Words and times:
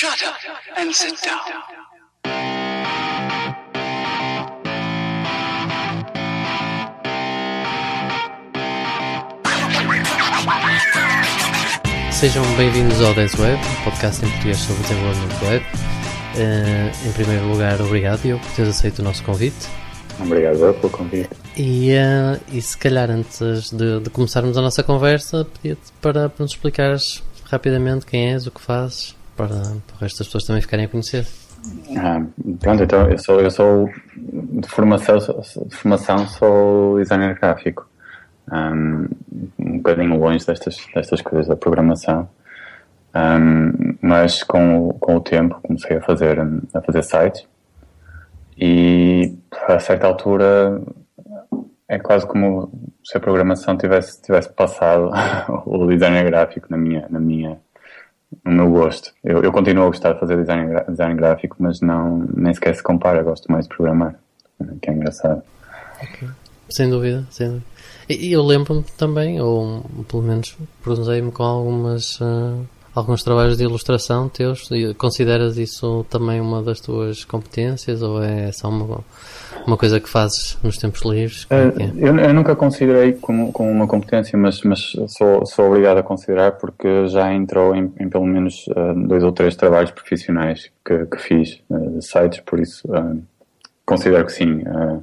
Shut 0.00 0.22
up 0.22 0.36
and 0.76 0.92
sit 0.92 1.18
down. 1.24 1.40
Sejam 12.12 12.44
bem-vindos 12.56 13.00
ao 13.02 13.12
Dance 13.12 13.40
Web, 13.40 13.60
podcast 13.82 14.24
em 14.24 14.30
português 14.30 14.58
sobre 14.58 14.82
desenvolvimento 14.82 15.44
web. 15.44 15.66
Eh, 16.36 16.92
em 17.04 17.12
primeiro 17.14 17.48
lugar, 17.48 17.80
obrigado 17.80 18.22
Diogo 18.22 18.40
por 18.44 18.52
teres 18.52 18.76
aceito 18.76 19.00
o 19.00 19.02
nosso 19.02 19.24
convite. 19.24 19.66
Obrigado 20.20 20.64
eu 20.64 20.74
pelo 20.74 20.90
convite. 20.90 21.30
E, 21.56 21.90
eh, 21.90 22.38
e 22.52 22.62
se 22.62 22.78
calhar 22.78 23.10
antes 23.10 23.72
de, 23.72 23.98
de 23.98 24.10
começarmos 24.10 24.56
a 24.56 24.62
nossa 24.62 24.84
conversa, 24.84 25.44
pedia-te 25.44 25.90
para, 26.00 26.28
para 26.28 26.44
nos 26.44 26.52
explicares 26.52 27.20
rapidamente 27.50 28.06
quem 28.06 28.32
és, 28.32 28.46
o 28.46 28.52
que 28.52 28.60
fazes, 28.60 29.17
para, 29.38 29.48
para 29.48 29.96
o 29.96 29.98
resto 30.00 30.18
das 30.18 30.26
pessoas 30.26 30.44
também 30.44 30.60
ficarem 30.60 30.86
a 30.86 30.88
conhecer. 30.88 31.24
Ah, 31.96 32.20
pronto, 32.60 32.82
então 32.82 33.08
eu 33.08 33.18
sou, 33.18 33.40
eu 33.40 33.50
sou 33.50 33.88
de 34.16 34.68
formação, 34.68 35.18
de 35.18 35.76
formação 35.76 36.26
sou 36.26 36.98
designer 36.98 37.38
gráfico. 37.38 37.88
Um, 38.50 39.08
um 39.58 39.76
bocadinho 39.76 40.18
longe 40.18 40.44
destas, 40.44 40.76
destas 40.94 41.22
coisas 41.22 41.46
da 41.46 41.56
programação. 41.56 42.28
Um, 43.14 43.96
mas 44.02 44.42
com, 44.42 44.90
com 45.00 45.16
o 45.16 45.20
tempo 45.20 45.60
comecei 45.62 45.96
a 45.96 46.00
fazer, 46.00 46.38
a 46.74 46.80
fazer 46.82 47.02
sites 47.02 47.46
e 48.56 49.34
a 49.66 49.78
certa 49.78 50.06
altura 50.06 50.80
é 51.88 51.98
quase 51.98 52.26
como 52.26 52.70
se 53.02 53.16
a 53.16 53.20
programação 53.20 53.76
tivesse, 53.76 54.20
tivesse 54.20 54.52
passado 54.52 55.10
o 55.64 55.86
design 55.86 56.22
gráfico 56.24 56.66
na 56.70 56.76
minha, 56.76 57.06
na 57.08 57.18
minha, 57.18 57.58
no 58.44 58.52
meu 58.52 58.70
gosto. 58.70 59.12
Eu, 59.24 59.42
eu 59.42 59.52
continuo 59.52 59.84
a 59.84 59.88
gostar 59.88 60.12
de 60.12 60.20
fazer 60.20 60.36
design, 60.36 60.74
design 60.88 61.14
gráfico, 61.14 61.56
mas 61.58 61.80
não, 61.80 62.26
nem 62.34 62.52
sequer 62.54 62.74
se 62.74 62.82
compara, 62.82 63.22
gosto 63.22 63.50
mais 63.50 63.66
de 63.66 63.74
programar, 63.74 64.14
que 64.80 64.90
é 64.90 64.92
engraçado. 64.92 65.42
Sem 66.68 66.90
dúvida, 66.90 67.26
sem 67.30 67.48
dúvida. 67.48 67.66
E 68.08 68.32
eu 68.32 68.42
lembro-me 68.42 68.84
também, 68.96 69.40
ou 69.40 69.84
pelo 70.08 70.22
menos 70.22 70.56
cruzei-me 70.82 71.30
com 71.30 71.42
algumas, 71.42 72.18
eh, 72.20 72.64
alguns 72.98 73.22
trabalhos 73.22 73.56
de 73.56 73.64
ilustração 73.64 74.28
teus. 74.28 74.68
Consideras 74.96 75.56
isso 75.56 76.04
também 76.10 76.40
uma 76.40 76.62
das 76.62 76.80
tuas 76.80 77.24
competências 77.24 78.02
ou 78.02 78.22
é 78.22 78.50
só 78.52 78.68
uma, 78.68 79.00
uma 79.66 79.76
coisa 79.76 80.00
que 80.00 80.08
fazes 80.08 80.58
nos 80.62 80.76
tempos 80.76 81.02
livres? 81.02 81.46
É 81.50 81.56
é? 81.56 81.66
Eh, 81.66 81.92
Eu, 81.96 82.16
eu 82.16 82.34
nunca 82.34 82.56
considerei 82.56 83.12
como, 83.14 83.52
como 83.52 83.70
uma 83.70 83.86
competência, 83.86 84.38
mas, 84.38 84.62
mas 84.62 84.92
sou, 85.08 85.46
sou 85.46 85.66
obrigado 85.66 85.98
a 85.98 86.02
considerar 86.02 86.52
porque 86.52 87.06
já 87.08 87.32
entrou 87.32 87.74
em, 87.74 87.92
em 87.98 88.08
pelo 88.08 88.26
menos 88.26 88.64
eh, 88.74 88.94
dois 89.06 89.22
ou 89.22 89.32
três 89.32 89.54
trabalhos 89.56 89.90
profissionais 89.90 90.70
que, 90.84 91.06
que 91.06 91.18
fiz 91.18 91.60
de 91.70 92.02
sites, 92.04 92.40
por 92.40 92.58
isso 92.58 92.88
eh, 92.94 93.16
considero 93.86 94.26
que 94.26 94.32
sim. 94.32 94.62
eh, 94.66 94.98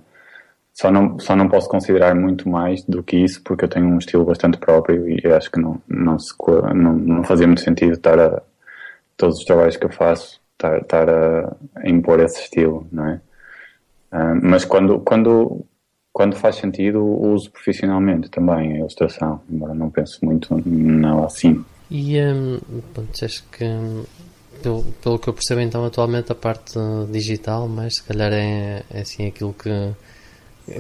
só, 0.76 0.92
não, 0.92 1.18
só 1.18 1.38
não 1.38 1.48
posso 1.48 1.70
considerar 1.70 2.14
muito 2.14 2.50
mais 2.50 2.84
do 2.84 3.02
que 3.02 3.16
isso 3.16 3.42
porque 3.44 3.64
eu 3.64 3.70
tenho 3.70 3.88
um 3.88 3.98
estilo 3.98 4.26
bastante 4.26 4.58
próprio 4.58 5.08
e 5.10 5.26
acho 5.32 5.50
que 5.50 5.60
não, 5.60 5.82
não, 5.88 6.20
se, 6.20 6.34
não, 6.76 6.94
não 6.94 7.24
fazia 7.24 7.48
muito 7.48 7.62
sentido 7.62 7.94
estar 7.94 8.20
a 8.20 8.42
todos 9.16 9.40
os 9.40 9.46
trabalhos 9.46 9.78
que 9.78 9.86
eu 9.86 9.90
faço 9.90 10.42
estar, 10.52 10.80
estar 10.80 11.10
a, 11.10 11.56
impor 11.86 12.20
esse 12.20 12.42
estilo, 12.42 12.86
não 12.92 13.08
é? 13.08 13.22
Ah, 14.12 14.36
mas 14.36 14.66
quando, 14.66 15.00
quando, 15.00 15.66
quando 16.12 16.36
faz 16.36 16.58
sentido, 16.58 17.02
uso 17.02 17.50
profissionalmente 17.52 18.30
também 18.30 18.74
a 18.74 18.80
ilustração, 18.80 19.42
embora 19.50 19.74
não 19.74 19.90
pense 19.90 20.24
muito 20.26 20.62
nela 20.68 21.26
assim. 21.26 21.64
E 21.90 22.20
hum, 22.20 22.60
pronto, 22.94 23.12
disseste 23.14 23.44
que 23.50 23.64
hum, 23.64 24.04
pelo, 24.62 24.84
pelo 25.02 25.20
que 25.20 25.30
eu 25.30 25.34
percebo 25.34 25.62
então 25.62 25.86
atualmente 25.86 26.34
a 26.34 26.36
parte 26.36 26.74
digital, 27.10 27.70
mas 27.70 27.96
se 27.96 28.04
calhar 28.04 28.34
é, 28.34 28.84
é 28.92 29.00
assim 29.00 29.26
aquilo 29.26 29.54
que, 29.54 29.70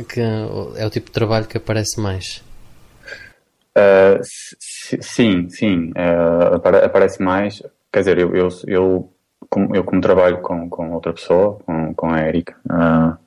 que 0.10 0.20
é 0.20 0.86
o 0.86 0.90
tipo 0.90 1.08
de 1.08 1.12
trabalho 1.14 1.46
que 1.48 1.58
aparece 1.58 2.00
mais. 2.00 2.44
Si- 4.22 4.98
sim, 5.02 5.50
sim, 5.50 5.92
apare- 6.54 6.84
aparece 6.86 7.22
mais. 7.22 7.62
Quer 7.92 8.00
dizer, 8.00 8.18
eu, 8.20 8.36
eu, 8.36 8.48
eu, 8.68 9.14
como, 9.50 9.76
eu 9.76 9.84
como 9.84 10.02
trabalho 10.02 10.42
com, 10.42 10.70
com 10.70 10.92
outra 10.92 11.14
pessoa, 11.14 11.60
com, 11.66 11.94
com 11.94 12.10
a 12.10 12.22
Erika, 12.28 12.56
ah, 12.70 13.18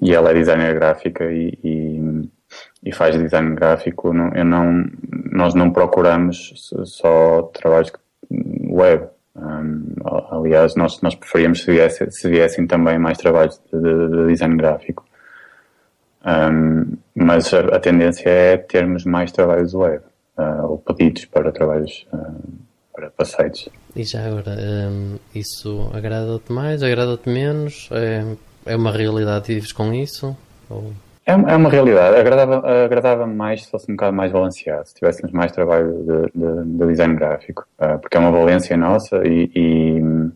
e 0.00 0.14
ela 0.14 0.30
é 0.30 0.34
designer 0.34 0.74
gráfica 0.74 1.24
e, 1.30 1.58
e, 1.64 2.28
e 2.84 2.92
faz 2.92 3.16
design 3.16 3.54
gráfico, 3.54 4.08
eu 4.34 4.44
não, 4.44 4.84
nós 5.32 5.54
não 5.54 5.70
procuramos 5.72 6.52
só 6.84 7.42
trabalhos 7.54 7.92
web. 8.68 9.06
Um, 9.36 9.94
aliás, 10.30 10.74
nós, 10.74 11.00
nós 11.02 11.14
preferíamos 11.14 11.62
se, 11.62 11.70
viesse, 11.70 12.10
se 12.10 12.28
viessem 12.28 12.66
também 12.66 12.98
mais 12.98 13.16
trabalhos 13.16 13.60
de, 13.72 13.80
de- 13.80 14.08
de 14.08 14.26
design 14.28 14.56
gráfico. 14.56 15.04
Um, 16.24 16.96
mas 17.14 17.52
a, 17.54 17.60
a 17.60 17.80
tendência 17.80 18.28
é 18.28 18.56
termos 18.56 19.04
mais 19.04 19.32
trabalhos 19.32 19.72
web, 19.74 20.02
uh, 20.36 20.66
ou 20.66 20.78
pedidos 20.78 21.24
para 21.24 21.50
trabalhos 21.50 22.06
uh, 22.12 22.52
para, 22.94 23.10
para 23.10 23.24
sites. 23.24 23.68
E 23.96 24.04
já 24.04 24.26
agora, 24.26 24.54
hum, 24.60 25.16
isso 25.34 25.90
agrada-te 25.94 26.52
mais, 26.52 26.82
agrada-te 26.82 27.28
menos? 27.28 27.88
É, 27.92 28.24
é 28.66 28.76
uma 28.76 28.92
realidade 28.92 29.50
e 29.50 29.54
vives 29.54 29.72
com 29.72 29.92
isso? 29.94 30.36
Ou... 30.68 30.92
É, 31.26 31.32
é 31.32 31.56
uma 31.56 31.70
realidade. 31.70 32.16
Agradava, 32.16 32.84
agradava 32.84 33.26
mais 33.26 33.64
se 33.64 33.70
fosse 33.70 33.90
um 33.90 33.96
bocado 33.96 34.14
mais 34.16 34.30
balanceado, 34.30 34.86
se 34.88 34.94
tivéssemos 34.94 35.32
mais 35.32 35.52
trabalho 35.52 35.92
de, 36.04 36.38
de- 36.38 36.78
de 36.78 36.86
design 36.86 37.14
gráfico, 37.16 37.66
uh, 37.80 37.98
porque 37.98 38.16
é 38.16 38.20
uma 38.20 38.30
valência 38.30 38.76
nossa 38.76 39.26
e, 39.26 39.50
e, 39.54 40.30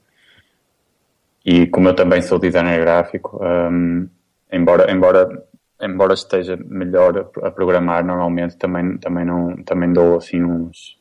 e 1.44 1.66
como 1.66 1.88
eu 1.88 1.94
também 1.94 2.22
sou 2.22 2.38
designer 2.38 2.80
gráfico, 2.80 3.38
um, 3.44 4.08
embora, 4.52 4.90
embora, 4.90 5.44
embora 5.84 6.14
esteja 6.14 6.56
melhor 6.56 7.30
a, 7.42 7.46
a 7.48 7.50
programar, 7.50 8.04
normalmente 8.04 8.56
também, 8.56 8.96
também, 8.98 9.24
não, 9.24 9.56
também 9.64 9.92
dou 9.92 10.16
assim 10.16 10.42
uns, 10.42 10.98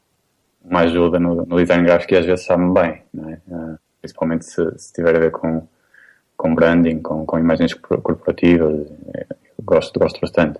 uma 0.63 0.81
ajuda 0.81 1.19
no, 1.19 1.45
no 1.45 1.57
design 1.57 1.83
gráfico 1.85 2.13
e 2.13 2.17
às 2.17 2.25
vezes 2.25 2.45
sabe-me 2.45 2.73
bem, 2.73 3.01
é? 3.29 3.39
Uh, 3.47 3.77
principalmente 4.01 4.45
se, 4.45 4.61
se 4.77 4.93
tiver 4.93 5.15
a 5.15 5.19
ver 5.19 5.31
com, 5.31 5.65
com 6.35 6.53
branding, 6.53 6.99
com, 7.01 7.25
com 7.25 7.39
imagens 7.39 7.73
cor- 7.73 8.01
corporativas, 8.01 8.73
eu 9.15 9.25
gosto, 9.63 9.99
gosto 9.99 10.19
bastante. 10.19 10.59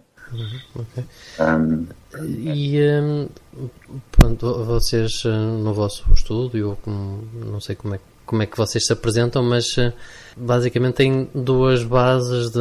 ok. 0.76 1.04
Um, 1.40 1.88
E 2.26 2.80
hum, 3.02 3.28
pronto, 4.12 4.64
vocês 4.66 5.24
eh, 5.26 5.30
no 5.30 5.74
vosso 5.74 6.06
estúdio, 6.14 6.78
não 6.86 7.60
sei 7.60 7.76
como 7.76 7.96
é, 7.96 8.00
como 8.26 8.42
é 8.44 8.46
que 8.46 8.58
vocês 8.58 8.86
se 8.86 8.94
apresentam, 8.94 9.44
mas 9.44 9.78
eh, 9.78 9.94
basicamente 10.38 10.96
têm 10.96 11.30
duas 11.34 11.84
bases 11.84 12.52
de, 12.52 12.60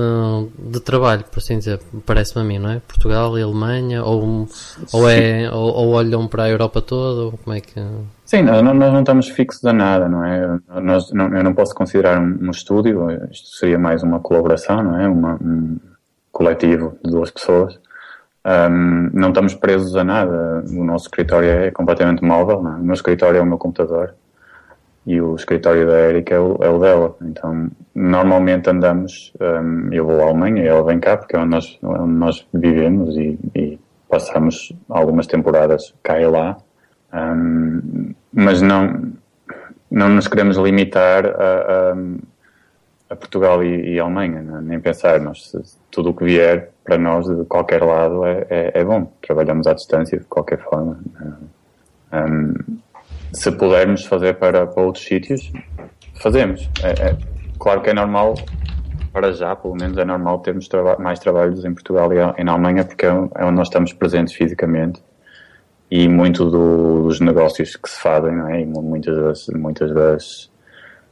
de 0.59 0.81
trabalho, 0.81 1.25
por 1.25 1.39
assim 1.39 1.59
dizer, 1.59 1.81
parece-me 2.05 2.43
a 2.43 2.45
mim, 2.45 2.59
não 2.59 2.71
é? 2.71 2.81
Portugal 2.81 3.39
e 3.39 3.43
Alemanha, 3.43 4.05
ou, 4.05 4.49
ou, 4.93 5.09
é, 5.09 5.51
ou, 5.51 5.73
ou 5.73 5.89
olham 5.93 6.27
para 6.27 6.45
a 6.45 6.51
Europa 6.51 6.83
toda, 6.83 7.23
ou 7.23 7.39
como 7.39 7.57
é 7.57 7.61
que. 7.61 7.81
sim, 8.25 8.43
nós 8.43 8.63
não, 8.63 8.75
nós 8.75 8.93
não 8.93 9.01
estamos 9.01 9.29
fixos 9.29 9.65
a 9.65 9.73
nada, 9.73 10.09
não 10.09 10.25
é? 10.25 10.59
Nós, 10.81 11.13
não, 11.13 11.35
eu 11.35 11.43
não 11.43 11.55
posso 11.55 11.75
considerar 11.75 12.21
um, 12.21 12.39
um 12.43 12.51
estúdio, 12.51 13.11
isto 13.31 13.57
seria 13.57 13.79
mais 13.79 14.03
uma 14.03 14.21
colaboração, 14.21 14.83
não 14.83 15.01
é? 15.01 15.09
Uma, 15.09 15.35
um 15.35 15.79
coletivo 16.31 16.97
de 17.05 17.11
duas 17.11 17.31
pessoas. 17.31 17.79
Um, 18.45 19.11
não 19.13 19.29
estamos 19.29 19.55
presos 19.55 19.95
a 19.95 20.03
nada. 20.03 20.65
O 20.69 20.83
nosso 20.83 21.05
escritório 21.05 21.49
é 21.49 21.71
completamente 21.71 22.25
móvel. 22.25 22.61
Não 22.61 22.73
é? 22.73 22.77
O 22.77 22.83
meu 22.83 22.95
escritório 22.95 23.39
é 23.39 23.41
o 23.41 23.47
meu 23.47 23.59
computador 23.59 24.15
e 25.07 25.21
o 25.21 25.35
escritório 25.35 25.87
da 25.87 25.99
Erika 25.99 26.35
é 26.35 26.39
o, 26.39 26.57
é 26.63 26.69
o 26.69 26.79
dela. 26.79 27.17
Então, 27.23 27.71
normalmente 27.95 28.71
andamos. 28.71 29.33
um, 29.41 29.93
eu 29.93 30.07
vou 30.07 30.21
à 30.21 30.25
Alemanha 30.25 30.63
ela 30.63 30.85
vem 30.85 31.01
cá 31.01 31.17
porque 31.17 31.35
é 31.35 31.39
onde 31.39 31.51
nós, 31.51 31.79
onde 31.83 32.13
nós 32.13 32.47
vivemos 32.53 33.17
e, 33.17 33.39
e 33.55 33.79
passamos 34.09 34.73
algumas 34.89 35.27
temporadas 35.27 35.95
cá 36.03 36.21
e 36.21 36.27
lá. 36.27 36.57
Um, 37.13 38.15
mas 38.33 38.63
não, 38.63 39.13
não 39.91 40.09
nos 40.09 40.29
queremos 40.29 40.57
limitar 40.57 41.27
a, 41.27 41.31
a, 41.31 41.95
a 43.11 43.17
Portugal 43.17 43.63
e, 43.65 43.95
e 43.95 44.01
Alemanha, 44.01 44.41
não 44.41 44.59
é? 44.59 44.63
nem 44.63 44.81
pensar. 44.81 45.21
Nós, 45.21 45.53
tudo 45.91 46.11
o 46.11 46.15
que 46.15 46.25
vier 46.25 46.71
para 46.85 46.97
nós 46.97 47.27
de 47.27 47.45
qualquer 47.47 47.83
lado 47.83 48.25
é, 48.25 48.47
é, 48.49 48.73
é 48.81 48.85
bom. 48.85 49.13
Trabalhamos 49.21 49.67
à 49.67 49.75
distância 49.75 50.19
de 50.19 50.25
qualquer 50.27 50.59
forma. 50.61 51.01
Um, 52.13 52.55
se 53.33 53.51
pudermos 53.53 54.05
fazer 54.05 54.35
para, 54.35 54.67
para 54.67 54.83
outros 54.83 55.05
sítios, 55.05 55.51
fazemos. 56.21 56.69
É, 56.83 57.09
é- 57.11 57.17
claro 57.59 57.81
que 57.81 57.91
é 57.91 57.95
normal, 57.95 58.35
para 59.13 59.33
já, 59.33 59.55
pelo 59.57 59.75
menos, 59.75 59.97
é 59.99 60.05
normal 60.05 60.39
termos 60.41 60.69
traba 60.69 60.97
mais 60.99 61.19
trabalhos 61.19 61.65
em 61.65 61.73
Portugal 61.73 62.11
e, 62.39 62.45
na 62.45 62.53
Alemanha, 62.53 62.85
porque 62.85 63.07
é 63.07 63.13
onde 63.13 63.31
é 63.37 63.45
onde 63.45 63.55
nós 63.57 63.69
estamos 63.69 63.93
presentes 63.93 64.35
fisicamente 64.35 65.03
e 65.91 66.09
muito 66.09 66.49
do- 66.51 67.03
dos 67.05 67.21
negócios 67.21 67.77
que 67.77 67.89
se 67.89 68.01
fazem, 68.01 68.35
não 68.35 68.49
é? 68.49 68.61
E 68.63 68.67
mu- 68.67 68.83
muitas 68.83 69.15
das, 69.17 69.47
muitas 69.55 69.93
das, 69.93 70.51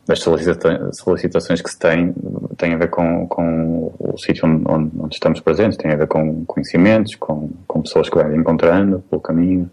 das 0.07 0.21
solicita- 0.21 0.91
solicitações 0.93 1.61
que 1.61 1.71
se 1.71 1.79
têm 1.79 2.15
têm 2.57 2.73
a 2.75 2.79
ver 2.79 2.89
com, 2.89 3.27
com 3.29 3.93
o 3.99 4.17
sítio 4.19 4.49
onde, 4.49 4.91
onde, 5.03 5.15
estamos 5.15 5.41
presentes, 5.41 5.77
tem 5.77 5.93
a 5.93 5.97
ver 5.97 6.07
com 6.09 6.45
conhecimentos, 6.47 7.15
com, 7.17 7.51
com 7.67 7.83
pessoas 7.83 8.09
que 8.09 8.17
vai 8.17 8.35
encontrando 8.35 9.01
pelo 9.11 9.21
caminho. 9.21 9.71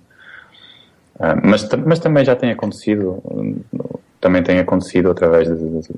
Ah, 1.19 1.35
mas, 1.43 1.67
mas 1.85 1.99
também 1.99 2.23
já 2.23 2.35
tem 2.35 2.51
acontecido 2.51 3.21
também 4.19 4.43
tem 4.43 4.59
acontecido 4.59 5.11
através 5.11 5.47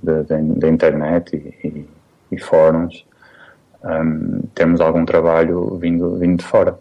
da 0.03 0.69
internet 0.69 1.35
e, 1.35 1.67
e, 1.67 1.85
e 2.31 2.39
fóruns. 2.39 3.05
Um, 3.83 4.41
temos 4.53 4.81
algum 4.81 5.05
trabalho 5.05 5.77
vindo, 5.77 6.17
vindo 6.17 6.37
de 6.37 6.43
fora, 6.43 6.77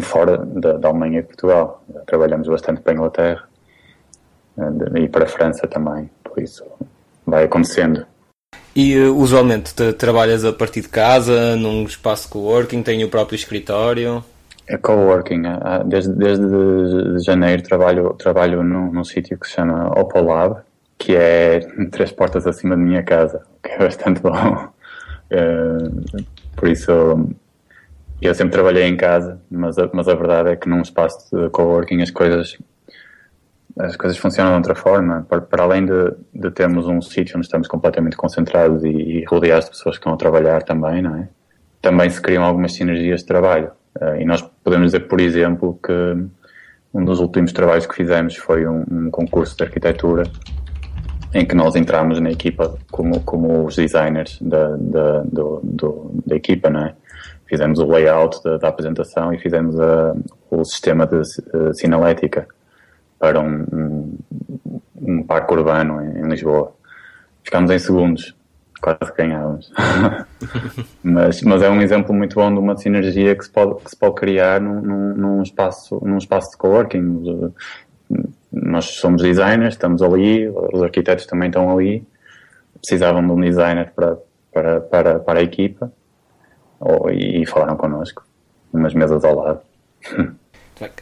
fora 0.00 0.38
da, 0.38 0.74
da 0.74 0.88
Alemanha 0.88 1.20
e 1.20 1.22
Portugal. 1.22 1.84
Trabalhamos 2.06 2.48
bastante 2.48 2.80
para 2.80 2.92
a 2.92 2.94
Inglaterra 2.94 3.48
uh, 4.56 4.96
e 4.96 5.08
para 5.08 5.24
a 5.24 5.28
França 5.28 5.66
também, 5.66 6.08
por 6.22 6.40
isso 6.40 6.64
vai 7.26 7.44
acontecendo. 7.44 8.06
E 8.76 8.96
uh, 8.96 9.16
usualmente 9.16 9.74
te, 9.74 9.92
trabalhas 9.92 10.44
a 10.44 10.52
partir 10.52 10.82
de 10.82 10.88
casa, 10.88 11.56
num 11.56 11.82
espaço 11.84 12.28
coworking, 12.28 12.82
tem 12.82 13.02
o 13.02 13.08
próprio 13.08 13.34
escritório? 13.34 14.24
É 14.66 14.76
coworking. 14.78 15.42
Desde, 15.86 16.12
desde 16.14 17.18
janeiro 17.24 17.62
trabalho, 17.62 18.14
trabalho 18.14 18.62
num, 18.62 18.90
num 18.92 19.04
sítio 19.04 19.38
que 19.38 19.46
se 19.46 19.54
chama 19.54 19.88
Opal 19.98 20.24
Lab, 20.24 20.60
que 20.98 21.14
é 21.14 21.60
três 21.90 22.12
portas 22.12 22.46
acima 22.46 22.76
da 22.76 22.82
minha 22.82 23.02
casa, 23.02 23.42
o 23.58 23.62
que 23.62 23.74
é 23.74 23.78
bastante 23.80 24.20
bom. 24.20 24.68
Uh, 25.30 26.24
por 26.56 26.68
isso, 26.68 26.90
eu 28.22 28.34
sempre 28.34 28.52
trabalhei 28.52 28.84
em 28.84 28.96
casa, 28.96 29.40
mas 29.50 29.78
a, 29.78 29.90
mas 29.92 30.08
a 30.08 30.14
verdade 30.14 30.50
é 30.50 30.56
que 30.56 30.68
num 30.68 30.80
espaço 30.80 31.34
de 31.36 31.50
coworking 31.50 32.00
as 32.00 32.10
coisas 32.10 32.56
as 33.78 33.96
coisas 33.96 34.16
funcionam 34.16 34.52
de 34.52 34.56
outra 34.58 34.74
forma. 34.74 35.26
Para, 35.28 35.40
para 35.40 35.64
além 35.64 35.84
de, 35.84 36.14
de, 36.32 36.50
termos 36.50 36.86
um 36.86 37.00
sítio 37.02 37.36
onde 37.36 37.46
estamos 37.46 37.66
completamente 37.66 38.16
concentrados 38.16 38.84
e, 38.84 38.88
e 38.88 39.24
rodeados 39.24 39.64
de 39.66 39.72
pessoas 39.72 39.96
que 39.96 40.00
estão 40.00 40.12
a 40.12 40.16
trabalhar 40.16 40.62
também, 40.62 41.02
não 41.02 41.16
é? 41.16 41.28
Também 41.82 42.08
se 42.08 42.20
criam 42.20 42.44
algumas 42.44 42.72
sinergias 42.72 43.20
de 43.20 43.26
trabalho. 43.26 43.72
Uh, 44.00 44.20
e 44.20 44.24
nós 44.24 44.42
podemos 44.62 44.86
dizer, 44.92 45.06
por 45.06 45.20
exemplo, 45.20 45.78
que 45.82 45.92
um 46.92 47.04
dos 47.04 47.20
últimos 47.20 47.52
trabalhos 47.52 47.86
que 47.86 47.94
fizemos 47.94 48.36
foi 48.36 48.66
um, 48.66 48.84
um 48.90 49.10
concurso 49.10 49.56
de 49.56 49.64
arquitetura 49.64 50.24
em 51.34 51.44
que 51.44 51.54
nós 51.54 51.74
entramos 51.74 52.20
na 52.20 52.30
equipa 52.30 52.78
como, 52.92 53.20
como 53.20 53.64
os 53.66 53.74
designers 53.74 54.38
da, 54.40 54.76
da, 54.76 55.22
do, 55.22 55.60
do, 55.64 56.22
da 56.24 56.36
equipa, 56.36 56.70
não 56.70 56.86
é? 56.86 56.94
Fizemos 57.46 57.78
o 57.80 57.86
layout 57.86 58.42
da, 58.42 58.56
da 58.56 58.68
apresentação 58.68 59.34
e 59.34 59.38
fizemos 59.38 59.78
a, 59.78 60.14
o 60.50 60.64
sistema 60.64 61.06
de, 61.06 61.20
de 61.20 61.74
sinalética 61.74 62.46
para 63.18 63.40
um, 63.40 63.66
um, 63.72 64.18
um 64.96 65.22
parque 65.24 65.52
urbano 65.52 66.00
em, 66.00 66.20
em, 66.20 66.28
Lisboa. 66.28 66.72
Ficámos 67.42 67.70
em 67.70 67.78
segundos, 67.78 68.34
quase 68.84 69.12
ganhávamos. 69.16 69.72
mas, 71.02 71.40
mas 71.40 71.62
é 71.62 71.70
um 71.70 71.80
exemplo 71.80 72.14
muito 72.14 72.34
bom 72.34 72.52
de 72.52 72.58
uma 72.58 72.76
sinergia 72.76 73.34
que 73.34 73.44
se 73.44 73.50
pode, 73.50 73.82
que 73.82 73.90
se 73.90 73.96
pode 73.96 74.14
criar 74.16 74.60
num, 74.60 75.14
num, 75.14 75.42
espaço, 75.42 75.98
num 76.04 76.18
espaço 76.18 76.50
de 76.50 76.58
coworking 76.58 77.52
nós 78.52 78.84
somos 78.84 79.22
designers, 79.22 79.74
estamos 79.74 80.02
ali, 80.02 80.48
os 80.48 80.82
arquitetos 80.82 81.26
também 81.26 81.48
estão 81.48 81.76
ali, 81.76 82.06
precisavam 82.74 83.26
de 83.26 83.32
um 83.32 83.40
designer 83.40 83.92
para, 83.94 84.18
para, 84.52 84.80
para, 84.80 85.18
para 85.18 85.40
a 85.40 85.42
equipa 85.42 85.90
ou, 86.78 87.10
e 87.10 87.44
falaram 87.46 87.76
connosco, 87.76 88.24
umas 88.72 88.94
mesas 88.94 89.24
ao 89.24 89.34
lado. 89.34 89.60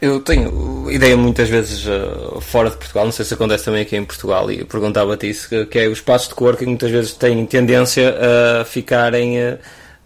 Eu 0.01 0.19
tenho 0.19 0.89
ideia 0.91 1.17
muitas 1.17 1.49
vezes 1.49 1.85
uh, 1.87 2.39
fora 2.41 2.69
de 2.69 2.77
Portugal, 2.77 3.05
não 3.05 3.11
sei 3.11 3.25
se 3.25 3.33
acontece 3.33 3.65
também 3.65 3.81
aqui 3.81 3.95
em 3.95 4.05
Portugal, 4.05 4.51
e 4.51 4.63
perguntava-te 4.63 5.29
isso, 5.29 5.49
que, 5.49 5.65
que, 5.65 5.79
é 5.79 5.87
os 5.87 5.97
espaços 5.97 6.27
de 6.29 6.35
coworking 6.35 6.65
muitas 6.65 6.91
vezes 6.91 7.13
têm 7.13 7.43
tendência 7.45 8.15
a 8.61 8.65
ficarem 8.65 9.39
uh, 9.39 9.57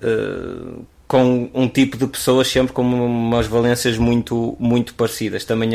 uh, 0.01 0.85
com 1.05 1.49
um 1.53 1.67
tipo 1.67 1.97
de 1.97 2.07
pessoas 2.07 2.47
sempre 2.47 2.73
com 2.73 2.81
umas 2.81 3.47
valências 3.47 3.97
muito, 3.97 4.57
muito 4.59 4.93
parecidas. 4.93 5.45
Também 5.45 5.71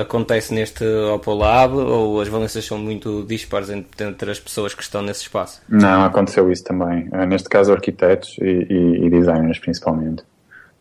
acontece 0.00 0.54
neste 0.54 0.84
Opolab 0.84 1.74
ou 1.74 2.20
as 2.20 2.28
valências 2.28 2.64
são 2.64 2.78
muito 2.78 3.24
dispares 3.24 3.70
entre, 3.70 4.04
entre, 4.04 4.30
as 4.30 4.38
pessoas 4.38 4.72
que 4.72 4.84
estão 4.84 5.02
nesse 5.02 5.22
espaço? 5.22 5.60
Não, 5.68 6.04
aconteceu 6.04 6.48
isso 6.52 6.62
também. 6.62 7.08
Neste 7.26 7.48
caso, 7.48 7.72
arquitetos 7.72 8.36
e, 8.40 8.44
e, 8.44 9.06
e 9.06 9.10
designers 9.10 9.58
principalmente. 9.58 10.22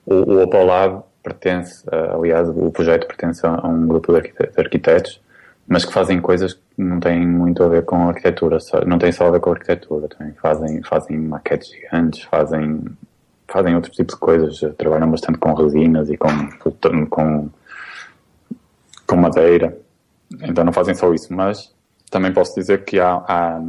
O, 0.06 0.14
o 0.14 0.44
Opolab 0.44 1.02
pertence, 1.26 1.84
aliás, 1.92 2.48
o 2.48 2.72
projeto 2.72 3.08
pertence 3.08 3.46
a 3.46 3.68
um 3.68 3.88
grupo 3.88 4.14
de 4.14 4.30
arquitetos, 4.58 5.20
mas 5.68 5.84
que 5.84 5.92
fazem 5.92 6.22
coisas 6.22 6.54
que 6.54 6.62
não 6.78 7.00
têm 7.00 7.26
muito 7.26 7.64
a 7.64 7.68
ver 7.68 7.84
com 7.84 8.08
arquitetura, 8.08 8.60
só, 8.60 8.82
não 8.86 9.00
têm 9.00 9.12
só 9.12 9.28
a 9.28 9.32
ver 9.32 9.40
com 9.40 9.52
arquitetura, 9.52 10.08
também 10.08 10.34
fazem, 10.34 10.84
fazem 10.84 11.18
maquetes 11.18 11.70
gigantes, 11.70 12.22
fazem 12.24 12.84
fazem 13.48 13.76
outros 13.76 13.96
tipos 13.96 14.16
de 14.16 14.20
coisas, 14.20 14.60
trabalham 14.78 15.10
bastante 15.10 15.38
com 15.38 15.54
resinas 15.54 16.10
e 16.10 16.18
com, 16.18 16.30
com, 17.10 17.50
com 19.06 19.16
madeira, 19.16 19.78
então 20.42 20.64
não 20.64 20.74
fazem 20.74 20.96
só 20.96 21.14
isso, 21.14 21.34
mas 21.34 21.74
também 22.10 22.34
posso 22.34 22.56
dizer 22.56 22.84
que 22.84 23.00
há, 23.00 23.24
há, 23.28 23.62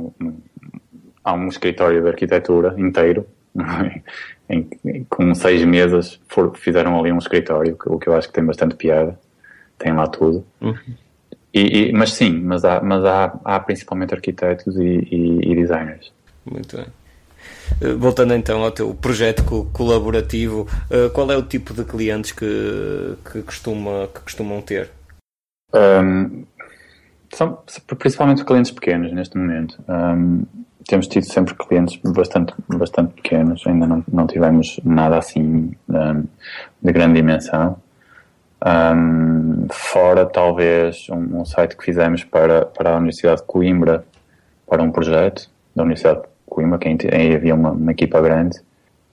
há 1.25 1.35
um 1.35 1.49
escritório 1.49 2.03
de 2.03 2.09
arquitetura 2.09 2.75
inteiro, 2.79 3.27
em, 4.49 5.05
com 5.09 5.35
seis 5.35 5.65
mesas, 5.65 6.21
for, 6.29 6.57
fizeram 6.57 6.99
ali 6.99 7.13
um 7.13 7.19
escritório, 7.19 7.77
o 7.87 7.99
que 7.99 8.09
eu 8.09 8.15
acho 8.15 8.29
que 8.29 8.35
tem 8.35 8.45
bastante 8.45 8.75
piada, 8.75 9.19
tem 9.79 9.93
lá 9.93 10.07
tudo. 10.07 10.45
Uhum. 10.61 10.77
E, 11.53 11.89
e, 11.89 11.93
mas 11.93 12.13
sim, 12.13 12.41
mas 12.41 12.65
há, 12.65 12.81
mas 12.83 13.05
há, 13.05 13.39
há 13.45 13.61
principalmente 13.61 14.15
arquitetos 14.15 14.77
e, 14.77 15.09
e, 15.11 15.53
e 15.53 15.55
designers. 15.55 16.13
Muito 16.45 16.77
bem. 16.77 16.87
Eh, 17.81 17.93
voltando 17.95 18.35
então 18.35 18.63
ao 18.63 18.71
teu 18.71 18.95
projeto 18.95 19.45
colaborativo, 19.73 20.69
eh, 20.91 21.09
qual 21.11 21.31
é 21.31 21.37
o 21.37 21.43
tipo 21.43 21.75
de 21.75 21.85
clientes 21.85 22.33
que, 22.33 23.17
que, 23.31 23.43
costuma, 23.43 24.09
que 24.09 24.21
costumam 24.21 24.61
ter? 24.63 24.91
Um, 25.75 26.45
são 27.33 27.59
principalmente 27.99 28.45
clientes 28.45 28.71
pequenos 28.71 29.13
neste 29.13 29.37
momento. 29.37 29.83
Um, 29.89 30.45
temos 30.87 31.09
tido 31.09 31.25
sempre 31.25 31.55
clientes 31.55 31.99
bastante, 32.05 32.55
bastante 32.69 33.15
pequenos, 33.15 33.67
ainda 33.67 33.87
não, 33.87 34.05
não 34.11 34.27
tivemos 34.27 34.79
nada 34.85 35.19
assim 35.19 35.73
um, 35.89 36.25
de 36.81 36.93
grande 36.93 37.15
dimensão. 37.15 37.77
fora, 39.71 40.27
talvez, 40.27 41.09
um, 41.11 41.41
um, 41.41 41.45
site 41.45 41.77
que 41.77 41.85
fizemos 41.85 42.25
para, 42.25 42.67
para 42.67 42.91
a 42.91 42.97
Universidade 42.97 43.41
de 43.41 43.47
Coimbra, 43.47 44.05
para 44.67 44.83
um 44.83 44.93
projeto 44.93 45.51
da 45.75 45.83
Universidade 45.83 46.23
Coimbra, 46.47 46.79
que 46.79 46.89
aí 47.13 47.35
havia 47.35 47.55
uma, 47.55 47.73
uma, 47.73 47.91
equipa 47.91 48.21
grande, 48.21 48.59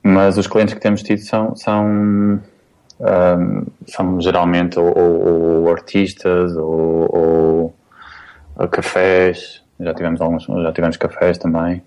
mas 0.04 0.38
os 0.38 0.48
clientes 0.48 0.76
que 0.76 0.80
temos 0.80 1.02
tido 1.02 1.20
são, 1.20 1.56
são, 1.56 1.86
um, 1.88 3.66
são 3.88 4.22
geralmente 4.22 4.78
ou, 4.80 4.96
ou, 4.96 5.64
ou 5.64 5.72
artistas 5.72 6.56
ou, 6.56 7.74
ou, 8.58 8.68
cafés, 8.68 9.63
já 9.80 9.94
tivemos 9.94 10.22
alguns, 10.22 10.44
já 10.44 10.72
tivemos 10.72 10.98
cafés 10.98 11.38
também, 11.38 11.82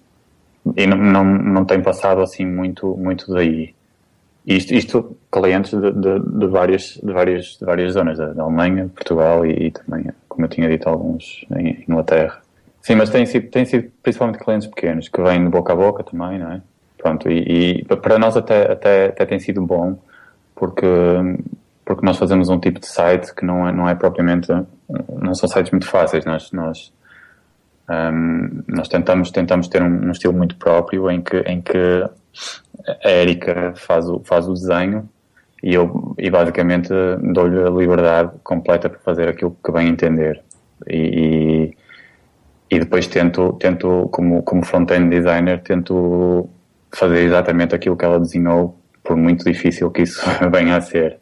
e 0.77 0.87
não, 0.87 0.97
não, 0.97 1.25
não 1.25 1.65
tem 1.65 1.81
passado 1.81 2.21
assim 2.21 2.45
muito, 2.45 2.97
muito 2.97 3.33
daí. 3.33 3.75
Isto, 4.47 4.75
isto 4.75 5.17
clientes 5.31 5.73
de, 5.73 5.93
de, 5.93 6.21
de, 6.21 6.47
várias, 6.47 7.01
de, 7.03 7.13
várias, 7.13 7.57
de 7.59 7.65
várias 7.65 7.93
zonas, 7.93 8.19
da 8.19 8.43
Alemanha, 8.43 8.89
Portugal 8.95 9.45
e, 9.45 9.67
e 9.67 9.71
também, 9.71 10.07
como 10.29 10.45
eu 10.45 10.49
tinha 10.49 10.69
dito, 10.69 10.89
alguns 10.89 11.45
em 11.57 11.85
Inglaterra. 11.89 12.41
Sim, 12.81 12.95
mas 12.95 13.11
tem 13.11 13.27
sido, 13.27 13.49
tem 13.49 13.65
sido 13.65 13.91
principalmente 14.03 14.39
clientes 14.39 14.69
pequenos, 14.69 15.09
que 15.09 15.21
vêm 15.21 15.43
de 15.43 15.51
boca 15.51 15.73
a 15.73 15.77
boca 15.77 16.05
também, 16.05 16.39
não 16.39 16.53
é? 16.53 16.63
Pronto, 16.97 17.29
e, 17.29 17.81
e 17.81 17.85
para 17.85 18.19
nós 18.19 18.37
até, 18.37 18.71
até, 18.71 19.07
até 19.07 19.27
tem 19.27 19.41
sido 19.41 19.61
bom, 19.61 19.99
porque, 20.55 20.87
porque 21.85 22.07
nós 22.07 22.17
fazemos 22.17 22.49
um 22.49 22.61
tipo 22.61 22.79
de 22.79 22.87
site 22.87 23.35
que 23.35 23.45
não 23.45 23.69
é, 23.69 23.73
não 23.73 23.89
é 23.89 23.95
propriamente, 23.95 24.49
não 25.21 25.35
são 25.35 25.49
sites 25.49 25.73
muito 25.73 25.87
fáceis, 25.87 26.25
nós, 26.25 26.53
nós, 26.53 26.93
um, 27.89 28.63
nós 28.67 28.89
tentamos, 28.89 29.31
tentamos 29.31 29.69
ter 29.69 29.83
um, 29.83 30.09
um, 30.09 30.11
estilo 30.11 30.33
muito 30.33 30.57
próprio 30.57 31.11
em 31.11 31.21
que, 31.21 31.39
em 31.39 31.61
que 31.61 32.05
a 33.05 33.11
Erika 33.11 33.75
faz 33.77 34.09
o, 34.09 34.21
faz 34.25 34.49
o 34.49 34.53
desenho 34.53 35.09
e 35.63 35.75
eu 35.75 36.15
e 36.19 36.29
basicamente 36.29 36.93
dou-lhe 37.33 37.63
a 37.63 37.71
liberdade 37.71 38.33
completa 38.43 38.89
para 38.89 38.99
fazer 39.01 39.29
aquilo 39.29 39.57
que 39.65 39.73
bem 39.73 39.89
entender. 39.89 40.43
E, 40.89 41.77
e 42.71 42.79
depois 42.79 43.07
tento, 43.07 43.53
tento 43.55 44.09
como, 44.11 44.43
como 44.43 44.65
front-end 44.65 45.09
designer, 45.09 45.63
tento 45.63 46.49
fazer 46.93 47.21
exatamente 47.21 47.75
aquilo 47.75 47.97
que 47.97 48.05
ela 48.05 48.19
desenhou, 48.19 48.79
por 49.03 49.17
muito 49.17 49.45
difícil 49.45 49.91
que 49.91 50.03
isso 50.03 50.21
venha 50.51 50.77
a 50.77 50.81
ser. 50.81 51.19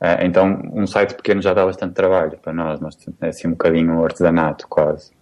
Uh, 0.00 0.24
então, 0.24 0.60
um 0.72 0.86
site 0.86 1.14
pequeno 1.14 1.40
já 1.40 1.54
dá 1.54 1.64
bastante 1.64 1.94
trabalho 1.94 2.36
para 2.42 2.52
nós, 2.52 2.80
nós 2.80 2.98
é 3.20 3.28
assim 3.28 3.46
um 3.46 3.52
bocadinho 3.52 4.02
artesanato 4.04 4.66
quase. 4.68 5.12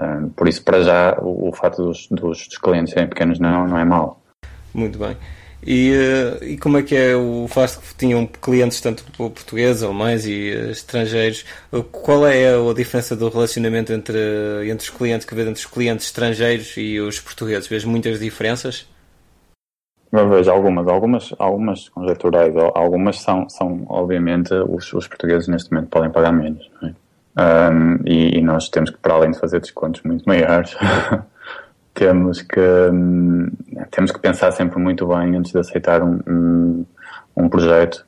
Uh, 0.00 0.28
por 0.30 0.48
isso, 0.48 0.62
para 0.62 0.82
já, 0.82 1.18
o, 1.20 1.48
o 1.48 1.52
fato 1.52 1.84
dos, 1.84 2.08
dos, 2.08 2.48
dos 2.48 2.58
clientes 2.58 2.92
serem 2.92 3.08
pequenos 3.08 3.38
não, 3.38 3.66
não 3.66 3.78
é 3.78 3.84
mau. 3.84 4.20
Muito 4.74 4.98
bem. 4.98 5.16
E, 5.66 5.92
eh, 5.92 6.44
e 6.44 6.58
como 6.58 6.76
é 6.76 6.82
que 6.82 6.94
é 6.94 7.16
o 7.16 7.46
facto 7.48 7.80
que 7.80 7.94
tinham 7.94 8.26
clientes 8.26 8.80
tanto 8.80 9.04
portugueses, 9.16 9.82
alemães 9.82 10.26
e 10.26 10.50
eh, 10.50 10.70
estrangeiros? 10.70 11.44
Qual 11.90 12.26
é 12.26 12.54
a 12.54 12.74
diferença 12.74 13.16
do 13.16 13.28
relacionamento 13.30 13.92
entre, 13.92 14.18
entre 14.68 14.84
os 14.84 14.90
clientes 14.90 15.26
que 15.26 15.34
vê 15.34 15.42
entre 15.42 15.54
os 15.54 15.66
clientes 15.66 16.06
estrangeiros 16.06 16.76
e 16.76 17.00
os 17.00 17.18
portugueses? 17.18 17.66
Vês 17.66 17.84
muitas 17.84 18.20
diferenças? 18.20 18.86
Eu 20.12 20.28
vejo 20.28 20.50
algumas, 20.50 20.86
algumas, 20.86 21.34
algumas 21.38 21.88
conjecturais, 21.88 22.54
algumas 22.74 23.20
são, 23.20 23.48
são 23.48 23.84
obviamente, 23.88 24.52
os, 24.54 24.92
os 24.92 25.08
portugueses 25.08 25.48
neste 25.48 25.72
momento 25.72 25.88
podem 25.88 26.10
pagar 26.10 26.32
menos. 26.32 26.70
É? 26.84 26.92
Um, 27.36 27.96
e, 28.06 28.38
e, 28.38 28.40
nós 28.40 28.68
temos 28.68 28.90
que, 28.90 28.98
para 28.98 29.14
além 29.14 29.32
de 29.32 29.38
fazer 29.38 29.60
descontos 29.60 30.02
muito 30.02 30.24
maiores, 30.24 30.76
temos 31.92 32.42
que 32.42 32.60
um, 32.60 33.48
temos 33.90 34.12
que 34.12 34.20
pensar 34.20 34.52
sempre 34.52 34.78
muito 34.78 35.06
bem 35.06 35.36
antes 35.36 35.50
de 35.50 35.58
aceitar 35.58 36.02
um, 36.02 36.20
um, 36.26 36.86
um 37.36 37.48
projeto 37.48 38.06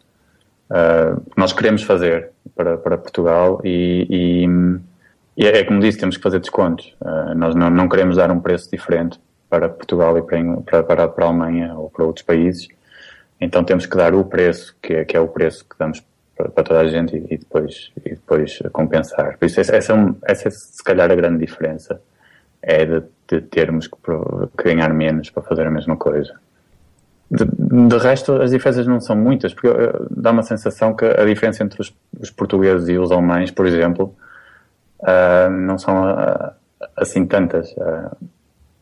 uh, 0.70 1.20
que 1.20 1.38
nós 1.38 1.52
queremos 1.52 1.82
fazer 1.82 2.30
para, 2.54 2.76
para 2.76 2.96
Portugal 2.96 3.60
e, 3.64 4.06
e, 4.08 4.46
e, 5.36 5.46
é, 5.46 5.58
é 5.58 5.64
como 5.64 5.80
disse, 5.80 5.98
temos 5.98 6.16
que 6.16 6.22
fazer 6.22 6.38
descontos. 6.38 6.94
Uh, 7.00 7.34
nós 7.34 7.54
não, 7.56 7.68
não 7.68 7.88
queremos 7.88 8.16
dar 8.16 8.30
um 8.30 8.38
preço 8.38 8.70
diferente 8.70 9.20
para 9.50 9.68
Portugal 9.68 10.16
e 10.18 10.22
para, 10.22 10.82
para, 10.84 11.08
para 11.08 11.24
a 11.24 11.28
Alemanha 11.28 11.74
ou 11.74 11.90
para 11.90 12.04
outros 12.04 12.24
países. 12.24 12.68
Então 13.40 13.64
temos 13.64 13.86
que 13.86 13.96
dar 13.96 14.14
o 14.14 14.24
preço, 14.24 14.74
que 14.80 14.94
é, 14.94 15.04
que 15.04 15.16
é 15.16 15.20
o 15.20 15.28
preço 15.28 15.64
que 15.64 15.76
damos 15.78 16.00
para, 16.36 16.64
toda 16.64 16.80
a 16.80 16.88
gente 16.88 17.16
e, 17.16 17.34
e, 17.34 17.38
depois, 17.38 17.90
e 18.04 18.10
depois 18.10 18.58
compensar. 18.72 19.38
Por 19.38 19.46
isso, 19.46 19.60
essa, 19.60 19.76
essa, 19.76 19.92
é, 19.94 20.32
essa 20.32 20.48
é 20.48 20.50
se 20.50 20.84
calhar 20.84 21.10
a 21.10 21.14
grande 21.14 21.44
diferença. 21.44 22.00
É 22.62 22.84
de, 22.84 23.02
de 23.28 23.40
termos 23.42 23.86
que, 23.86 23.96
que 24.58 24.64
ganhar 24.64 24.92
menos 24.92 25.30
para 25.30 25.42
fazer 25.42 25.66
a 25.66 25.70
mesma 25.70 25.96
coisa. 25.96 26.34
De, 27.30 27.44
de, 27.44 27.98
resto, 27.98 28.40
as 28.40 28.50
diferenças 28.50 28.86
não 28.86 29.00
são 29.00 29.16
muitas, 29.16 29.52
porque 29.52 29.68
dá 30.10 30.30
uma 30.30 30.42
sensação 30.42 30.94
que 30.94 31.04
a 31.04 31.24
diferença 31.24 31.62
entre 31.62 31.80
os, 31.80 31.94
os 32.20 32.30
portugueses 32.30 32.88
e 32.88 32.98
os 32.98 33.10
alemães, 33.10 33.50
por 33.50 33.66
exemplo, 33.66 34.14
uh, 35.00 35.50
não 35.50 35.78
são 35.78 36.10
uh, 36.10 36.52
assim 36.96 37.26
tantas. 37.26 37.74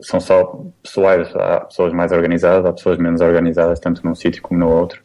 são 0.01 0.19
só 0.19 0.63
pessoais. 0.81 1.33
Há 1.35 1.61
pessoas 1.61 1.93
mais 1.93 2.11
organizadas, 2.11 2.65
há 2.65 2.73
pessoas 2.73 2.97
menos 2.97 3.21
organizadas, 3.21 3.79
tanto 3.79 4.05
num 4.05 4.15
sítio 4.15 4.41
como 4.41 4.59
no 4.59 4.69
outro. 4.69 5.01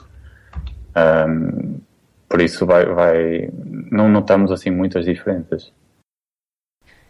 Um, 0.97 1.81
por 2.31 2.41
isso, 2.41 2.65
vai, 2.65 2.87
vai, 2.87 3.51
não 3.91 4.09
notamos 4.09 4.53
assim 4.53 4.71
muitas 4.71 5.05
diferenças. 5.05 5.73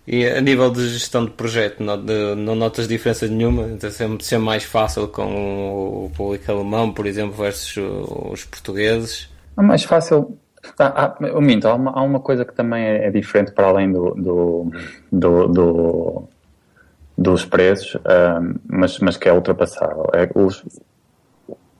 E 0.06 0.26
a 0.26 0.40
nível 0.40 0.70
de 0.70 0.88
gestão 0.88 1.26
de 1.26 1.32
projeto, 1.32 1.82
não, 1.82 2.02
de, 2.02 2.34
não 2.34 2.54
notas 2.54 2.88
diferença 2.88 3.28
nenhuma? 3.28 3.64
Então, 3.68 3.90
sempre 3.90 4.24
ser 4.24 4.38
mais 4.38 4.64
fácil 4.64 5.06
com 5.08 6.06
o 6.06 6.10
público 6.16 6.50
alemão, 6.50 6.92
por 6.92 7.06
exemplo, 7.06 7.36
versus 7.36 7.76
os 7.76 8.44
portugueses? 8.46 9.30
É 9.58 9.62
mais 9.62 9.84
fácil. 9.84 10.38
Ah, 10.78 11.14
ah, 11.20 11.40
minto, 11.40 11.68
há 11.68 11.74
uma, 11.74 11.90
há 11.92 12.02
uma 12.02 12.20
coisa 12.20 12.44
que 12.44 12.54
também 12.54 12.82
é, 12.82 13.06
é 13.06 13.10
diferente 13.10 13.52
para 13.52 13.68
além 13.68 13.92
do, 13.92 14.14
do, 14.14 14.72
do, 15.12 15.48
do 15.48 16.28
dos 17.16 17.44
preços, 17.44 17.96
um, 17.96 18.54
mas, 18.66 18.98
mas 19.00 19.18
que 19.18 19.28
é 19.28 19.32
ultrapassável. 19.32 20.06
É, 20.14 20.30
os, 20.34 20.64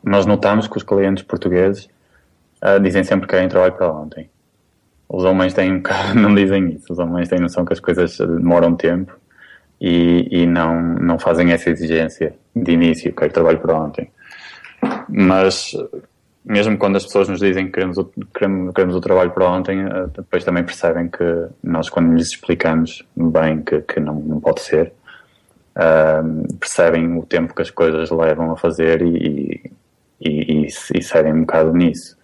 nós 0.04 0.26
notamos 0.26 0.68
que 0.68 0.76
os 0.76 0.82
clientes 0.82 1.24
portugueses 1.24 1.88
uh, 2.62 2.80
dizem 2.80 3.04
sempre 3.04 3.26
que 3.26 3.34
querem 3.34 3.48
trabalho 3.48 3.72
para 3.74 3.92
ontem 3.92 4.30
os 5.12 5.24
homens 5.24 5.52
têm 5.52 5.72
um 5.72 5.76
bocado, 5.78 6.14
não 6.20 6.34
dizem 6.34 6.70
isso, 6.70 6.92
os 6.92 6.98
homens 6.98 7.28
têm 7.28 7.40
noção 7.40 7.64
que 7.64 7.72
as 7.72 7.80
coisas 7.80 8.16
demoram 8.16 8.76
tempo 8.76 9.12
e, 9.80 10.28
e 10.30 10.46
não, 10.46 10.80
não 10.80 11.18
fazem 11.18 11.50
essa 11.50 11.68
exigência 11.68 12.34
de 12.54 12.72
início, 12.72 13.12
quero 13.12 13.32
trabalho 13.32 13.58
para 13.58 13.76
ontem. 13.76 14.10
Mas 15.08 15.72
mesmo 16.44 16.78
quando 16.78 16.96
as 16.96 17.04
pessoas 17.04 17.28
nos 17.28 17.40
dizem 17.40 17.66
que 17.66 17.72
queremos 17.72 17.98
o, 17.98 18.04
queremos, 18.32 18.72
queremos 18.72 18.94
o 18.94 19.00
trabalho 19.00 19.32
para 19.32 19.50
ontem, 19.50 19.80
eh, 19.80 20.06
depois 20.16 20.44
também 20.44 20.64
percebem 20.64 21.08
que 21.08 21.48
nós, 21.62 21.90
quando 21.90 22.14
lhes 22.14 22.28
explicamos 22.28 23.04
bem 23.16 23.62
que, 23.62 23.80
que 23.82 24.00
não, 24.00 24.14
não 24.14 24.40
pode 24.40 24.60
ser, 24.60 24.92
uh, 25.76 26.56
percebem 26.58 27.18
o 27.18 27.26
tempo 27.26 27.54
que 27.54 27.62
as 27.62 27.70
coisas 27.70 28.10
levam 28.10 28.52
a 28.52 28.56
fazer 28.56 29.02
e, 29.02 29.70
e, 30.20 30.64
e, 30.64 30.66
e 30.66 31.02
cedem 31.02 31.32
um 31.32 31.40
bocado 31.40 31.72
nisso. 31.74 32.19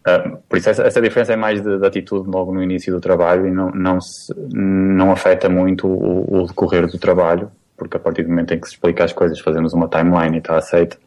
Uh, 0.00 0.38
por 0.48 0.56
isso 0.56 0.70
essa, 0.70 0.82
essa, 0.82 1.00
diferença 1.00 1.34
é 1.34 1.36
mais 1.36 1.60
de, 1.62 1.78
de, 1.78 1.86
atitude 1.86 2.28
logo 2.28 2.54
no 2.54 2.62
início 2.62 2.90
do 2.90 3.00
trabalho 3.00 3.46
e 3.46 3.50
não, 3.50 3.70
não, 3.70 4.00
se, 4.00 4.34
não 4.54 5.12
afeta 5.12 5.46
muito 5.46 5.86
o, 5.86 6.42
o, 6.42 6.46
decorrer 6.46 6.86
do 6.86 6.98
trabalho, 6.98 7.52
porque 7.76 7.98
a 7.98 8.00
partir 8.00 8.22
do 8.22 8.30
momento 8.30 8.54
em 8.54 8.58
que 8.58 8.66
se 8.66 8.74
explica 8.74 9.04
as 9.04 9.12
coisas, 9.12 9.38
fazemos 9.40 9.74
uma 9.74 9.88
timeline 9.88 10.36
e 10.36 10.38
está 10.38 10.56
aceito, 10.56 10.98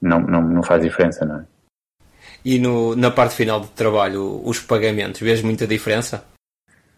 não, 0.00 0.20
não, 0.20 0.42
não 0.42 0.62
faz 0.62 0.82
diferença, 0.82 1.24
não 1.24 1.40
é? 1.40 1.44
E 2.44 2.58
no, 2.60 2.94
na 2.94 3.10
parte 3.10 3.34
final 3.34 3.60
do 3.60 3.66
trabalho, 3.68 4.40
os 4.44 4.60
pagamentos, 4.60 5.20
vês 5.20 5.42
muita 5.42 5.66
diferença? 5.66 6.24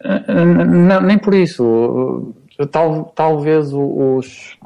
Uh, 0.05 0.65
não, 0.67 1.01
nem 1.01 1.19
por 1.19 1.35
isso. 1.35 2.35
Tal, 2.71 3.07
talvez 3.17 3.73
os 3.73 4.59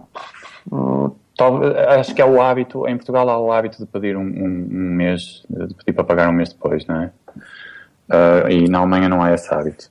acho 1.98 2.14
que 2.14 2.22
é 2.22 2.24
o 2.24 2.40
hábito, 2.40 2.88
em 2.88 2.96
Portugal 2.96 3.28
há 3.28 3.38
o 3.38 3.52
hábito 3.52 3.78
de 3.78 3.86
pedir 3.86 4.16
um, 4.16 4.22
um, 4.22 4.68
um 4.70 4.94
mês, 4.94 5.44
de 5.48 5.74
pedir 5.74 5.92
para 5.92 6.04
pagar 6.04 6.28
um 6.28 6.32
mês 6.32 6.50
depois, 6.50 6.86
não 6.86 7.02
é? 7.02 7.10
Uh, 8.08 8.48
e 8.50 8.68
na 8.68 8.78
Alemanha 8.78 9.08
não 9.08 9.22
há 9.22 9.34
esse 9.34 9.52
hábito. 9.52 9.90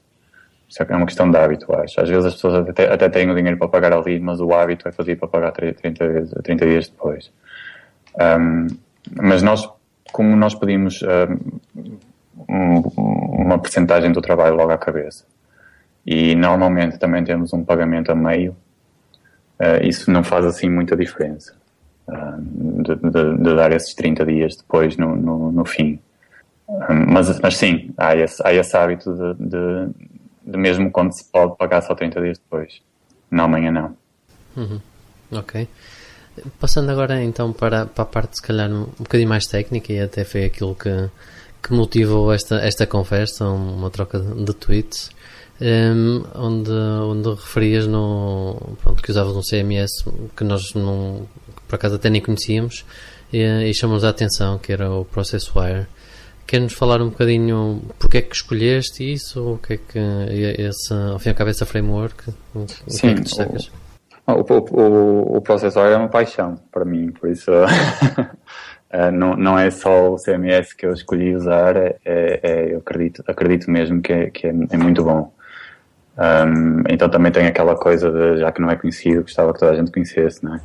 Isso 0.68 0.82
é 0.82 0.96
uma 0.96 1.06
questão 1.06 1.30
de 1.30 1.38
hábito, 1.38 1.72
acho. 1.76 2.02
Às 2.02 2.10
vezes 2.10 2.26
as 2.26 2.34
pessoas 2.34 2.68
até, 2.68 2.92
até 2.92 3.10
têm 3.10 3.30
o 3.30 3.36
dinheiro 3.36 3.58
para 3.58 3.68
pagar 3.68 3.94
ali, 3.94 4.20
mas 4.20 4.40
o 4.40 4.54
hábito 4.54 4.88
é 4.88 4.92
fazer 4.92 5.16
para 5.18 5.28
pagar 5.28 5.52
30, 5.52 5.82
30 6.42 6.66
dias 6.66 6.88
depois. 6.90 7.32
Um, 8.20 8.68
mas 9.22 9.44
nós, 9.44 9.70
como 10.12 10.36
nós 10.36 10.56
pedimos 10.56 11.04
um, 12.50 12.82
uma 12.88 13.60
percentagem 13.60 14.12
do 14.12 14.22
trabalho 14.22 14.56
logo 14.56 14.72
à 14.72 14.78
cabeça, 14.78 15.26
e 16.06 16.36
normalmente 16.36 16.98
também 16.98 17.24
temos 17.24 17.54
um 17.54 17.64
pagamento 17.64 18.12
a 18.12 18.16
meio, 18.16 18.56
uh, 19.60 19.86
isso 19.86 20.12
não 20.12 20.24
faz 20.24 20.46
assim 20.46 20.70
muita 20.70 20.96
diferença. 20.96 21.54
Uh, 22.08 22.84
de, 22.84 22.96
de, 22.96 23.38
de, 23.38 23.56
dar 23.56 23.72
esses 23.72 23.94
30 23.96 24.26
dias 24.26 24.56
depois 24.56 24.96
no, 24.96 25.16
no, 25.16 25.52
no 25.52 25.66
fim. 25.66 26.00
Uh, 26.68 26.94
mas, 27.08 27.40
mas 27.40 27.58
sim, 27.58 27.92
há 27.98 28.16
esse, 28.16 28.42
há 28.46 28.54
esse 28.54 28.76
hábito 28.78 29.14
de, 29.14 29.50
de, 29.50 29.90
de, 30.52 30.58
mesmo 30.58 30.92
quando 30.92 31.12
se 31.14 31.24
pode 31.32 31.58
pagar 31.58 31.82
só 31.82 31.96
30 31.96 32.22
dias 32.22 32.38
depois. 32.38 32.82
Não, 33.32 33.46
amanhã 33.46 33.72
não. 33.72 33.98
Uhum. 34.56 34.80
Ok. 35.32 35.68
Passando 36.60 36.92
agora 36.92 37.24
então 37.24 37.54
para, 37.54 37.86
para 37.86 38.04
a 38.04 38.06
parte 38.06 38.36
se 38.36 38.42
calhar 38.42 38.70
um, 38.70 38.84
um 38.84 39.04
bocadinho 39.04 39.30
mais 39.30 39.46
técnica 39.46 39.94
e 39.94 40.00
até 40.00 40.24
foi 40.26 40.44
aquilo 40.44 40.76
que, 40.76 41.10
que 41.64 41.74
motivou 41.74 42.32
esta, 42.32 42.58
esta 42.58 42.86
conversa, 42.86 43.48
uma 43.48 43.90
troca 43.90 44.20
de 44.20 44.54
tweets 44.54 45.15
um, 45.62 46.24
onde, 46.36 46.72
onde 46.72 47.30
referias 47.30 47.88
no, 47.88 48.58
pronto, 48.82 49.02
que 49.02 49.12
usavas 49.12 49.36
um 49.36 49.42
CMS 49.42 49.92
que 50.36 50.44
nós 50.44 50.74
não, 50.74 51.28
por 51.68 51.76
acaso 51.76 51.96
até 51.96 52.10
nem 52.10 52.22
conhecíamos 52.22 52.86
e, 53.32 53.42
e 53.42 53.74
chamamos 53.74 54.04
a 54.04 54.10
atenção, 54.10 54.58
que 54.58 54.72
era 54.74 54.92
o 54.92 55.06
ProcessWire. 55.06 55.88
Quer-nos 56.46 56.74
falar 56.74 57.02
um 57.02 57.10
bocadinho 57.10 57.82
porque 57.98 58.20
é 58.20 58.22
que 58.22 58.36
escolheste 58.36 59.12
isso? 59.12 59.54
O 59.54 59.58
que 59.58 59.74
é 59.74 59.78
que 59.78 60.00
esse, 60.62 60.94
ao 60.94 61.18
fim 61.18 61.30
e 61.30 61.32
ao 61.32 61.36
cabo, 61.36 61.50
essa 61.50 61.66
framework? 61.66 62.30
O, 62.54 62.66
Sim, 62.88 63.00
que 63.00 63.08
é 63.08 63.14
que 63.16 63.22
destacas? 63.22 63.72
O, 64.28 64.32
o, 64.32 64.82
o, 64.82 65.38
o 65.38 65.42
ProcessWire 65.42 65.94
é 65.94 65.98
uma 65.98 66.10
paixão 66.10 66.60
para 66.72 66.86
mim, 66.86 67.12
por 67.12 67.30
isso 67.30 67.52
Uh, 67.52 69.12
não, 69.12 69.36
não 69.36 69.60
é 69.60 69.72
só 69.72 70.14
o 70.14 70.18
CMS 70.18 70.74
que 70.74 70.86
eu 70.86 70.94
escolhi 70.94 71.36
usar, 71.36 71.76
é, 71.76 71.98
é, 72.06 72.40
é 72.44 72.74
eu 72.74 72.78
acredito, 72.80 73.24
acredito 73.28 73.70
mesmo 73.70 74.02
que, 74.02 74.14
é, 74.14 74.30
que 74.30 74.48
é, 74.48 74.52
é 74.52 74.78
muito 74.78 75.04
bom. 75.04 75.35
Um, 76.18 76.84
então 76.90 77.10
também 77.10 77.32
tem 77.32 77.46
aquela 77.46 77.76
coisa 77.76 78.12
de, 78.12 78.40
já 78.40 78.52
que 78.52 78.62
não 78.62 78.70
é 78.70 78.76
conhecido, 78.76 79.22
gostava 79.22 79.54
que 79.54 79.60
toda 79.60 79.72
a 79.74 79.76
gente 79.76 79.92
conhecesse, 79.92 80.44
não 80.44 80.56
é? 80.56 80.60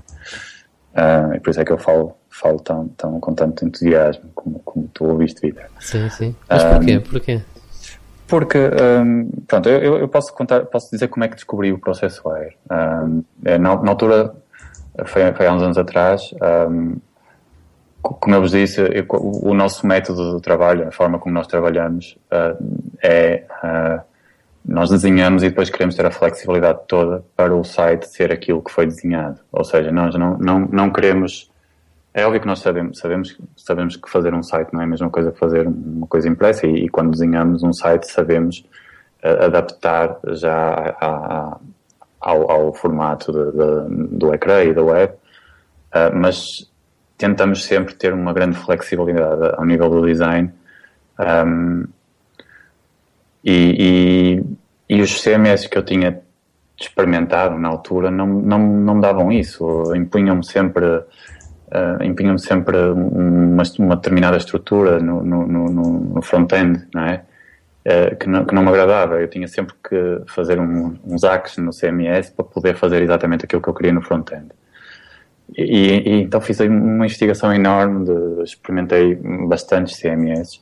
Uh, 0.92 1.35
e 1.35 1.40
por 1.40 1.50
isso 1.50 1.61
é 1.61 1.64
que 1.64 1.73
eu 1.73 1.78
falo, 1.78 2.16
falo 2.28 2.61
tão, 2.61 2.88
tão 2.88 3.21
com 3.21 3.35
tanto 3.35 3.64
entusiasmo 3.64 4.30
como, 4.35 4.61
como 4.61 4.88
tu 4.92 5.04
ouviste, 5.04 5.40
Vitor. 5.40 5.64
Sim, 5.80 6.09
sim. 6.11 6.37
Mas 6.49 6.64
porquê? 6.64 6.97
Um, 6.97 7.00
porquê? 7.00 7.42
Porque, 8.28 8.59
um, 8.59 9.28
pronto, 9.47 9.69
eu, 9.69 9.99
eu 9.99 10.09
posso 10.09 10.33
contar, 10.33 10.64
posso 10.66 10.90
dizer 10.90 11.09
como 11.09 11.25
é 11.25 11.28
que 11.28 11.35
descobri 11.35 11.73
o 11.73 11.78
processo 11.78 12.23
Wire. 12.28 12.57
É, 13.45 13.59
na, 13.59 13.75
na, 13.83 13.90
altura, 13.90 14.33
foi, 15.07 15.33
foi 15.33 15.47
há 15.47 15.52
uns 15.52 15.62
anos 15.62 15.76
atrás, 15.76 16.33
como 18.02 18.35
eu 18.35 18.40
vos 18.40 18.52
disse, 18.52 18.80
eu, 18.80 19.04
o, 19.11 19.50
o 19.50 19.54
nosso 19.54 19.87
método 19.87 20.37
de 20.37 20.42
trabalho, 20.42 20.88
a 20.88 20.90
forma 20.90 21.19
como 21.19 21.35
nós 21.35 21.47
trabalhamos, 21.47 22.16
uh, 22.33 22.57
é 23.02 23.45
uh, 23.62 24.10
nós 24.64 24.90
desenhamos 24.90 25.43
e 25.43 25.49
depois 25.49 25.71
queremos 25.71 25.95
ter 25.95 26.05
a 26.05 26.11
flexibilidade 26.11 26.81
toda 26.87 27.25
para 27.37 27.55
o 27.55 27.64
site 27.64 28.07
ser 28.09 28.31
aquilo 28.33 28.62
que 28.62 28.71
foi 28.71 28.87
desenhado. 28.87 29.40
Ou 29.50 29.64
seja, 29.64 29.90
nós 29.90 30.14
não, 30.14 30.37
não, 30.38 30.61
não 30.61 30.90
queremos. 30.90 31.50
É 32.12 32.25
óbvio 32.25 32.40
que 32.40 32.47
nós 32.47 32.59
sabemos, 32.59 32.99
sabemos, 32.99 33.38
sabemos 33.57 33.97
que 33.97 34.11
fazer 34.11 34.35
um 34.35 34.43
site 34.43 34.73
não 34.73 34.81
é 34.81 34.85
a 34.85 34.87
mesma 34.87 35.09
coisa 35.09 35.33
que 35.33 35.38
fazer 35.38 35.67
uma 35.67 36.07
coisa 36.07 36.29
impressa 36.29 36.67
e, 36.67 36.85
e 36.85 36.88
quando 36.88 37.11
desenhamos 37.12 37.62
um 37.62 37.73
site 37.73 38.11
sabemos 38.11 38.64
uh, 39.23 39.45
adaptar 39.45 40.19
já 40.29 40.97
a, 41.00 41.07
a, 41.07 41.61
ao, 42.21 42.50
ao, 42.50 42.75
formato 42.75 43.33
de, 43.33 43.52
de, 43.52 44.17
do 44.19 44.35
ecrã 44.35 44.64
e 44.64 44.75
da 44.75 44.83
web, 44.83 45.12
uh, 45.12 46.14
mas 46.14 46.69
tentamos 47.17 47.64
sempre 47.64 47.95
ter 47.95 48.12
uma 48.12 48.33
grande 48.33 48.57
flexibilidade 48.57 49.55
ao 49.57 49.64
nível 49.64 49.88
do 49.88 50.07
design. 50.07 50.50
Um, 51.19 51.87
e, 53.44 54.42
e, 54.88 54.97
e, 54.97 55.02
os 55.02 55.23
CMS 55.23 55.66
que 55.66 55.78
eu 55.78 55.82
tinha 55.82 56.20
experimentado 56.78 57.59
na 57.59 57.68
altura 57.68 58.11
não, 58.11 58.26
não, 58.26 58.59
não 58.59 59.00
davam 59.00 59.30
isso, 59.30 59.94
impunham-me 59.94 60.44
sempre, 60.44 60.85
uh, 60.87 62.02
impunham 62.02 62.38
sempre 62.38 62.76
uma, 62.76 63.62
uma, 63.78 63.97
determinada 63.97 64.37
estrutura 64.37 64.99
no, 64.99 65.23
no, 65.23 65.47
no, 65.47 66.00
no 66.14 66.23
front-end, 66.23 66.87
não 66.94 67.04
é? 67.04 67.23
uh, 67.87 68.16
que, 68.16 68.28
não, 68.28 68.44
que 68.44 68.54
não 68.54 68.62
me 68.62 68.68
agradava. 68.68 69.20
Eu 69.20 69.28
tinha 69.28 69.47
sempre 69.49 69.75
que 69.88 70.23
fazer 70.26 70.59
um, 70.61 70.97
uns 71.04 71.23
hacks 71.23 71.56
no 71.59 71.70
CMS 71.73 72.30
para 72.30 72.44
poder 72.44 72.76
fazer 72.76 73.02
exatamente 73.02 73.44
aquilo 73.44 73.62
que 73.62 73.68
eu 73.68 73.75
queria 73.75 73.92
no 73.92 74.02
front-end. 74.02 74.49
E, 75.56 75.64
e, 75.64 76.23
então 76.23 76.40
fiz 76.40 76.61
uma 76.61 77.04
investigação 77.04 77.52
enorme, 77.52 78.04
de, 78.04 78.42
experimentei 78.42 79.16
bastantes 79.49 80.00
CMS 80.00 80.61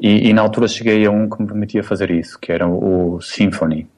e, 0.00 0.28
e, 0.28 0.32
na 0.32 0.42
altura 0.42 0.68
cheguei 0.68 1.04
a 1.06 1.10
um 1.10 1.28
que 1.28 1.40
me 1.42 1.48
permitia 1.48 1.82
fazer 1.82 2.10
isso, 2.10 2.38
que 2.38 2.52
era 2.52 2.66
o 2.68 3.20
Symfony. 3.20 3.88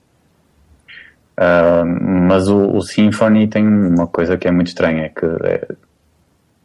Uh, 1.39 1.85
mas 2.29 2.49
o, 2.49 2.77
o, 2.77 2.83
Symfony 2.83 3.49
tem 3.49 3.67
uma 3.67 4.07
coisa 4.07 4.37
que 4.37 4.49
é 4.49 4.51
muito 4.51 4.69
estranha, 4.69 5.05
é 5.05 5.09
que 5.09 5.25
é, 5.25 5.69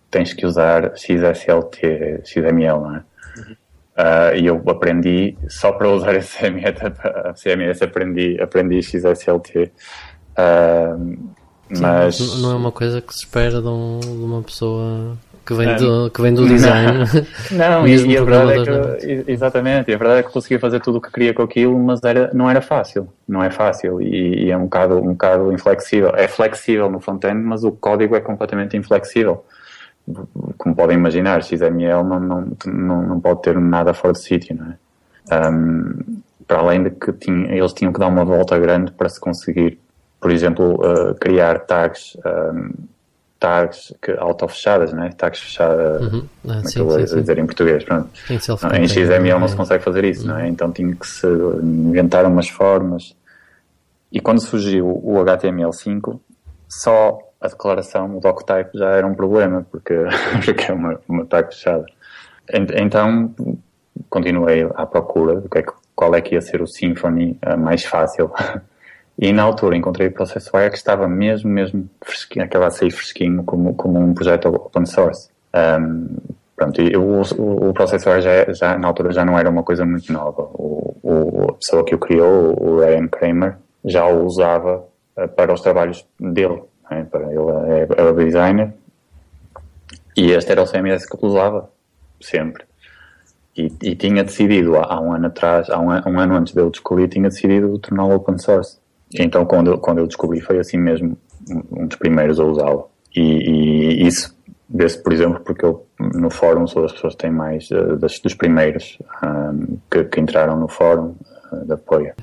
tens 0.10 0.34
que 0.34 0.46
usar 0.46 0.96
XSLT, 0.96 2.22
XML, 2.25 2.80
não 2.80 2.96
é? 2.96 3.04
Uhum. 3.38 3.56
Uh, 3.98 4.36
e 4.38 4.46
eu 4.46 4.62
aprendi, 4.68 5.38
só 5.48 5.72
para 5.72 5.89
usar 5.89 6.15
esse 6.15 6.38
CMS, 6.38 6.75
CMS 7.42 7.82
aprendi, 7.82 8.38
aprendi 8.42 8.82
XSLT. 8.82 9.72
Uh, 10.38 11.27
Sim, 11.74 11.82
mas 11.82 12.42
não 12.42 12.51
é 12.51 12.56
uma 12.56 12.72
coisa 12.72 13.01
que 13.01 13.13
se 13.13 13.20
espera 13.20 13.62
de, 13.62 13.68
um, 13.68 14.00
de 14.00 14.08
uma 14.08 14.44
pessoa 14.44 15.18
que 15.46 15.54
vem, 15.54 15.75
do, 15.75 16.10
que 16.10 16.22
vem 16.22 16.34
do 16.34 16.48
design. 16.48 17.06
Não, 17.52 17.82
não 17.82 17.88
e, 17.88 18.08
e 18.08 18.18
a 18.18 18.24
verdade 18.24 18.52
é 18.52 19.24
que, 19.24 19.32
exatamente, 19.32 19.92
e 19.92 19.94
a 19.94 19.98
verdade 19.98 20.20
é 20.22 20.24
que 20.24 20.32
conseguia 20.32 20.60
fazer 20.60 20.80
tudo 20.80 20.98
o 20.98 21.02
que 21.02 21.12
queria 21.12 21.34
com 21.34 21.44
aquilo, 21.44 21.78
mas 21.78 22.04
era, 22.04 22.32
não 22.34 22.50
era 22.50 22.62
fácil, 22.62 23.08
não 23.28 23.44
é 23.44 23.52
fácil 23.52 24.02
e, 24.02 24.46
e 24.46 24.52
é 24.52 24.58
um 24.58 24.64
bocado, 24.64 24.98
um 24.98 25.10
bocado 25.10 25.54
inflexível. 25.54 26.12
É 26.16 26.28
flexível 26.28 26.90
no 26.90 27.00
front-end, 27.00 27.42
mas 27.42 27.64
o 27.64 27.72
código 27.72 28.16
é 28.16 28.22
completamente 28.22 28.75
inflexível. 28.75 29.46
Como 30.58 30.75
podem 30.75 30.98
imaginar, 30.98 31.44
XML 31.44 32.04
não, 32.04 32.20
não, 32.20 32.48
não, 32.66 33.02
não 33.04 33.20
pode 33.20 33.42
ter 33.42 33.60
nada 33.60 33.94
fora 33.94 34.14
de 34.14 34.22
sítio, 34.22 34.56
não 34.56 34.72
é? 34.72 35.50
Um, 35.50 36.22
para 36.48 36.60
além 36.60 36.84
de 36.84 36.92
que 36.92 37.12
tinha, 37.14 37.56
eles 37.56 37.74
tinham 37.74 37.92
que 37.92 38.00
dar 38.00 38.08
uma 38.08 38.24
volta 38.24 38.58
grande 38.60 38.92
para 38.92 39.10
se 39.10 39.20
conseguir 39.20 39.80
por 40.25 40.32
exemplo, 40.32 40.74
uh, 40.82 41.14
criar 41.20 41.60
tags, 41.68 42.18
um, 42.25 42.72
tags 43.39 43.94
que 44.01 44.12
auto-fechadas, 44.12 44.94
né? 44.94 45.10
tags 45.18 45.39
fechadas, 45.39 46.01
uhum. 46.01 46.27
ah, 46.46 46.48
como 46.48 46.54
é 46.54 46.72
que 46.72 46.80
eu 46.80 46.86
vou 46.88 46.98
dizer 46.98 47.38
em 47.38 47.46
português? 47.46 47.84
Pronto. 47.84 48.10
Em 48.74 48.88
XML 48.88 49.39
não 49.39 49.48
se 49.48 49.56
consegue 49.56 49.84
fazer 49.84 50.04
isso, 50.06 50.22
uhum. 50.22 50.27
não 50.27 50.39
é? 50.39 50.44
Uhum. 50.44 50.50
Então 50.50 50.72
tinha 50.72 50.96
que 50.96 51.08
se 51.08 51.27
inventar 51.27 52.25
umas 52.25 52.50
formas. 52.50 53.15
E 54.12 54.20
quando 54.20 54.42
surgiu 54.42 54.88
o 54.88 55.15
HTML5, 55.24 56.20
só 56.70 57.20
a 57.39 57.48
declaração, 57.48 58.18
o 58.18 58.20
doctype 58.20 58.77
já 58.77 58.92
era 58.92 59.06
um 59.06 59.13
problema, 59.13 59.65
porque, 59.70 59.94
porque 60.44 60.72
é 60.72 60.74
uma, 60.74 61.00
uma 61.08 61.25
tag 61.25 61.54
fechada. 61.54 61.86
Então 62.51 63.34
continuei 64.10 64.70
à 64.75 64.86
procura 64.86 65.42
que 65.50 65.60
é, 65.60 65.65
qual 65.96 66.13
é 66.15 66.22
que 66.22 66.36
ia 66.36 66.42
ser 66.42 66.62
o 66.62 66.68
Symfony 66.68 67.38
mais 67.58 67.84
fácil 67.86 68.32
E 69.17 69.31
na 69.31 69.43
altura 69.43 69.77
encontrei 69.77 70.07
o 70.07 70.12
Processwire 70.12 70.69
que 70.69 70.77
estava 70.77 71.07
mesmo, 71.07 71.50
mesmo 71.50 71.89
fresquinho, 72.03 72.45
acabava 72.45 72.72
de 72.72 72.77
sair 72.77 72.91
fresquinho 72.91 73.43
como, 73.43 73.74
como 73.74 74.00
um 74.00 74.13
projeto 74.13 74.48
open 74.50 74.86
source. 74.86 75.29
Um, 75.53 76.17
pronto, 76.55 76.81
e 76.81 76.95
o, 76.98 77.22
o, 77.38 77.69
o 77.69 77.74
Processwire 77.74 78.22
já, 78.22 78.51
já, 78.53 78.77
na 78.77 78.88
altura 78.88 79.13
já 79.13 79.24
não 79.24 79.39
era 79.39 79.50
uma 79.50 79.63
coisa 79.63 79.86
muito 79.86 80.12
nova. 80.12 80.50
O, 80.53 80.98
o, 81.01 81.43
a 81.50 81.53
pessoa 81.53 81.86
que 81.86 81.95
o 81.95 82.00
criou, 82.00 82.62
o 82.62 82.79
Ryan 82.79 83.07
Kramer, 83.07 83.57
já 83.86 84.05
o 84.05 84.25
usava 84.25 84.84
uh, 85.17 85.27
para 85.29 85.53
os 85.53 85.62
trabalhos 85.62 86.05
dele. 86.19 86.63
Né? 86.91 87.07
Para 87.10 87.24
ele 87.31 87.89
é, 87.98 88.10
é 88.10 88.13
designer. 88.13 88.74
E 90.15 90.31
este 90.31 90.51
era 90.51 90.63
o 90.63 90.65
CMS 90.65 91.05
que 91.05 91.15
ele 91.15 91.25
usava, 91.25 91.69
sempre. 92.22 92.63
E, 93.55 93.72
e, 93.81 93.95
tinha 93.95 94.24
decidido 94.24 94.75
há, 94.77 94.93
há, 94.93 95.00
um 95.00 95.13
ano 95.13 95.27
atrás, 95.27 95.69
há 95.69 95.79
um, 95.79 95.89
um, 95.89 96.19
ano 96.19 96.36
antes 96.36 96.53
de 96.53 96.60
eu 96.60 96.69
descobrir, 96.69 97.07
tinha 97.07 97.29
decidido 97.29 97.77
torná-lo 97.79 98.15
open 98.15 98.38
source. 98.38 98.77
Então, 99.24 99.45
quando, 99.45 99.77
quando 99.77 100.00
eu 100.00 100.07
descobri, 100.07 100.41
foi 100.41 100.60
assim 100.60 100.77
mesmo 100.77 101.17
um 101.72 101.88
dos 101.88 101.98
primeiros 101.98 102.39
a 102.39 102.43
usá-lo. 102.43 102.89
E, 103.15 103.22
e, 103.22 104.07
isso 104.07 104.35
desse, 104.68 105.01
por 105.01 105.13
exemplo, 105.13 105.40
porque 105.42 105.63
eu 105.63 105.85
no 106.00 106.29
fórum 106.29 106.68
sou 106.68 106.81
das 106.81 106.92
pessoas 106.94 107.13
que 107.13 107.20
têm 107.20 107.31
mais, 107.31 107.70
uh, 107.72 107.96
das, 107.98 108.20
dos 108.20 108.33
primeiros 108.33 108.98
um, 109.24 109.77
que, 109.90 110.03
que, 110.05 110.20
entraram 110.20 110.59
no 110.59 110.68
fórum 110.68 111.16
uh, 111.51 111.66
de 111.66 111.74
apoio. 111.74 112.13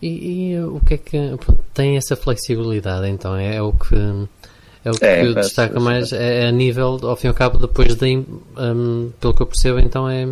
E, 0.00 0.52
e, 0.52 0.60
o 0.60 0.80
que 0.80 0.94
é 0.94 0.98
que 0.98 1.38
tem 1.72 1.96
essa 1.96 2.16
flexibilidade 2.16 3.08
então? 3.08 3.36
É, 3.36 3.56
é 3.56 3.62
o 3.62 3.72
que 3.72 3.94
é 4.84 4.90
o 4.90 4.94
que 4.94 5.04
é, 5.04 5.32
destaca 5.32 5.78
mais 5.78 6.12
é, 6.12 6.44
é, 6.44 6.48
a 6.48 6.52
nível, 6.52 6.98
ao 7.02 7.16
fim 7.16 7.28
e 7.28 7.30
ao 7.30 7.34
cabo, 7.34 7.58
depois 7.58 7.94
de 7.94 8.16
um, 8.16 9.12
pelo 9.20 9.34
que 9.34 9.42
eu 9.42 9.46
percebo, 9.46 9.78
então 9.78 10.08
é 10.08 10.28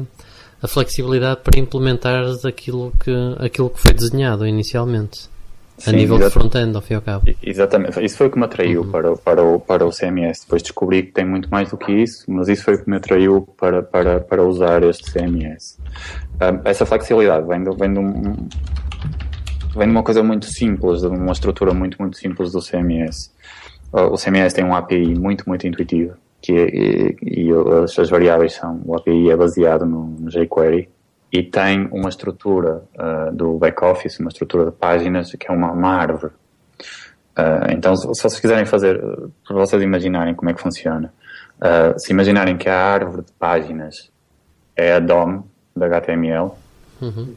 a 0.60 0.68
flexibilidade 0.68 1.40
para 1.42 1.58
implementar 1.58 2.24
aquilo 2.44 2.92
que, 3.02 3.12
aquilo 3.38 3.70
que 3.70 3.80
foi 3.80 3.92
desenhado 3.92 4.46
inicialmente. 4.46 5.30
Sim, 5.80 5.90
a 5.90 5.92
nível 5.94 6.18
de 6.18 6.28
front-end, 6.28 6.76
ao 6.76 6.82
fim 6.82 6.92
e 6.92 6.96
ao 6.96 7.02
cabo. 7.02 7.24
Exatamente. 7.42 8.04
Isso 8.04 8.18
foi 8.18 8.26
o 8.26 8.30
que 8.30 8.38
me 8.38 8.44
atraiu 8.44 8.82
uhum. 8.82 8.90
para, 8.90 9.16
para, 9.16 9.42
o, 9.42 9.58
para 9.58 9.86
o 9.86 9.90
CMS. 9.90 10.42
Depois 10.42 10.62
descobri 10.62 11.04
que 11.04 11.12
tem 11.12 11.24
muito 11.24 11.48
mais 11.50 11.70
do 11.70 11.78
que 11.78 11.90
isso, 11.90 12.30
mas 12.30 12.48
isso 12.48 12.64
foi 12.64 12.74
o 12.74 12.84
que 12.84 12.90
me 12.90 12.96
atraiu 12.96 13.48
para, 13.58 13.82
para, 13.82 14.20
para 14.20 14.42
usar 14.42 14.82
este 14.82 15.10
CMS. 15.10 15.78
Um, 16.40 16.60
essa 16.68 16.84
flexibilidade 16.84 17.46
vem 17.48 17.64
de, 17.64 17.74
vem, 17.74 17.92
de 17.92 17.98
um, 17.98 18.12
vem 19.74 19.86
de 19.86 19.90
uma 19.90 20.02
coisa 20.02 20.22
muito 20.22 20.46
simples, 20.46 21.00
de 21.00 21.06
uma 21.06 21.32
estrutura 21.32 21.72
muito, 21.72 21.96
muito 21.98 22.18
simples 22.18 22.52
do 22.52 22.60
CMS. 22.60 23.32
O 23.92 24.16
CMS 24.16 24.52
tem 24.52 24.64
um 24.64 24.74
API 24.74 25.18
muito, 25.18 25.48
muito 25.48 25.66
intuitivo, 25.66 26.14
que 26.40 26.52
é, 26.52 26.68
e, 26.72 27.16
e 27.22 27.50
as 27.82 28.08
variáveis 28.08 28.52
são, 28.54 28.80
o 28.84 28.94
API 28.96 29.30
é 29.30 29.36
baseado 29.36 29.84
no, 29.84 30.06
no 30.06 30.30
jQuery, 30.30 30.88
e 31.32 31.42
tem 31.42 31.88
uma 31.92 32.08
estrutura 32.08 32.82
uh, 32.94 33.32
do 33.32 33.56
back-office, 33.58 34.18
uma 34.18 34.28
estrutura 34.28 34.66
de 34.66 34.72
páginas, 34.72 35.32
que 35.32 35.48
é 35.48 35.52
uma, 35.52 35.70
uma 35.70 35.94
árvore. 35.94 36.32
Uh, 37.38 37.70
então, 37.70 37.94
se, 37.94 38.02
se, 38.02 38.22
vocês 38.22 38.40
quiserem 38.40 38.66
fazer, 38.66 39.00
para 39.46 39.56
vocês 39.56 39.80
imaginarem 39.80 40.34
como 40.34 40.50
é 40.50 40.54
que 40.54 40.60
funciona, 40.60 41.12
uh, 41.58 41.98
se 41.98 42.12
imaginarem 42.12 42.56
que 42.56 42.68
a 42.68 42.76
árvore 42.76 43.22
de 43.22 43.32
páginas 43.32 44.10
é 44.74 44.94
a 44.94 44.98
DOM 44.98 45.42
da 45.74 45.86
HTML, 45.86 46.50
uhum. 47.00 47.34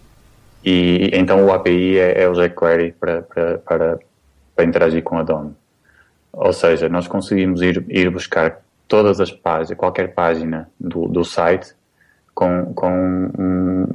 e 0.66 1.12
então 1.14 1.46
o 1.46 1.54
API 1.54 2.00
é, 2.00 2.24
é 2.24 2.30
o 2.30 2.34
jQuery 2.34 2.94
para, 2.94 3.22
para, 3.22 3.58
para, 3.60 4.00
para 4.56 4.66
interagir 4.66 5.04
com 5.04 5.20
a 5.20 5.24
DOM. 5.24 5.52
Ou 6.32 6.52
seja, 6.52 6.90
nós 6.90 7.08
conseguimos 7.08 7.62
ir, 7.62 7.86
ir 7.90 8.10
buscar 8.10 8.62
todas 8.88 9.22
as 9.22 9.32
páginas, 9.32 9.78
qualquer 9.78 10.16
página 10.16 10.68
do, 10.80 11.08
do 11.08 11.24
site 11.24 11.76
com, 12.34 12.74
com 12.74 13.32
um, 13.38 13.86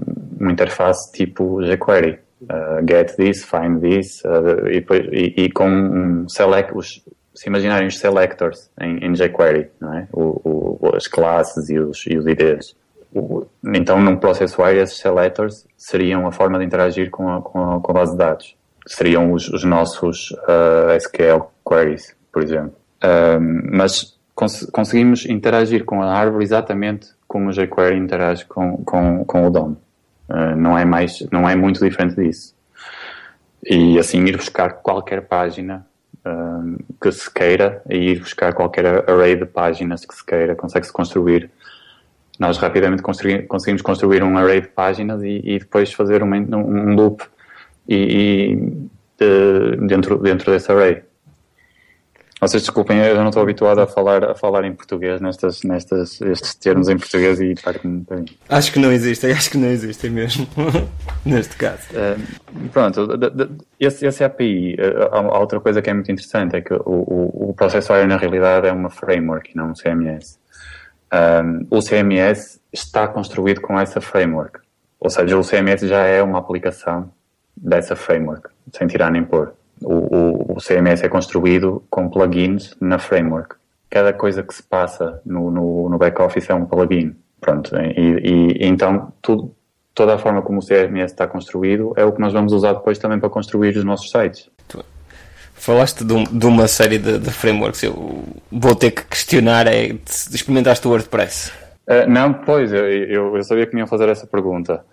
uma 0.41 0.53
interface 0.53 1.13
tipo 1.13 1.61
jQuery. 1.63 2.19
Uh, 2.41 2.87
get 2.89 3.17
this, 3.17 3.45
find 3.45 3.81
this, 3.81 4.23
uh, 4.25 4.69
e, 4.69 4.85
e, 5.11 5.45
e, 5.45 5.51
com 5.51 5.69
um 5.69 6.29
select, 6.29 6.73
os, 6.73 7.03
se 7.35 7.49
imaginarem 7.49 7.89
os 7.89 7.99
selectors 7.99 8.71
em, 8.81 9.05
em 9.05 9.13
jQuery, 9.13 9.69
não 9.81 9.93
é? 9.93 10.07
O, 10.13 10.79
o, 10.81 10.97
as 10.97 11.09
classes 11.09 11.69
e 11.69 11.81
os, 11.81 12.07
e 12.07 12.17
os 12.17 12.27
IDs. 12.29 12.77
O, 13.13 13.45
então, 13.75 14.01
num 14.01 14.17
processwire, 14.17 14.79
esses 14.79 14.99
selectors 14.99 15.67
seriam 15.77 16.29
a 16.29 16.33
forma 16.33 16.61
de 16.61 16.65
interagir 16.65 17.11
com 17.11 17.29
a, 17.29 17.43
com 17.43 17.73
a, 17.73 17.81
com 17.81 17.91
a 17.91 17.95
base 17.95 18.13
de 18.13 18.19
dados. 18.19 18.57
Seriam 18.87 19.33
os, 19.33 19.49
os 19.49 19.65
nossos 19.65 20.31
uh, 20.31 20.97
SQL 20.97 21.51
queries, 21.69 22.15
por 22.33 22.45
exemplo. 22.45 22.73
mas 23.73 24.17
cons 24.33 24.65
conseguimos 24.71 25.27
interagir 25.27 25.85
com 25.85 26.01
a 26.01 26.15
árvore 26.15 26.45
exatamente 26.45 27.18
como 27.29 27.51
o 27.51 27.53
jQuery 27.53 27.97
interage 27.97 28.47
com, 28.47 28.79
com, 28.79 29.25
com 29.25 29.47
o 29.47 29.51
DOM. 29.51 29.77
Uh, 30.29 30.57
não 30.57 30.77
é 30.77 30.85
mais, 30.85 31.27
não 31.31 31.49
é 31.49 31.55
muito 31.55 31.85
diferente 31.85 32.17
disso. 32.17 32.55
E 33.65 33.99
assim 33.99 34.25
ir 34.25 34.37
buscar 34.37 34.73
qualquer 34.75 35.23
página 35.23 35.87
uh, 36.27 36.85
que 37.01 37.13
se 37.13 37.33
queira 37.33 37.83
e 37.89 38.13
ir 38.13 38.21
buscar 38.21 38.55
qualquer 38.55 39.09
array 39.09 39.37
de 39.37 39.45
páginas 39.45 40.05
que 40.05 40.15
se 40.15 40.25
queira, 40.25 40.57
consegue-se 40.57 40.93
construir. 40.93 41.51
Nós 42.39 42.57
rapidamente 42.57 43.03
construir, 43.03 43.47
conseguimos 43.47 43.83
construir 43.83 44.23
um 44.23 44.39
array 44.39 44.63
de 44.63 44.69
páginas 44.69 45.23
e, 45.23 45.43
e 45.45 45.59
depois 45.59 45.93
fazer 45.93 46.23
um, 46.23 46.33
um 46.33 46.95
loop 46.95 47.25
e, 47.87 48.55
e 49.21 49.25
uh, 49.25 49.87
dentro, 49.87 50.19
dentro 50.19 50.51
desse 50.51 50.73
array. 50.73 51.03
Vocês 52.41 52.63
desculpem, 52.63 52.99
eu 52.99 53.17
não 53.17 53.31
estou 53.31 53.43
habituado 53.43 53.81
a 53.81 53.87
falar, 53.87 54.25
a 54.31 54.35
falar 54.35 54.65
em 54.65 54.73
português 54.73 55.21
nestas, 55.21 55.63
nestas, 55.65 56.21
estes 56.21 56.55
termos 56.55 56.89
em 56.89 56.97
português 56.97 57.41
e. 57.41 57.55
Acho 58.49 58.73
que 58.73 58.79
não 58.79 58.93
existem, 58.93 59.33
acho 59.33 59.51
que 59.51 59.59
não 59.59 59.69
existem 59.69 60.09
mesmo, 60.11 60.47
neste 61.27 61.57
caso. 61.57 61.83
Uh, 61.91 62.69
pronto, 62.69 63.09
esse, 63.81 64.07
esse 64.07 64.23
API, 64.23 64.77
uh, 64.77 65.15
há 65.15 65.39
outra 65.41 65.59
coisa 65.59 65.83
que 65.83 65.91
é 65.91 65.95
muito 65.95 66.13
interessante, 66.13 66.55
é 66.55 66.61
que 66.61 66.73
o, 66.73 66.81
o, 66.87 67.51
o 67.51 67.57
na 68.07 68.17
realidade 68.17 68.69
é 68.69 68.73
uma 68.73 68.89
framework 68.89 69.51
e 69.51 69.57
não 69.57 69.71
um 69.71 69.75
CMS. 69.75 70.39
Um, 71.13 71.67
o 71.71 71.81
CMS 71.81 72.61
está 72.73 73.09
construído 73.09 73.61
com 73.61 73.81
essa 73.81 74.01
framework, 74.01 74.61
ou 75.01 75.11
seja, 75.11 75.37
o 75.37 75.43
CMS 75.43 75.81
já 75.89 76.05
é 76.05 76.23
uma 76.23 76.39
aplicação 76.39 77.11
dessa 77.57 77.97
framework, 77.97 78.49
sem 78.73 78.87
tirar 78.87 79.11
nem 79.11 79.25
pôr. 79.25 79.55
O, 79.83 79.95
o, 79.95 80.38
o, 80.59 80.61
CMS 80.61 81.03
é 81.03 81.09
construído 81.09 81.83
com 81.89 82.09
plugins 82.09 82.75
na 82.81 82.99
framework. 82.99 83.57
Cada 83.91 84.13
coisa 84.13 84.43
que 84.43 84.55
se 84.55 84.63
passa 84.63 85.21
no, 85.25 85.51
no, 85.51 85.89
no 85.89 85.99
back-office 85.99 86.51
é 86.51 86.55
um 86.55 86.67
plugin. 86.67 87.15
Pronto, 87.41 87.71
e, 87.77 88.57
e, 88.57 88.67
então 88.67 89.13
tudo, 89.23 89.55
toda 89.95 90.15
a 90.15 90.19
forma 90.19 90.43
como 90.43 90.59
o 90.59 90.65
CMS 90.65 91.13
está 91.13 91.27
construído 91.27 91.93
é 91.97 92.05
o 92.05 92.13
que 92.13 92.21
nós 92.21 92.33
vamos 92.33 92.53
usar 92.53 92.73
depois 92.73 92.99
também 92.99 93.19
para 93.19 93.31
construir 93.31 93.77
os 93.77 93.85
nossos 93.85 94.11
sites. 94.11 94.51
Falaste 95.59 96.05
de, 96.05 96.13
um, 96.13 96.23
de 96.23 96.47
uma 96.47 96.69
série 96.69 96.99
de, 96.99 97.19
de, 97.19 97.31
frameworks, 97.31 97.83
eu 97.83 98.25
vou 98.51 98.77
ter 98.77 98.93
que 98.93 99.03
questionar, 99.05 99.67
é, 99.67 99.89
experimentaste 100.33 100.87
o 100.87 100.91
WordPress? 100.91 101.51
Uh, 101.89 102.09
não, 102.09 102.33
pois, 102.33 102.73
eu, 102.73 102.87
eu, 102.87 103.37
eu, 103.37 103.43
sabia 103.43 103.67
que 103.67 103.75
me 103.75 103.81
iam 103.81 103.89
fazer 103.89 104.09
essa 104.09 104.25
pergunta. 104.25 104.85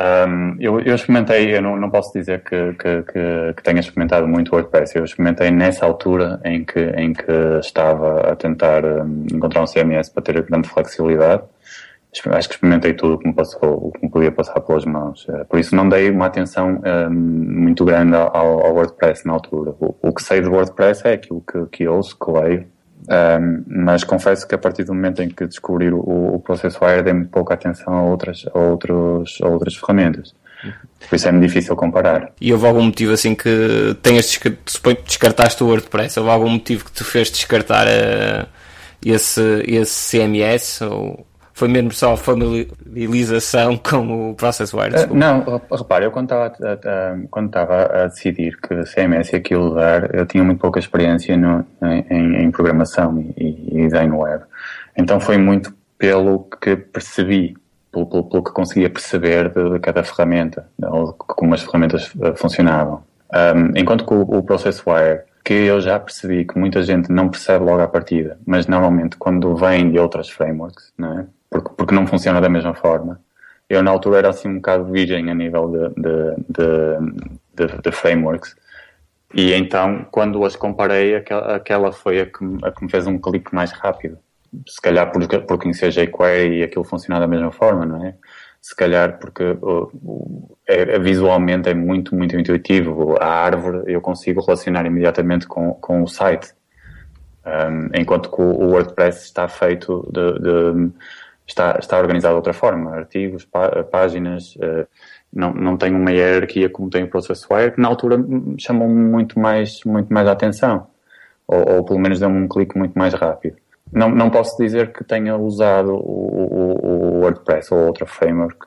Um, 0.00 0.56
eu, 0.58 0.80
eu, 0.80 0.94
experimentei, 0.94 1.54
eu 1.54 1.62
não, 1.62 1.76
não 1.76 1.90
posso 1.90 2.12
dizer 2.12 2.42
que, 2.42 2.72
que, 2.72 3.02
que, 3.02 3.54
que, 3.56 3.62
tenha 3.62 3.78
experimentado 3.78 4.26
muito 4.26 4.52
WordPress, 4.52 4.96
eu 4.96 5.04
experimentei 5.04 5.50
nessa 5.50 5.86
altura 5.86 6.40
em 6.44 6.64
que, 6.64 6.80
em 6.80 7.12
que 7.12 7.32
estava 7.60 8.32
a 8.32 8.34
tentar 8.34 8.84
um, 8.84 9.26
encontrar 9.32 9.62
um 9.62 9.66
CMS 9.66 10.08
para 10.08 10.22
ter 10.22 10.42
grande 10.42 10.68
flexibilidade 10.68 11.44
acho 12.30 12.48
que 12.48 12.54
experimentei 12.54 12.92
tudo 12.92 13.18
que 13.18 13.26
me 13.26 13.34
passou, 13.34 13.90
que 13.92 14.04
me 14.04 14.10
podia 14.10 14.30
passar 14.30 14.60
pelas 14.60 14.84
mãos. 14.84 15.26
Eh, 15.28 15.44
por 15.44 15.58
isso 15.58 15.74
não 15.74 15.88
dei 15.88 16.10
uma 16.10 16.26
atenção 16.26 16.80
um, 16.84 17.10
muito 17.10 17.84
grande 17.84 18.14
ao, 18.14 18.34
ao, 18.34 18.74
WordPress 18.74 19.26
na 19.26 19.32
altura. 19.32 19.74
O, 19.80 19.94
o, 20.02 20.12
que 20.12 20.22
sei 20.22 20.42
do 20.42 20.50
WordPress 20.50 21.06
é 21.06 21.14
aquilo 21.14 21.40
que, 21.40 21.66
que 21.66 21.88
ouço, 21.88 22.16
que 22.18 22.30
leio, 22.30 22.66
um, 23.08 23.64
mas 23.66 24.04
confesso 24.04 24.46
que 24.46 24.54
a 24.54 24.58
partir 24.58 24.84
do 24.84 24.94
momento 24.94 25.22
em 25.22 25.28
que 25.28 25.46
descobri 25.46 25.90
o, 25.90 26.34
o 26.34 26.40
ProcessWire 26.40 27.02
dei 27.02 27.12
muito 27.12 27.30
pouca 27.30 27.54
atenção 27.54 27.94
a 27.94 28.02
outras, 28.02 28.44
a 28.52 28.58
outros, 28.58 29.38
a 29.42 29.48
outras 29.48 29.74
ferramentas. 29.74 30.34
Por 31.08 31.16
isso 31.16 31.26
é 31.26 31.32
muito 31.32 31.46
difícil 31.46 31.74
comparar. 31.74 32.32
E 32.40 32.52
houve 32.52 32.66
algum 32.66 32.84
motivo 32.84 33.12
assim 33.12 33.34
que 33.34 33.96
tenhas 34.00 34.38
suponho 34.64 34.96
descartaste 35.04 35.62
o 35.64 35.66
WordPress? 35.66 36.18
Houve 36.20 36.30
algum 36.30 36.50
motivo 36.50 36.84
que 36.84 36.92
te 36.92 37.02
fez 37.02 37.30
descartar 37.30 37.86
uh, 37.88 38.46
esse, 39.04 39.40
esse 39.66 40.18
CMS? 40.18 40.82
Ou 40.82 41.26
foi 41.54 41.68
mesmo 41.68 41.92
só 41.92 42.16
familiarização 42.16 43.76
com 43.76 44.30
o 44.30 44.34
ProcessWire? 44.34 44.94
Uh, 45.10 45.14
não, 45.14 45.44
repare, 45.70 46.04
eu 46.04 46.10
quando 46.10 46.26
estava, 46.26 46.46
a, 46.46 47.28
quando 47.30 47.46
estava 47.46 48.04
a 48.04 48.06
decidir 48.06 48.58
que 48.60 48.84
CMS 48.84 49.32
ia 49.32 49.38
aquilo 49.38 49.70
usar, 49.72 50.14
eu 50.14 50.26
tinha 50.26 50.42
muito 50.42 50.60
pouca 50.60 50.78
experiência 50.78 51.36
no, 51.36 51.64
em, 51.82 52.44
em, 52.44 52.50
programação 52.50 53.18
e, 53.36 53.68
e, 53.70 53.86
design 53.86 54.12
web. 54.14 54.44
Então 54.96 55.20
foi 55.20 55.36
muito 55.36 55.74
pelo 55.98 56.48
que 56.60 56.76
percebi, 56.76 57.56
pelo, 57.92 58.06
pelo, 58.06 58.24
pelo 58.24 58.44
que 58.44 58.52
conseguia 58.52 58.90
perceber 58.90 59.50
de, 59.50 59.70
de, 59.70 59.78
cada 59.78 60.02
ferramenta, 60.02 60.66
ou 60.82 61.12
como 61.12 61.54
as 61.54 61.62
ferramentas 61.62 62.12
eh, 62.20 62.34
funcionavam. 62.34 63.02
Um, 63.32 63.78
enquanto 63.78 64.04
que 64.04 64.12
o, 64.12 64.22
o 64.22 64.42
ProcessWire 64.42 65.20
que 65.44 65.54
eu 65.54 65.80
já 65.80 65.98
percebi 65.98 66.44
que 66.44 66.58
muita 66.58 66.82
gente 66.82 67.10
não 67.10 67.28
percebe 67.28 67.64
logo 67.64 67.80
à 67.82 67.88
partida, 67.88 68.38
mas 68.46 68.66
normalmente 68.66 69.16
quando 69.16 69.54
vem 69.56 69.90
de 69.90 69.98
outras 69.98 70.28
frameworks, 70.30 70.92
não 70.96 71.20
é? 71.20 71.26
porque, 71.52 71.70
porque 71.76 71.94
não 71.94 72.06
funciona 72.06 72.40
da 72.40 72.48
mesma 72.48 72.74
forma. 72.74 73.20
Eu, 73.68 73.82
na 73.82 73.90
altura, 73.90 74.18
era 74.18 74.30
assim 74.30 74.48
um 74.48 74.56
bocado 74.56 74.84
virgem 74.86 75.30
a 75.30 75.34
nível 75.34 75.68
de, 75.68 76.02
de, 76.48 77.66
de, 77.68 77.82
de 77.82 77.92
frameworks. 77.92 78.56
E 79.34 79.52
então, 79.52 80.06
quando 80.10 80.44
as 80.44 80.56
comparei, 80.56 81.14
aquela, 81.14 81.56
aquela 81.56 81.92
foi 81.92 82.20
a 82.20 82.26
que, 82.26 82.44
a 82.62 82.70
que 82.70 82.84
me 82.84 82.90
fez 82.90 83.06
um 83.06 83.18
clique 83.18 83.54
mais 83.54 83.70
rápido. 83.72 84.18
Se 84.66 84.80
calhar 84.80 85.10
por, 85.10 85.26
por 85.26 85.58
conhecer 85.58 85.90
jQuery 85.90 86.58
e 86.58 86.62
aquilo 86.62 86.84
funcionar 86.84 87.20
da 87.20 87.26
mesma 87.26 87.50
forma, 87.50 87.86
não 87.86 88.04
é? 88.04 88.14
Se 88.62 88.76
calhar 88.76 89.18
porque 89.18 89.42
uh, 89.42 90.56
é, 90.68 90.96
visualmente 91.00 91.68
é 91.68 91.74
muito, 91.74 92.14
muito 92.14 92.38
intuitivo. 92.38 93.16
A 93.20 93.26
árvore 93.26 93.92
eu 93.92 94.00
consigo 94.00 94.40
relacionar 94.40 94.86
imediatamente 94.86 95.48
com, 95.48 95.74
com 95.74 96.00
o 96.00 96.06
site. 96.06 96.54
Um, 97.44 97.90
enquanto 98.00 98.30
que 98.30 98.40
o 98.40 98.68
WordPress 98.70 99.24
está 99.24 99.48
feito 99.48 100.08
de, 100.12 100.38
de 100.38 100.92
está, 101.44 101.76
está 101.76 101.98
organizado 101.98 102.34
de 102.34 102.36
outra 102.36 102.52
forma. 102.52 102.94
Artigos, 102.94 103.44
pá, 103.44 103.82
páginas, 103.82 104.54
uh, 104.54 104.86
não, 105.32 105.52
não 105.52 105.76
tem 105.76 105.92
uma 105.92 106.12
hierarquia 106.12 106.70
como 106.70 106.88
tem 106.88 107.02
o 107.02 107.08
ProcessWire, 107.08 107.72
que 107.72 107.80
na 107.80 107.88
altura 107.88 108.16
chamou 108.58 108.88
muito 108.88 109.40
mais, 109.40 109.82
muito 109.84 110.12
mais 110.12 110.28
a 110.28 110.32
atenção. 110.32 110.86
Ou, 111.48 111.78
ou 111.78 111.84
pelo 111.84 111.98
menos 111.98 112.20
deu-me 112.20 112.38
um 112.38 112.46
clique 112.46 112.78
muito 112.78 112.96
mais 112.96 113.12
rápido. 113.12 113.56
Não, 113.92 114.08
não 114.08 114.30
posso 114.30 114.56
dizer 114.56 114.92
que 114.92 115.04
tenha 115.04 115.36
usado 115.36 115.92
o, 115.92 115.98
o, 115.98 116.86
o 116.86 117.20
WordPress 117.20 117.72
ou 117.74 117.88
outra 117.88 118.06
framework 118.06 118.66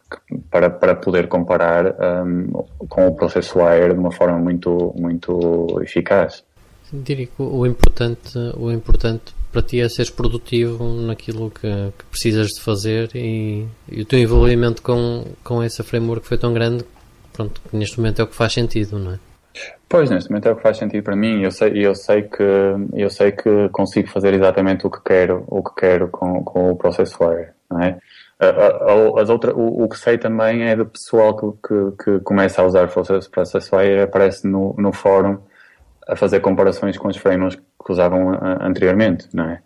para, 0.51 0.69
para 0.69 0.95
poder 0.95 1.27
comparar 1.27 1.95
um, 2.23 2.51
com 2.88 3.07
o 3.07 3.15
ProcessWire 3.15 3.93
de 3.93 3.99
uma 3.99 4.11
forma 4.11 4.38
muito, 4.38 4.93
muito 4.95 5.79
eficaz. 5.81 6.43
Diria 6.93 7.25
que 7.25 7.41
o 7.41 7.65
importante, 7.65 8.38
o 8.55 8.71
importante 8.71 9.33
para 9.51 9.63
ti 9.63 9.79
é 9.79 9.89
seres 9.89 10.11
produtivo 10.11 10.83
naquilo 11.01 11.49
que, 11.49 11.91
que 11.97 12.05
precisas 12.11 12.49
de 12.49 12.61
fazer 12.61 13.09
e, 13.15 13.65
e, 13.89 14.01
o 14.01 14.05
teu 14.05 14.19
envolvimento 14.19 14.83
com, 14.83 15.25
com 15.43 15.63
essa 15.63 15.83
framework 15.83 16.27
foi 16.27 16.38
tão 16.38 16.53
grande 16.53 16.85
pronto, 17.33 17.59
que 17.69 17.75
neste 17.75 17.97
momento 17.97 18.19
é 18.19 18.23
o 18.23 18.27
que 18.27 18.35
faz 18.35 18.53
sentido, 18.53 18.99
não 18.99 19.13
é? 19.13 19.19
Pois, 19.88 20.10
neste 20.10 20.30
momento 20.30 20.48
é 20.48 20.52
o 20.52 20.56
que 20.56 20.63
faz 20.63 20.78
sentido 20.78 21.04
para 21.04 21.15
mim. 21.15 21.41
Eu 21.41 21.52
sei, 21.52 21.86
eu 21.86 21.95
sei 21.95 22.24
que 22.24 22.43
eu 22.93 23.10
sei 23.10 23.32
que 23.32 23.69
consigo 23.69 24.10
fazer 24.10 24.34
exatamente 24.34 24.86
o 24.86 24.89
que 24.89 25.02
quero, 25.04 25.43
o 25.48 25.63
que 25.63 25.76
quero 25.76 26.08
com, 26.10 26.43
com 26.43 26.71
o 26.71 26.76
Processwire, 26.76 27.50
não 27.69 27.82
é? 27.82 27.98
As 29.17 29.30
outra, 29.30 29.56
o, 29.56 29.84
o, 29.84 29.88
que 29.88 29.98
sei 29.98 30.17
também 30.17 30.63
é 30.63 30.76
do 30.76 30.86
pessoal 30.86 31.36
que, 31.38 31.67
que, 31.67 32.04
que 32.04 32.19
começa 32.19 32.62
a 32.62 32.65
usar 32.65 32.86
o 32.86 33.30
Processwire 33.32 34.02
aparece 34.02 34.45
no, 34.45 34.76
no 34.78 34.91
fórum 34.91 35.38
a 36.06 36.15
fazer 36.15 36.41
comparações 36.41 36.98
com 36.98 37.08
os 37.08 37.15
frameworks 37.15 37.58
que 37.58 37.91
usavam 37.91 38.38
anteriormente, 38.62 39.28
não 39.34 39.45
é? 39.45 39.62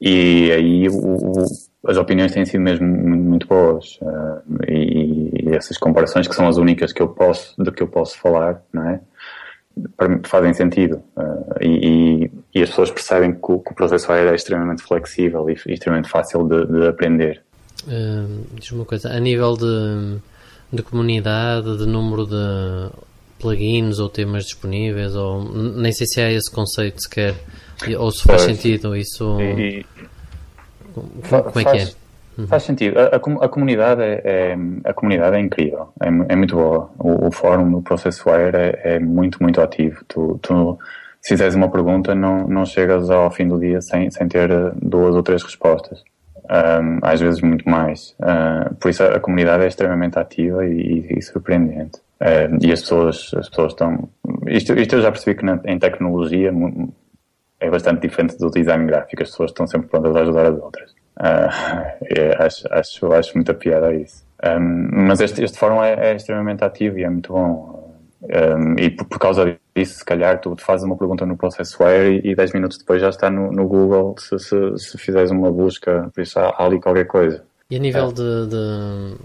E 0.00 0.50
aí 0.52 0.88
o, 0.88 0.96
o, 0.96 1.44
as 1.86 1.96
opiniões 1.96 2.32
têm 2.32 2.44
sido 2.44 2.60
mesmo 2.60 2.86
muito 2.86 3.46
boas 3.46 3.98
uh, 4.02 4.42
e, 4.68 5.30
e, 5.50 5.54
essas 5.54 5.78
comparações 5.78 6.26
que 6.26 6.34
são 6.34 6.48
as 6.48 6.56
únicas 6.56 6.92
que 6.92 7.02
eu 7.02 7.08
posso 7.08 7.54
de 7.62 7.70
que 7.70 7.82
eu 7.82 7.88
posso 7.88 8.18
falar, 8.18 8.62
não 8.72 8.88
é? 8.88 9.00
Fazem 10.24 10.54
sentido 10.54 11.02
uh, 11.16 11.56
e, 11.60 12.30
e, 12.54 12.62
as 12.62 12.70
pessoas 12.70 12.90
percebem 12.90 13.32
que 13.32 13.52
o, 13.52 13.58
que 13.58 13.72
o 13.72 13.74
processo 13.74 14.12
é 14.12 14.34
extremamente 14.34 14.82
flexível 14.82 15.48
e, 15.50 15.56
e 15.66 15.72
extremamente 15.72 16.08
fácil 16.08 16.46
de, 16.46 16.66
de 16.66 16.86
aprender. 16.86 17.42
Uh, 17.86 18.46
Diz-me 18.54 18.78
uma 18.78 18.84
coisa, 18.84 19.10
a 19.10 19.20
nível 19.20 19.56
de, 19.56 20.18
de 20.72 20.82
comunidade, 20.82 21.76
de 21.76 21.86
número 21.86 22.26
de 22.26 22.90
plugins 23.38 23.98
ou 23.98 24.08
temas 24.08 24.44
disponíveis, 24.44 25.14
ou 25.14 25.44
nem 25.52 25.92
sei 25.92 26.06
se 26.06 26.20
há 26.20 26.32
esse 26.32 26.50
conceito 26.50 27.02
sequer, 27.02 27.34
ou 27.98 28.10
se 28.10 28.22
faz 28.22 28.44
pois, 28.44 28.56
sentido 28.56 28.96
isso. 28.96 29.40
E, 29.40 29.84
como 30.94 31.60
é 31.60 31.64
que 31.64 31.78
é? 31.78 32.03
Uhum. 32.36 32.46
Faz 32.46 32.64
sentido. 32.64 32.98
A, 32.98 33.04
a, 33.04 33.44
a 33.44 33.48
comunidade 33.48 34.02
é, 34.02 34.22
é, 34.24 34.56
a 34.84 34.92
comunidade 34.92 35.36
é 35.36 35.40
incrível, 35.40 35.92
é, 36.00 36.08
é 36.08 36.36
muito 36.36 36.56
boa. 36.56 36.90
O, 36.98 37.28
o 37.28 37.32
fórum, 37.32 37.76
o 37.76 37.82
ProcessWire 37.82 38.56
é, 38.56 38.80
é 38.96 38.98
muito, 38.98 39.42
muito 39.42 39.60
ativo. 39.60 40.04
Tu, 40.08 40.38
tu, 40.42 40.78
se 41.20 41.34
fizeres 41.34 41.54
uma 41.54 41.70
pergunta, 41.70 42.14
não, 42.14 42.46
não 42.48 42.64
chegas 42.64 43.08
ao 43.10 43.30
fim 43.30 43.48
do 43.48 43.58
dia 43.58 43.80
sem, 43.80 44.10
sem 44.10 44.28
ter 44.28 44.50
duas 44.82 45.14
ou 45.14 45.22
três 45.22 45.42
respostas. 45.42 46.02
Um, 46.44 46.98
às 47.02 47.20
vezes 47.20 47.40
muito 47.40 47.68
mais. 47.68 48.14
Uh, 48.20 48.74
por 48.74 48.90
isso 48.90 49.02
a, 49.02 49.16
a, 49.16 49.20
comunidade 49.20 49.64
é 49.64 49.66
extremamente 49.66 50.18
ativa 50.18 50.66
e, 50.66 51.06
e 51.16 51.22
surpreendente. 51.22 51.98
Uh, 52.20 52.58
e 52.60 52.70
as 52.70 52.82
pessoas, 52.82 53.30
as 53.34 53.48
pessoas 53.48 53.72
estão. 53.72 54.08
Isto, 54.46 54.74
isto 54.74 54.96
eu 54.96 55.00
já 55.00 55.10
percebi 55.10 55.38
que 55.38 55.44
na, 55.44 55.58
em 55.64 55.78
tecnologia 55.78 56.52
é 57.60 57.70
bastante 57.70 58.02
diferente 58.02 58.36
do 58.36 58.50
design 58.50 58.84
gráfico. 58.86 59.22
As 59.22 59.30
pessoas 59.30 59.50
estão 59.52 59.66
sempre 59.66 59.88
prontas 59.88 60.14
a 60.14 60.20
ajudar 60.20 60.46
as 60.46 60.58
outras. 60.58 60.94
Uh, 61.16 61.94
é, 62.16 62.36
acho, 62.38 62.66
acho, 62.70 63.12
acho 63.12 63.32
muita 63.34 63.54
piada 63.54 63.94
isso. 63.94 64.24
Um, 64.44 65.06
mas 65.06 65.20
este, 65.20 65.42
este 65.42 65.58
fórum 65.58 65.82
é, 65.82 66.10
é, 66.10 66.16
extremamente 66.16 66.64
ativo 66.64 66.98
e 66.98 67.04
é 67.04 67.10
muito 67.10 67.32
bom. 67.32 67.84
Um, 68.22 68.78
e 68.78 68.90
por, 68.90 69.06
por, 69.06 69.18
causa 69.18 69.56
disso, 69.76 69.98
se 69.98 70.04
calhar, 70.04 70.40
tu 70.40 70.56
fazes 70.58 70.84
uma 70.84 70.96
pergunta 70.96 71.26
no 71.26 71.36
ProcessWare 71.36 72.20
e, 72.24 72.30
e 72.30 72.34
10 72.34 72.52
minutos 72.52 72.78
depois 72.78 73.00
já 73.00 73.10
está 73.10 73.30
no, 73.30 73.52
no 73.52 73.68
Google 73.68 74.14
se, 74.18 74.38
se, 74.38 74.78
se, 74.78 74.98
fizeres 74.98 75.30
uma 75.30 75.52
busca, 75.52 76.10
por 76.14 76.22
isso 76.22 76.38
há, 76.38 76.48
há 76.48 76.64
ali 76.64 76.80
qualquer 76.80 77.06
coisa. 77.06 77.44
E 77.70 77.76
a 77.76 77.78
nível 77.78 78.08
é. 78.08 78.12
de, 78.12 78.46
de 78.48 79.16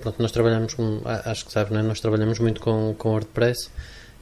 pronto, 0.00 0.20
nós 0.20 0.30
trabalhamos 0.30 0.76
acho 1.24 1.46
que 1.46 1.52
sabe, 1.52 1.72
não 1.72 1.80
é? 1.80 1.82
nós 1.82 2.00
trabalhamos 2.00 2.38
muito 2.38 2.60
com, 2.60 2.94
com 2.96 3.10
WordPress 3.10 3.70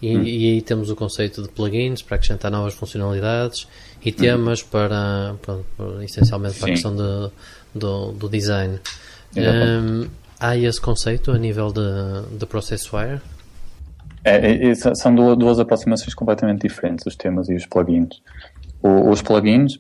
e, 0.03 0.17
hum. 0.17 0.23
e, 0.25 0.55
aí 0.55 0.62
temos 0.62 0.91
o 0.91 0.97
conceito 0.97 1.43
de 1.43 1.49
plugins 1.49 2.03
para 2.03 2.17
acrescentar 2.17 2.51
novas 2.51 2.75
funcionalidades 2.75 3.69
e 4.05 4.11
hum. 4.11 4.12
temas 4.12 4.62
hum. 4.62 4.67
para, 4.71 5.37
pronto, 5.41 6.03
essencialmente 6.03 6.59
para 6.59 6.67
Sim. 6.67 6.71
a 6.71 6.75
questão 6.75 6.97
de, 6.97 7.33
do, 7.75 8.12
do 8.12 8.29
design. 8.29 8.81
Um, 9.37 10.09
há 10.38 10.57
esse 10.57 10.81
conceito 10.81 11.31
a 11.31 11.38
nível 11.38 11.73
de, 11.73 12.37
de 12.37 12.45
ProcessWire? 12.45 13.21
É, 14.25 14.69
é, 14.71 14.75
são 14.75 15.15
duas, 15.15 15.59
aproximações 15.59 16.15
completamente 16.15 16.67
diferentes, 16.67 17.07
os 17.07 17.17
temas 17.17 17.49
e 17.49 17.55
os 17.55 17.65
plugins. 17.67 18.21
O, 18.83 19.09
os 19.11 19.23
plugins 19.23 19.79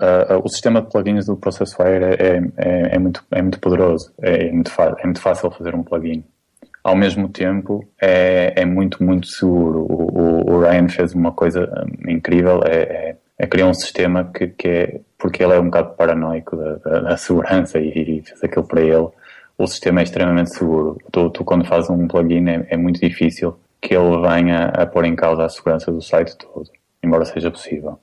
Uh, 0.00 0.40
o 0.44 0.48
sistema 0.48 0.80
de 0.80 0.88
plugins 0.90 1.26
do 1.26 1.36
ProcessWire 1.36 2.04
é, 2.04 2.14
é, 2.14 2.36
é, 2.56 2.94
é, 2.94 2.98
muito, 3.00 3.24
é 3.32 3.42
muito 3.42 3.58
poderoso, 3.58 4.12
é, 4.22 4.46
é 4.46 4.52
muito 4.52 4.70
é 4.80 5.04
muito 5.04 5.20
fácil 5.20 5.50
fazer 5.50 5.74
um 5.74 5.82
plugin. 5.82 6.24
Ao 6.88 6.96
mesmo 6.96 7.28
tempo, 7.28 7.86
é, 8.00 8.54
é 8.56 8.64
muito, 8.64 9.04
muito 9.04 9.26
seguro. 9.26 9.80
O, 9.80 10.20
o, 10.20 10.52
o 10.54 10.60
Ryan 10.62 10.88
fez 10.88 11.12
uma 11.12 11.32
coisa 11.32 11.70
hum, 11.84 12.10
incrível, 12.10 12.62
é, 12.64 12.76
é, 12.76 13.16
é 13.40 13.46
criar 13.46 13.66
um 13.66 13.74
sistema 13.74 14.24
que, 14.24 14.46
que 14.46 14.68
é, 14.68 15.00
porque 15.18 15.44
ele 15.44 15.52
é 15.52 15.60
um 15.60 15.66
bocado 15.66 15.94
paranoico 15.96 16.56
da, 16.56 16.76
da, 16.76 17.00
da 17.00 17.16
segurança 17.18 17.78
e, 17.78 17.90
e, 17.90 18.22
fez 18.22 18.42
aquilo 18.42 18.66
para 18.66 18.80
ele, 18.80 19.06
o 19.58 19.66
sistema 19.66 20.00
é 20.00 20.04
extremamente 20.04 20.54
seguro. 20.54 20.96
Tu, 21.12 21.28
tu 21.28 21.44
quando 21.44 21.66
fazes 21.66 21.90
um 21.90 22.08
plugin 22.08 22.48
é, 22.48 22.66
é, 22.70 22.76
muito 22.78 22.98
difícil 22.98 23.54
que 23.82 23.94
ele 23.94 24.22
venha 24.22 24.68
a 24.68 24.86
pôr 24.86 25.04
em 25.04 25.14
causa 25.14 25.44
a 25.44 25.48
segurança 25.50 25.92
do 25.92 26.00
site 26.00 26.38
todo, 26.38 26.70
embora 27.04 27.26
seja 27.26 27.50
possível. 27.50 27.98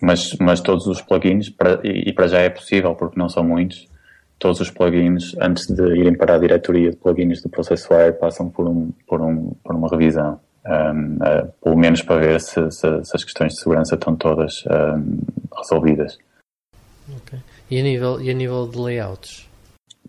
Mas, 0.00 0.36
mas 0.38 0.60
todos 0.60 0.86
os 0.86 1.02
plugins, 1.02 1.48
para, 1.48 1.80
e 1.82 2.12
para 2.12 2.28
já 2.28 2.38
é 2.38 2.48
possível 2.48 2.94
porque 2.94 3.18
não 3.18 3.28
são 3.28 3.42
muitos, 3.42 3.88
todos 4.42 4.58
os 4.58 4.70
plugins, 4.72 5.36
antes 5.40 5.68
de 5.68 5.84
irem 5.96 6.16
para 6.16 6.34
a 6.34 6.38
diretoria 6.38 6.90
de 6.90 6.96
plugins 6.96 7.40
do 7.40 7.48
Processware, 7.48 8.18
passam 8.18 8.50
por, 8.50 8.66
um, 8.66 8.90
por, 9.06 9.20
um, 9.20 9.52
por 9.62 9.76
uma 9.76 9.88
revisão. 9.88 10.40
Um, 10.66 11.16
uh, 11.16 11.52
pelo 11.62 11.76
menos 11.76 12.02
para 12.02 12.20
ver 12.20 12.40
se, 12.40 12.70
se, 12.72 13.04
se, 13.04 13.16
as 13.16 13.22
questões 13.22 13.52
de 13.52 13.60
segurança 13.60 13.94
estão 13.94 14.16
todas 14.16 14.64
um, 14.66 15.18
resolvidas. 15.56 16.18
Okay. 17.22 17.38
E, 17.70 17.78
a 17.78 17.82
nível, 17.84 18.20
e 18.20 18.30
a 18.30 18.34
nível 18.34 18.66
de 18.66 18.78
layouts? 18.78 19.48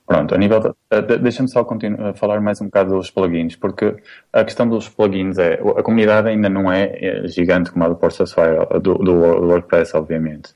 Pronto, 0.05 0.33
a 0.33 0.37
nível 0.37 0.59
de, 0.59 0.67
uh, 0.69 1.19
deixa-me 1.21 1.49
só 1.49 1.63
continuar, 1.63 2.15
falar 2.15 2.41
mais 2.41 2.59
um 2.59 2.65
bocado 2.65 2.95
dos 2.95 3.11
plugins, 3.11 3.55
porque 3.55 3.95
a 4.31 4.43
questão 4.43 4.67
dos 4.67 4.89
plugins 4.89 5.37
é, 5.37 5.53
a 5.77 5.83
comunidade 5.83 6.27
ainda 6.27 6.49
não 6.49 6.71
é, 6.71 6.89
é 6.99 7.27
gigante 7.27 7.71
como 7.71 7.85
a 7.85 7.89
do 7.89 7.95
Processware, 7.95 8.67
do, 8.81 8.95
do 8.95 9.13
WordPress, 9.13 9.95
obviamente. 9.95 10.55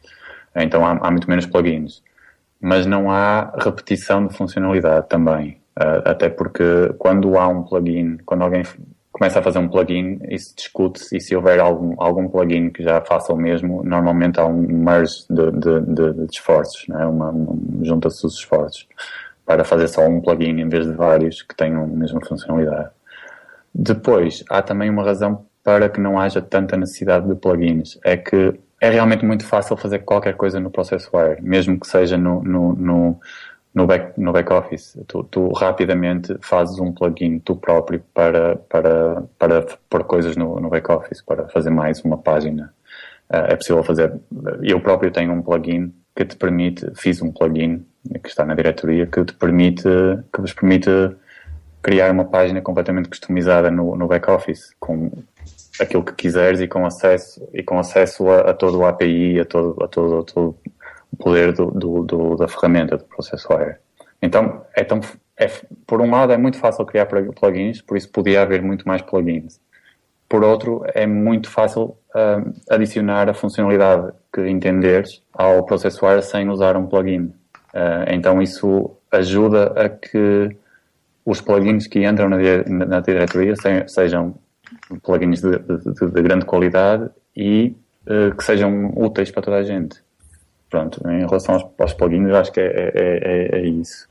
Então 0.55 0.83
há, 0.83 0.93
há 0.93 1.11
muito 1.11 1.29
menos 1.29 1.45
plugins 1.45 2.01
mas 2.59 2.85
não 2.85 3.11
há 3.11 3.53
repetição 3.57 4.25
de 4.25 4.33
funcionalidade 4.33 5.07
também. 5.07 5.59
Uh, 5.79 6.01
até 6.05 6.27
porque 6.29 6.93
quando 6.97 7.37
há 7.37 7.47
um 7.47 7.63
plugin, 7.63 8.17
quando 8.25 8.43
alguém 8.43 8.63
começa 9.11 9.39
a 9.39 9.43
fazer 9.43 9.59
um 9.59 9.67
plugin, 9.67 10.19
isso 10.29 10.55
discute-se 10.55 11.17
e 11.17 11.21
se 11.21 11.35
houver 11.35 11.59
algum, 11.59 11.95
algum 11.97 12.27
plugin 12.27 12.69
que 12.69 12.83
já 12.83 13.01
faça 13.01 13.33
o 13.33 13.37
mesmo, 13.37 13.83
normalmente 13.83 14.39
há 14.39 14.45
um 14.45 14.61
merge 14.61 15.25
de, 15.29 15.51
de, 15.51 15.81
de, 15.81 16.13
de 16.13 16.31
esforços, 16.31 16.87
né? 16.87 17.05
uma, 17.05 17.29
uma 17.29 17.85
junta-se 17.85 18.25
os 18.25 18.35
esforços 18.35 18.87
para 19.45 19.63
fazer 19.63 19.87
só 19.87 20.05
um 20.05 20.21
plugin 20.21 20.59
em 20.59 20.69
vez 20.69 20.85
de 20.85 20.93
vários 20.93 21.41
que 21.41 21.55
tenham 21.55 21.83
a 21.83 21.87
mesma 21.87 22.19
funcionalidade. 22.25 22.89
Depois, 23.73 24.43
há 24.49 24.61
também 24.61 24.89
uma 24.89 25.03
razão 25.03 25.45
para 25.63 25.89
que 25.89 25.99
não 25.99 26.19
haja 26.19 26.41
tanta 26.41 26.77
necessidade 26.77 27.27
de 27.27 27.35
plugins, 27.35 27.99
é 28.03 28.17
que 28.17 28.53
é 28.79 28.89
realmente 28.89 29.25
muito 29.25 29.45
fácil 29.45 29.75
fazer 29.75 29.99
qualquer 29.99 30.35
coisa 30.35 30.59
no 30.59 30.69
Processwire, 30.69 31.41
mesmo 31.41 31.79
que 31.79 31.87
seja 31.87 32.17
no, 32.17 32.43
no, 32.43 32.73
no, 32.73 33.19
no, 33.73 33.87
back, 33.87 34.19
no 34.19 34.31
back 34.31 34.51
office. 34.53 34.97
Tu, 35.07 35.23
tu, 35.23 35.51
rapidamente 35.53 36.35
fazes 36.41 36.79
um 36.79 36.91
plugin 36.91 37.39
tu 37.39 37.55
próprio 37.55 38.03
para, 38.13 38.55
para, 38.55 39.23
para 39.39 39.65
pôr 39.89 40.03
coisas 40.03 40.35
no, 40.35 40.59
no 40.59 40.69
back 40.69 40.91
office, 40.91 41.21
para 41.21 41.47
fazer 41.49 41.71
mais 41.71 42.03
uma 42.03 42.17
página. 42.17 42.73
Uh, 43.29 43.51
é 43.51 43.55
possível 43.55 43.83
fazer. 43.83 44.13
Eu 44.61 44.79
próprio 44.79 45.11
tenho 45.11 45.33
um 45.33 45.41
plugin 45.41 45.93
que 46.15 46.25
te 46.25 46.35
permite, 46.35 46.85
fiz 46.95 47.21
um 47.21 47.31
plugin 47.31 47.85
que 48.23 48.29
está 48.29 48.45
na 48.45 48.55
diretoria, 48.55 49.07
que 49.07 49.23
te 49.25 49.33
permite, 49.33 49.83
que 49.83 50.41
vos 50.41 50.53
permite 50.53 50.89
criar 51.81 52.11
uma 52.11 52.25
página 52.25 52.61
completamente 52.61 53.09
customizada 53.09 53.71
no, 53.71 53.95
no 53.95 54.07
back 54.07 54.29
office, 54.29 54.75
com 54.79 55.11
aquilo 55.79 56.03
que 56.03 56.13
quiseres 56.13 56.59
e 56.59 56.67
com 56.67 56.85
acesso, 56.85 57.47
e 57.53 57.63
com 57.63 57.79
acesso 57.79 58.29
a, 58.29 58.51
a 58.51 58.53
todo 58.53 58.79
o 58.79 58.85
API, 58.85 59.39
a 59.39 59.45
todo, 59.45 59.83
a 59.83 59.87
todo, 59.87 60.19
a 60.19 60.23
todo 60.23 60.55
o 61.11 61.17
poder 61.17 61.53
do, 61.53 61.71
do, 61.71 62.03
do, 62.03 62.35
da 62.35 62.47
ferramenta 62.47 62.97
do 62.97 63.03
Processwire. 63.05 63.77
Então, 64.21 64.65
é 64.75 64.83
tão, 64.83 64.99
é, 65.37 65.49
por 65.85 66.01
um 66.01 66.09
lado, 66.09 66.33
é 66.33 66.37
muito 66.37 66.57
fácil 66.57 66.85
criar 66.85 67.05
plugins, 67.05 67.81
por 67.81 67.97
isso 67.97 68.09
podia 68.09 68.41
haver 68.41 68.61
muito 68.61 68.87
mais 68.87 69.01
plugins. 69.01 69.59
Por 70.27 70.43
outro, 70.43 70.83
é 70.93 71.05
muito 71.05 71.49
fácil 71.49 71.95
uh, 72.13 72.53
adicionar 72.69 73.29
a 73.29 73.33
funcionalidade 73.33 74.11
que 74.33 74.45
entenderes 74.49 75.23
ao 75.31 75.65
Processwire 75.65 76.21
sem 76.21 76.49
usar 76.49 76.75
um 76.75 76.85
plugin. 76.85 77.33
Uh, 77.73 78.11
então, 78.11 78.41
isso 78.41 78.97
ajuda 79.09 79.67
a 79.75 79.87
que 79.87 80.49
os 81.25 81.39
plugins 81.39 81.87
que 81.87 82.05
entram 82.05 82.29
na, 82.29 82.37
na 82.85 82.99
diretoria 82.99 83.53
sejam 83.87 84.35
plugins 85.03 85.41
de, 85.41 85.57
de, 85.59 86.11
de 86.11 86.21
grande 86.21 86.45
qualidade 86.45 87.09
e 87.35 87.75
uh, 88.05 88.35
que 88.35 88.43
sejam 88.43 88.91
úteis 88.95 89.31
para 89.31 89.41
toda 89.41 89.57
a 89.57 89.63
gente. 89.63 90.01
Pronto, 90.69 91.01
em 91.09 91.19
relação 91.19 91.55
aos, 91.55 91.65
aos 91.77 91.93
plugins, 91.93 92.29
acho 92.33 92.51
que 92.51 92.59
é, 92.59 92.65
é, 92.65 92.91
é, 92.95 93.59
é, 93.59 93.67
isso. 93.67 94.07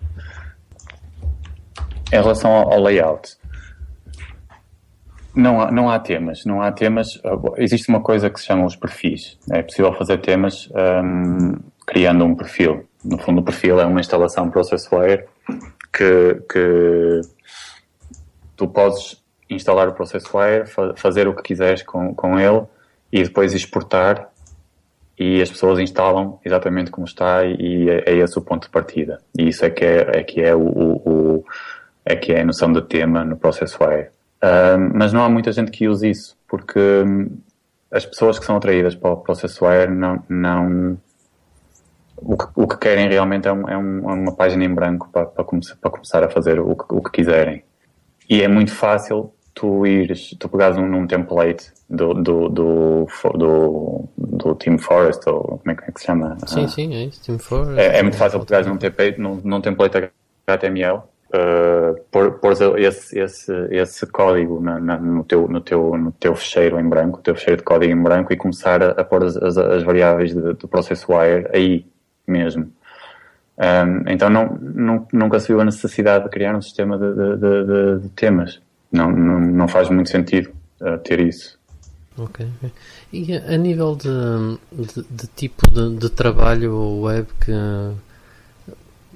Em 2.12 2.16
relação 2.16 2.50
ao, 2.50 2.72
ao 2.72 2.82
layout, 2.82 3.36
não 5.34 5.60
há, 5.60 5.70
não 5.70 5.90
há 5.90 5.98
temas, 5.98 6.44
não 6.46 6.62
há 6.62 6.72
temas. 6.72 7.20
Existe 7.58 7.90
uma 7.90 8.00
coisa 8.00 8.30
que 8.30 8.40
se 8.40 8.46
chama 8.46 8.64
os 8.64 8.74
perfis. 8.74 9.38
É 9.50 9.62
possível 9.62 9.92
fazer 9.92 10.18
temas 10.18 10.70
um, 10.74 11.56
criando 11.86 12.24
um 12.24 12.34
perfil. 12.34 12.88
No 13.04 13.18
fundo, 13.18 13.42
o 13.42 13.44
perfil 13.44 13.78
é 13.78 13.84
uma 13.84 14.00
instalação 14.00 14.50
Processware 14.50 15.26
que, 15.92 16.42
que 16.50 17.20
tu 18.56 18.66
podes 18.66 19.22
instalar 19.48 19.88
o 19.88 19.92
Processwire, 19.92 20.66
fa 20.66 20.94
fazer 20.96 21.28
o 21.28 21.34
que 21.34 21.42
quiseres 21.42 21.82
com, 21.82 22.14
com 22.14 22.38
ele 22.38 22.62
e 23.12 23.22
depois 23.22 23.54
exportar 23.54 24.28
e 25.18 25.40
as 25.40 25.50
pessoas 25.50 25.78
instalam 25.78 26.38
exatamente 26.44 26.90
como 26.90 27.06
está 27.06 27.44
e 27.44 27.88
é, 27.88 28.04
é 28.06 28.16
esse 28.16 28.38
o 28.38 28.42
ponto 28.42 28.64
de 28.64 28.70
partida. 28.70 29.18
E 29.38 29.48
isso 29.48 29.64
é 29.64 29.70
que 29.70 29.84
é, 29.84 30.18
é, 30.18 30.22
que 30.22 30.42
é, 30.42 30.54
o, 30.54 30.60
o, 30.60 31.44
é 32.04 32.14
que 32.16 32.32
é 32.32 32.42
a 32.42 32.44
noção 32.44 32.72
de 32.72 32.82
tema 32.82 33.24
no 33.24 33.36
Processwire. 33.36 34.10
Um, 34.42 34.90
mas 34.94 35.12
não 35.12 35.24
há 35.24 35.28
muita 35.28 35.50
gente 35.52 35.70
que 35.70 35.88
use 35.88 36.10
isso, 36.10 36.36
porque 36.46 36.78
hum, 36.78 37.38
as 37.90 38.04
pessoas 38.04 38.38
que 38.38 38.44
são 38.44 38.56
atraídas 38.56 38.94
para 38.94 39.12
o 39.12 39.16
Processwire 39.16 39.90
não, 39.90 40.22
não 40.28 40.98
o, 42.18 42.36
que, 42.36 42.46
o 42.54 42.68
que 42.68 42.76
querem 42.76 43.08
realmente 43.08 43.48
é, 43.48 43.50
é, 43.50 43.54
um, 43.54 44.10
é 44.10 44.14
uma 44.14 44.36
página 44.36 44.64
em 44.64 44.74
branco 44.74 45.08
para, 45.10 45.26
para, 45.26 45.44
come 45.44 45.62
para 45.80 45.90
começar 45.90 46.22
a 46.22 46.28
fazer 46.28 46.60
o 46.60 46.76
que, 46.76 46.84
o 46.94 47.02
que 47.02 47.10
quiserem. 47.10 47.64
E 48.28 48.42
é 48.42 48.48
muito 48.48 48.74
fácil 48.74 49.32
tu 49.56 49.86
ires, 49.86 50.36
tu 50.38 50.48
pegares 50.50 50.76
num, 50.76 50.86
num 50.86 51.06
template 51.06 51.72
do, 51.88 52.12
do, 52.12 52.48
do, 52.50 53.06
do, 53.34 54.04
do, 54.18 54.54
Team 54.54 54.78
Forest, 54.78 55.26
ou 55.28 55.58
como 55.58 55.70
é, 55.70 55.74
que 55.74 55.98
se 55.98 56.06
chama? 56.06 56.36
Sim, 56.46 56.64
ah, 56.64 56.68
sim, 56.68 56.94
é 56.94 57.04
isso, 57.04 57.24
Team 57.24 57.38
Forest. 57.38 57.80
É, 57.80 57.98
é 57.98 58.02
muito 58.02 58.18
fácil 58.18 58.44
pegares 58.44 58.66
num 58.66 58.76
template, 58.76 59.18
num, 59.18 59.40
num 59.42 59.60
template 59.62 60.10
HTML, 60.46 60.96
uh, 60.98 61.98
pôr, 62.10 62.32
pôr 62.32 62.52
esse, 62.78 63.18
esse, 63.18 63.50
esse 63.70 64.06
código 64.06 64.60
na, 64.60 64.78
na, 64.78 64.98
no, 64.98 65.24
teu, 65.24 65.48
no, 65.48 65.62
teu, 65.62 65.96
no 65.96 66.12
teu 66.12 66.36
fecheiro 66.36 66.78
em 66.78 66.86
branco, 66.86 67.18
o 67.18 67.22
teu 67.22 67.34
fecheiro 67.34 67.56
de 67.56 67.64
código 67.64 67.90
em 67.90 68.02
branco 68.02 68.34
e 68.34 68.36
começar 68.36 68.82
a, 68.82 68.90
a 68.90 69.04
pôr 69.04 69.24
as, 69.24 69.38
as, 69.38 69.56
as 69.56 69.82
variáveis 69.82 70.34
do 70.34 70.68
process 70.68 71.06
wire 71.08 71.48
aí 71.54 71.86
mesmo. 72.28 72.70
Um, 73.58 74.10
então 74.10 74.28
não, 74.28 74.58
não, 74.60 75.08
nunca 75.10 75.40
se 75.40 75.48
viu 75.48 75.62
a 75.62 75.64
necessidade 75.64 76.24
de 76.24 76.30
criar 76.30 76.54
um 76.54 76.60
sistema 76.60 76.98
de, 76.98 77.14
de, 77.14 77.36
de, 77.38 78.00
de 78.02 78.08
temas 78.10 78.60
não, 78.96 79.12
não, 79.12 79.40
não 79.40 79.68
faz 79.68 79.88
muito 79.90 80.10
sentido 80.10 80.50
uh, 80.80 80.98
ter 80.98 81.20
isso. 81.20 81.58
Ok. 82.18 82.46
E 83.12 83.34
a 83.34 83.56
nível 83.58 83.94
de, 83.94 84.08
de, 84.72 85.04
de 85.10 85.26
tipo 85.36 85.70
de, 85.70 85.96
de, 85.96 86.08
trabalho 86.08 87.00
web 87.02 87.28
que, 87.38 87.52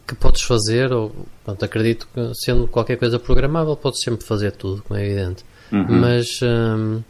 que 0.07 0.15
podes 0.15 0.43
fazer, 0.43 0.93
ou 0.93 1.15
pronto, 1.43 1.65
acredito 1.65 2.07
que 2.13 2.33
sendo 2.35 2.69
qualquer 2.69 2.99
coisa 2.99 3.19
programável 3.19 3.75
podes 3.75 4.03
sempre 4.03 4.27
fazer 4.27 4.53
tudo, 4.53 4.83
como 4.83 5.01
é 5.01 5.07
evidente. 5.07 5.45
Uhum. 5.73 5.87
Mas 5.89 6.41
um, 6.43 7.03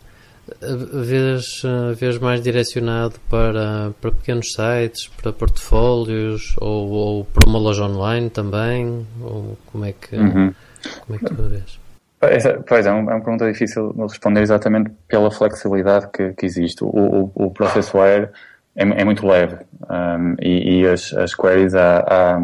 vês, 1.02 1.62
vês 1.96 2.18
mais 2.18 2.40
direcionado 2.40 3.16
para, 3.28 3.92
para 4.00 4.12
pequenos 4.12 4.52
sites, 4.52 5.08
para 5.20 5.32
portfólios 5.32 6.54
ou, 6.60 6.88
ou 6.90 7.24
para 7.24 7.48
uma 7.48 7.58
loja 7.58 7.84
online 7.84 8.30
também? 8.30 9.04
Ou 9.20 9.58
como 9.66 9.84
é 9.84 9.92
que, 9.92 10.14
uhum. 10.14 10.54
como 11.00 11.16
é 11.16 11.18
que 11.18 11.34
tu 11.34 11.42
vês? 11.48 11.80
Pois 12.20 12.84
é, 12.84 12.90
é 12.90 12.92
uma 12.92 13.18
pergunta 13.18 13.50
difícil 13.50 13.94
de 13.94 14.02
responder 14.02 14.42
exatamente 14.42 14.90
pela 15.08 15.30
flexibilidade 15.30 16.08
que, 16.08 16.34
que 16.34 16.44
existe. 16.44 16.84
O, 16.84 16.88
o, 16.88 17.32
o 17.34 17.50
Processware 17.50 18.30
é, 18.76 18.82
é, 18.82 19.04
muito 19.04 19.26
leve 19.26 19.56
um, 19.88 20.36
e, 20.38 20.80
e, 20.80 20.86
as, 20.86 21.14
as 21.14 21.34
queries 21.34 21.74
à, 21.74 22.38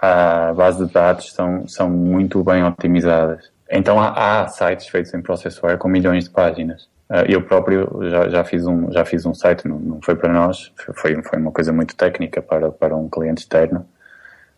à, 0.00 0.48
à, 0.48 0.54
base 0.54 0.86
de 0.86 0.90
dados 0.90 1.34
são, 1.34 1.68
são 1.68 1.90
muito 1.90 2.42
bem 2.42 2.64
otimizadas. 2.64 3.50
Então 3.70 4.00
há, 4.00 4.42
há 4.42 4.48
sites 4.48 4.88
feitos 4.88 5.12
em 5.12 5.20
Processware 5.20 5.76
com 5.76 5.88
milhões 5.88 6.24
de 6.24 6.30
páginas. 6.30 6.84
Uh, 7.10 7.28
eu 7.28 7.42
próprio 7.42 7.88
já, 8.08 8.28
já, 8.30 8.44
fiz 8.44 8.66
um, 8.66 8.90
já 8.90 9.04
fiz 9.04 9.26
um 9.26 9.34
site, 9.34 9.68
não, 9.68 9.78
não 9.78 10.00
foi 10.02 10.16
para 10.16 10.32
nós, 10.32 10.72
foi, 10.94 11.22
foi 11.22 11.38
uma 11.38 11.52
coisa 11.52 11.74
muito 11.74 11.94
técnica 11.94 12.40
para, 12.40 12.72
para 12.72 12.96
um 12.96 13.08
cliente 13.08 13.42
externo, 13.42 13.86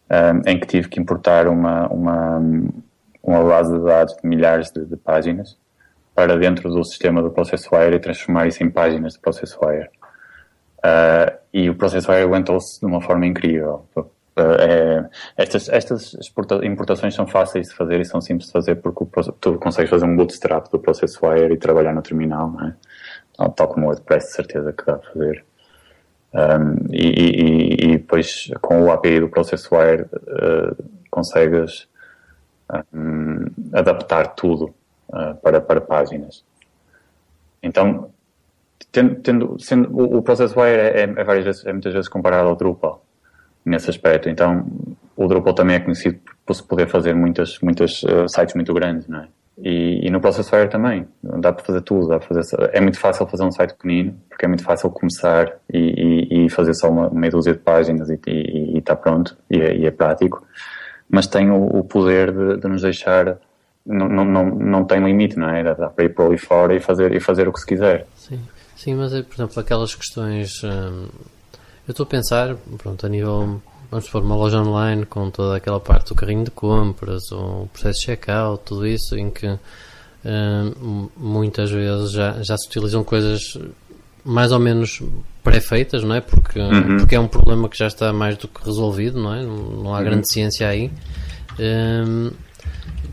um, 0.08 0.48
em 0.48 0.58
que 0.58 0.66
tive 0.68 0.88
que 0.88 1.00
importar 1.00 1.48
uma, 1.48 1.88
uma 1.88 2.40
uma 3.28 3.44
base 3.44 3.72
de 3.72 3.84
dados 3.84 4.16
de 4.16 4.26
milhares 4.26 4.70
de, 4.72 4.84
de 4.84 4.96
páginas 4.96 5.56
para 6.14 6.36
dentro 6.36 6.70
do 6.70 6.82
sistema 6.82 7.22
do 7.22 7.30
Processwire 7.30 7.94
e 7.94 8.00
transformar 8.00 8.48
isso 8.48 8.62
em 8.64 8.70
páginas 8.70 9.12
de 9.12 9.20
Processwire. 9.20 9.88
Uh, 10.78 11.36
e 11.52 11.68
o 11.68 11.74
Processwire 11.74 12.22
aguentou-se 12.22 12.80
de 12.80 12.86
uma 12.86 13.00
forma 13.00 13.26
incrível. 13.26 13.86
Uh, 13.94 14.08
é, 14.36 15.08
estas, 15.36 15.68
estas 15.68 16.12
importações 16.62 17.14
são 17.14 17.26
fáceis 17.26 17.68
de 17.68 17.74
fazer 17.74 18.00
e 18.00 18.04
são 18.04 18.20
simples 18.20 18.46
de 18.46 18.52
fazer 18.52 18.76
porque 18.76 19.04
o, 19.04 19.32
tu 19.32 19.58
consegues 19.58 19.90
fazer 19.90 20.06
um 20.06 20.16
bootstrap 20.16 20.70
do 20.70 20.78
Processwire 20.78 21.52
e 21.52 21.56
trabalhar 21.56 21.92
no 21.92 22.02
terminal, 22.02 22.50
não 22.50 22.68
é? 22.68 22.74
tal 23.54 23.68
como 23.68 23.86
o 23.86 23.88
WordPress, 23.88 24.28
de 24.28 24.32
certeza 24.34 24.72
que 24.72 24.84
dá 24.84 24.94
a 24.94 24.98
fazer. 24.98 25.44
Um, 26.34 26.86
e, 26.92 27.06
e, 27.06 27.92
e, 27.92 27.98
depois 27.98 28.50
com 28.60 28.82
o 28.82 28.92
API 28.92 29.20
do 29.20 29.28
Processwire 29.28 30.02
uh, 30.02 30.76
consegues 31.10 31.88
um, 32.92 33.46
adaptar 33.72 34.34
tudo 34.34 34.74
uh, 35.08 35.34
para, 35.42 35.60
para 35.60 35.80
páginas. 35.80 36.44
Então, 37.62 38.10
tendo, 38.92 39.14
tendo, 39.16 39.58
sendo, 39.58 39.88
o, 39.90 40.18
o 40.18 40.22
ProcessWire 40.22 40.80
é, 40.80 41.00
é, 41.02 41.24
várias 41.24 41.44
vezes, 41.44 41.66
é 41.66 41.72
muitas 41.72 41.92
vezes 41.92 42.08
comparado 42.08 42.48
ao 42.48 42.56
Drupal 42.56 43.04
nesse 43.64 43.90
aspecto. 43.90 44.28
Então, 44.28 44.66
o 45.16 45.26
Drupal 45.26 45.54
também 45.54 45.76
é 45.76 45.80
conhecido 45.80 46.18
por 46.46 46.54
se 46.54 46.62
poder 46.62 46.88
fazer 46.88 47.14
muitas, 47.14 47.58
muitas 47.60 48.02
uh, 48.02 48.28
sites 48.28 48.54
muito 48.54 48.72
grandes, 48.72 49.08
não 49.08 49.20
é? 49.20 49.28
E, 49.60 50.06
e 50.06 50.10
no 50.10 50.20
ProcessWire 50.20 50.68
também. 50.68 51.06
Dá 51.22 51.52
para 51.52 51.64
fazer 51.64 51.80
tudo. 51.82 52.08
Dá 52.08 52.18
para 52.18 52.28
fazer, 52.28 52.70
é 52.72 52.80
muito 52.80 52.98
fácil 52.98 53.26
fazer 53.26 53.42
um 53.42 53.50
site 53.50 53.74
pequenino, 53.74 54.14
porque 54.28 54.44
é 54.44 54.48
muito 54.48 54.62
fácil 54.62 54.88
começar 54.90 55.52
e, 55.72 55.78
e, 55.78 56.46
e 56.46 56.50
fazer 56.50 56.74
só 56.74 56.88
uma 56.88 57.10
meia 57.10 57.32
dúzia 57.32 57.52
de 57.52 57.58
páginas 57.58 58.08
e 58.08 58.78
está 58.78 58.94
pronto. 58.94 59.36
E 59.50 59.60
é, 59.60 59.86
é, 59.86 59.90
prático. 59.90 60.46
Mas 61.10 61.26
tem 61.26 61.50
o, 61.50 61.78
o 61.78 61.84
poder 61.84 62.32
de, 62.32 62.60
de, 62.60 62.68
nos 62.68 62.82
deixar. 62.82 63.38
Não, 63.86 64.08
não, 64.08 64.24
não, 64.24 64.44
não 64.44 64.84
tem 64.84 65.02
limite, 65.02 65.38
não 65.38 65.48
é? 65.48 65.62
Dá 65.62 65.88
para 65.88 66.04
ir 66.04 66.14
por 66.14 66.26
ali 66.26 66.38
fora 66.38 66.74
e 66.74 66.80
fazer, 66.80 67.14
e 67.14 67.20
fazer 67.20 67.48
o 67.48 67.52
que 67.52 67.60
se 67.60 67.66
quiser. 67.66 68.06
Sim, 68.16 68.40
Sim 68.76 68.94
mas, 68.94 69.12
por 69.22 69.34
exemplo, 69.34 69.60
aquelas 69.60 69.94
questões. 69.94 70.62
Hum, 70.62 71.08
eu 71.86 71.92
estou 71.92 72.04
a 72.04 72.06
pensar, 72.06 72.54
pronto, 72.76 73.06
a 73.06 73.08
nível 73.08 73.62
vamos 73.90 74.06
supor, 74.06 74.22
uma 74.22 74.36
loja 74.36 74.60
online 74.60 75.06
com 75.06 75.30
toda 75.30 75.56
aquela 75.56 75.80
parte 75.80 76.08
do 76.08 76.14
carrinho 76.14 76.44
de 76.44 76.50
compras, 76.50 77.30
o 77.32 77.68
processo 77.72 78.00
de 78.00 78.04
checkout, 78.04 78.62
tudo 78.64 78.86
isso, 78.86 79.16
em 79.16 79.30
que 79.30 79.46
uh, 79.46 81.10
muitas 81.16 81.70
vezes 81.70 82.12
já, 82.12 82.42
já 82.42 82.56
se 82.56 82.68
utilizam 82.68 83.02
coisas 83.02 83.58
mais 84.28 84.52
ou 84.52 84.58
menos 84.58 85.02
pré-feitas, 85.42 86.04
não 86.04 86.14
é? 86.14 86.20
Porque, 86.20 86.58
uhum. 86.58 86.98
porque 86.98 87.14
é 87.14 87.20
um 87.20 87.26
problema 87.26 87.68
que 87.68 87.78
já 87.78 87.86
está 87.86 88.12
mais 88.12 88.36
do 88.36 88.46
que 88.46 88.62
resolvido, 88.64 89.18
não 89.18 89.34
é? 89.34 89.42
Não, 89.42 89.94
há 89.94 89.98
uhum. 89.98 90.04
grande 90.04 90.30
ciência 90.30 90.68
aí. 90.68 90.92
Um, 91.58 92.30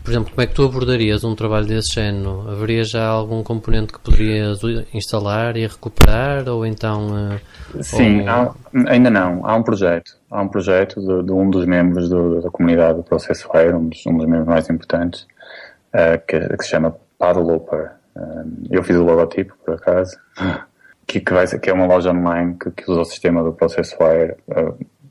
por 0.04 0.12
exemplo, 0.12 0.30
como 0.30 0.42
é 0.42 0.46
que 0.46 0.54
tu 0.54 0.64
abordarias 0.64 1.24
um 1.24 1.34
trabalho 1.34 1.66
desse 1.66 1.94
género? 1.94 2.48
Haveria 2.48 2.84
já 2.84 3.06
algum 3.06 3.42
componente 3.42 3.92
que 3.92 3.98
poderias 3.98 4.60
instalar 4.94 5.56
e 5.56 5.66
recuperar? 5.66 6.48
Ou 6.48 6.64
então. 6.64 7.08
Uh, 7.08 7.82
Sim, 7.82 8.20
ou... 8.20 8.28
há, 8.28 8.54
ainda 8.86 9.10
não. 9.10 9.44
Há 9.44 9.56
um 9.56 9.64
projeto. 9.64 10.12
Há 10.30 10.42
um 10.42 10.48
projeto 10.48 11.00
de, 11.00 11.24
de 11.24 11.32
um 11.32 11.50
dos 11.50 11.66
membros 11.66 12.08
do, 12.08 12.40
da 12.40 12.50
comunidade 12.50 12.98
do 12.98 13.02
Processware, 13.02 13.74
um 13.74 13.88
dos, 13.88 14.06
um 14.06 14.16
dos 14.16 14.26
membros 14.26 14.46
mais 14.46 14.70
importantes, 14.70 15.26
uh, 15.92 16.24
que, 16.28 16.38
que, 16.56 16.62
se 16.62 16.70
chama 16.70 16.94
Paddleoper. 17.18 17.92
Uh, 18.14 18.52
eu 18.70 18.84
fiz 18.84 18.94
o 18.94 19.02
logotipo, 19.02 19.54
por 19.64 19.74
acaso, 19.74 20.16
que, 21.06 21.20
que, 21.20 21.32
vai 21.32 21.46
que 21.46 21.70
é 21.70 21.72
uma 21.72 21.86
loja 21.86 22.10
online 22.10 22.56
que, 22.58 22.70
que 22.70 22.90
usa 22.90 23.00
o 23.00 23.04
sistema 23.04 23.42
do 23.42 23.52
Processware, 23.52 24.36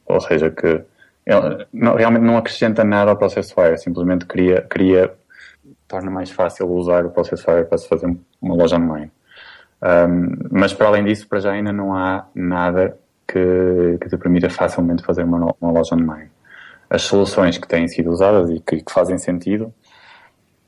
ou 0.05 0.21
seja, 0.21 0.51
que 0.51 0.83
ele 1.25 1.65
não, 1.73 1.95
realmente 1.95 2.23
não 2.23 2.37
acrescenta 2.37 2.83
nada 2.83 3.11
ao 3.11 3.17
Processwire, 3.17 3.77
simplesmente 3.77 4.25
cria, 4.25 4.61
cria, 4.61 5.11
torna 5.87 6.11
mais 6.11 6.29
fácil 6.29 6.69
usar 6.69 7.05
o 7.05 7.09
Processwire 7.09 7.65
para 7.65 7.77
se 7.77 7.87
fazer 7.87 8.15
uma 8.41 8.55
loja 8.55 8.77
online. 8.77 9.11
Um, 9.81 10.31
mas 10.51 10.73
para 10.73 10.87
além 10.87 11.03
disso, 11.03 11.27
para 11.27 11.39
já 11.39 11.51
ainda 11.51 11.73
não 11.73 11.95
há 11.95 12.27
nada 12.33 12.97
que, 13.27 13.97
que 13.99 14.09
te 14.09 14.17
permita 14.17 14.49
facilmente 14.49 15.03
fazer 15.03 15.23
uma, 15.23 15.53
uma 15.59 15.71
loja 15.71 15.95
online. 15.95 16.29
As 16.89 17.01
soluções 17.01 17.57
que 17.57 17.67
têm 17.67 17.87
sido 17.87 18.11
usadas 18.11 18.49
e 18.51 18.59
que, 18.59 18.81
que 18.81 18.91
fazem 18.91 19.17
sentido, 19.17 19.73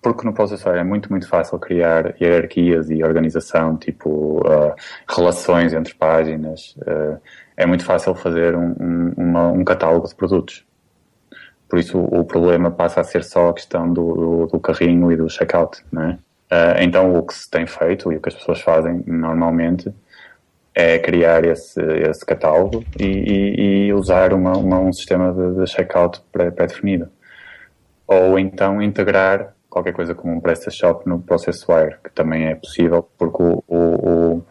porque 0.07 0.25
no 0.25 0.33
Processwire 0.33 0.79
é 0.79 0.83
muito, 0.85 1.09
muito 1.09 1.27
fácil 1.27 1.59
criar 1.59 2.15
hierarquias 2.21 2.89
e 2.89 3.03
organização, 3.03 3.75
tipo 3.75 4.39
uh, 4.39 4.73
relações 5.05 5.73
entre 5.73 5.93
páginas. 5.95 6.77
Uh, 6.77 7.19
é 7.57 7.65
muito 7.65 7.83
fácil 7.83 8.15
fazer 8.15 8.55
um, 8.55 8.73
um, 8.79 9.13
uma, 9.17 9.47
um 9.49 9.65
catálogo 9.65 10.07
de 10.07 10.15
produtos. 10.15 10.65
Por 11.67 11.77
isso 11.77 11.99
o, 11.99 12.23
problema 12.23 12.71
passa 12.71 13.01
a 13.01 13.03
ser 13.03 13.21
só 13.21 13.49
a 13.49 13.53
questão 13.53 13.91
do, 13.91 14.13
do, 14.13 14.47
do 14.47 14.59
carrinho 14.61 15.11
e 15.11 15.17
do 15.17 15.29
checkout, 15.29 15.83
não 15.91 16.03
é? 16.03 16.11
Uh, 16.49 16.79
então 16.79 17.13
o 17.13 17.21
que 17.23 17.33
se 17.33 17.49
tem 17.49 17.67
feito 17.67 18.09
e 18.13 18.15
o 18.15 18.21
que 18.21 18.29
as 18.29 18.35
pessoas 18.35 18.61
fazem 18.61 19.03
normalmente 19.05 19.93
é 20.73 20.97
criar 20.99 21.43
esse, 21.43 21.81
esse 21.81 22.25
catálogo 22.25 22.81
e, 22.97 23.03
e, 23.03 23.87
e 23.87 23.93
usar 23.93 24.31
uma, 24.31 24.53
uma, 24.57 24.79
um 24.79 24.93
sistema 24.93 25.33
de, 25.33 25.59
de 25.59 25.67
checkout 25.69 26.21
pré-definido. 26.31 27.09
Ou 28.07 28.39
então 28.39 28.81
integrar 28.81 29.56
qualquer 29.69 29.93
coisa 29.93 30.15
como 30.15 30.33
um 30.33 30.39
PrestaShop 30.39 31.07
no 31.07 31.19
ProcessWire, 31.19 31.97
que 32.03 32.11
também 32.11 32.47
é 32.47 32.55
possível 32.55 33.07
porque 33.17 33.43
o, 33.43 33.63
o, 33.67 34.43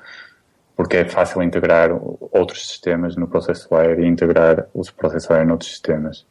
porque 0.76 0.98
é 0.98 1.08
fácil 1.08 1.42
integrar 1.42 1.90
outros 2.30 2.68
sistemas 2.68 3.16
no 3.16 3.26
ProcessWire 3.26 4.02
e 4.02 4.06
integrar 4.06 4.66
os 4.74 4.90
ProcessWire 4.90 5.46
noutros 5.46 5.70
sistemas. 5.70 6.26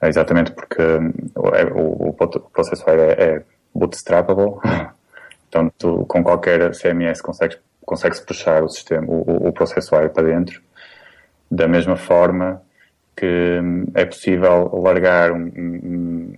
É 0.00 0.08
exatamente 0.08 0.50
porque 0.50 0.82
é, 0.82 1.64
o, 1.72 2.08
o, 2.08 2.08
o 2.08 2.50
ProcessWire 2.50 3.00
é, 3.00 3.12
é 3.12 3.42
bootstrapable, 3.74 4.58
então 5.48 5.70
tu, 5.78 6.04
com 6.06 6.24
qualquer 6.24 6.72
CMS 6.72 7.22
consegues, 7.22 7.58
consegues 7.86 8.20
puxar 8.20 8.64
o 8.64 8.68
sistema, 8.68 9.06
o, 9.06 9.48
o 9.48 9.52
ProcessWire 9.52 10.10
para 10.10 10.24
dentro, 10.24 10.60
da 11.50 11.68
mesma 11.68 11.96
forma 11.96 12.60
que 13.16 13.60
é 13.94 14.04
possível 14.04 14.70
largar 14.82 15.32
um, 15.32 16.34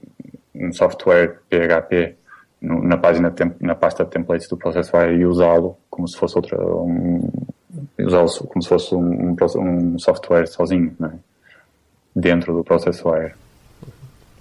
um 0.54 0.72
software 0.72 1.40
PHP 1.50 2.16
na 2.60 2.96
página 2.96 3.34
na 3.60 3.74
pasta 3.74 4.04
de 4.04 4.10
templates 4.10 4.48
do 4.48 4.56
ProcessWire 4.56 5.16
e 5.16 5.26
usá-lo 5.26 5.76
como 5.90 6.08
se 6.08 6.16
fosse 6.16 6.36
outra 6.36 6.58
um, 6.58 7.28
usá-lo 7.98 8.28
como 8.48 8.62
se 8.62 8.68
fosse 8.68 8.94
um, 8.94 9.36
um, 9.56 9.98
software 9.98 10.46
sozinho 10.46 10.96
é? 11.02 11.10
dentro 12.16 12.54
do 12.54 12.64
ProcessWire 12.64 13.34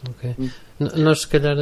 Ok. 0.09 0.35
Nós, 0.97 1.21
se 1.21 1.27
calhar, 1.27 1.55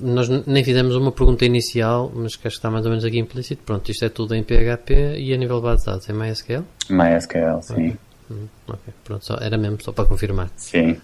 nós 0.00 0.28
nem 0.46 0.62
fizemos 0.62 0.94
uma 0.94 1.10
pergunta 1.10 1.44
inicial, 1.44 2.12
mas 2.14 2.36
que 2.36 2.46
acho 2.46 2.56
que 2.56 2.58
está 2.58 2.70
mais 2.70 2.84
ou 2.84 2.90
menos 2.90 3.04
aqui 3.04 3.18
implícito. 3.18 3.62
Pronto, 3.64 3.90
isto 3.90 4.04
é 4.04 4.08
tudo 4.08 4.34
em 4.34 4.42
PHP 4.44 5.16
e 5.18 5.34
a 5.34 5.36
nível 5.36 5.56
de 5.56 5.62
base 5.64 5.84
de 5.84 5.90
dados 5.90 6.08
é 6.08 6.12
MySQL? 6.12 6.64
MySQL, 6.90 7.62
sim. 7.62 7.72
Ok, 7.74 7.98
hum, 8.30 8.48
okay. 8.68 8.94
Pronto, 9.04 9.24
só, 9.24 9.34
era 9.40 9.58
mesmo 9.58 9.82
só 9.82 9.90
para 9.90 10.04
confirmar. 10.04 10.48
Sim. 10.56 10.96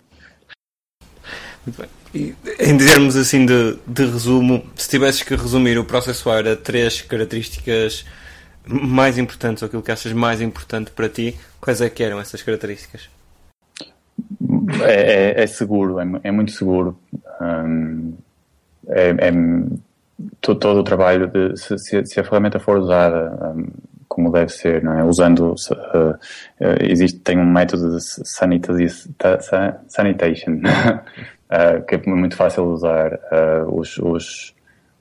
Muito 1.66 1.80
bem. 1.80 1.88
E, 2.14 2.34
em 2.60 2.76
termos 2.76 3.16
assim 3.16 3.46
de, 3.46 3.78
de 3.86 4.04
resumo, 4.04 4.64
se 4.76 4.88
tivesses 4.88 5.22
que 5.22 5.34
resumir 5.34 5.78
o 5.78 5.84
Processwire 5.84 6.48
a 6.48 6.56
três 6.56 7.00
características 7.02 8.04
mais 8.66 9.18
importantes, 9.18 9.62
ou 9.62 9.66
aquilo 9.66 9.82
que 9.82 9.92
achas 9.92 10.12
mais 10.12 10.40
importante 10.40 10.90
para 10.90 11.08
ti, 11.08 11.36
quais 11.60 11.80
é 11.80 11.88
que 11.88 12.02
eram 12.02 12.20
essas 12.20 12.42
características? 12.42 13.08
É, 14.82 15.40
é, 15.40 15.42
é 15.42 15.46
seguro, 15.46 15.98
é, 15.98 16.06
é, 16.24 16.30
muito 16.30 16.52
seguro. 16.52 16.98
Um, 17.40 18.14
é, 18.88 19.08
é 19.08 19.32
todo, 20.40 20.58
todo, 20.58 20.80
o 20.80 20.84
trabalho 20.84 21.26
de 21.28 21.56
se, 21.56 22.06
se, 22.06 22.20
a 22.20 22.24
ferramenta 22.24 22.60
for 22.60 22.78
usada 22.78 23.54
um, 23.56 23.66
como 24.08 24.30
deve 24.30 24.50
ser, 24.50 24.82
não 24.82 24.98
é? 24.98 25.04
Usando 25.04 25.54
uh, 25.70 26.18
existe 26.80 27.18
tem 27.18 27.38
um 27.38 27.50
método 27.50 27.96
de 27.96 28.04
sanitation 29.88 30.60
uh, 31.50 31.84
que 31.84 31.94
é 31.94 32.02
muito 32.06 32.36
fácil 32.36 32.64
usar. 32.64 33.14
Uh, 33.14 33.78
os, 33.78 33.98
os, 33.98 34.54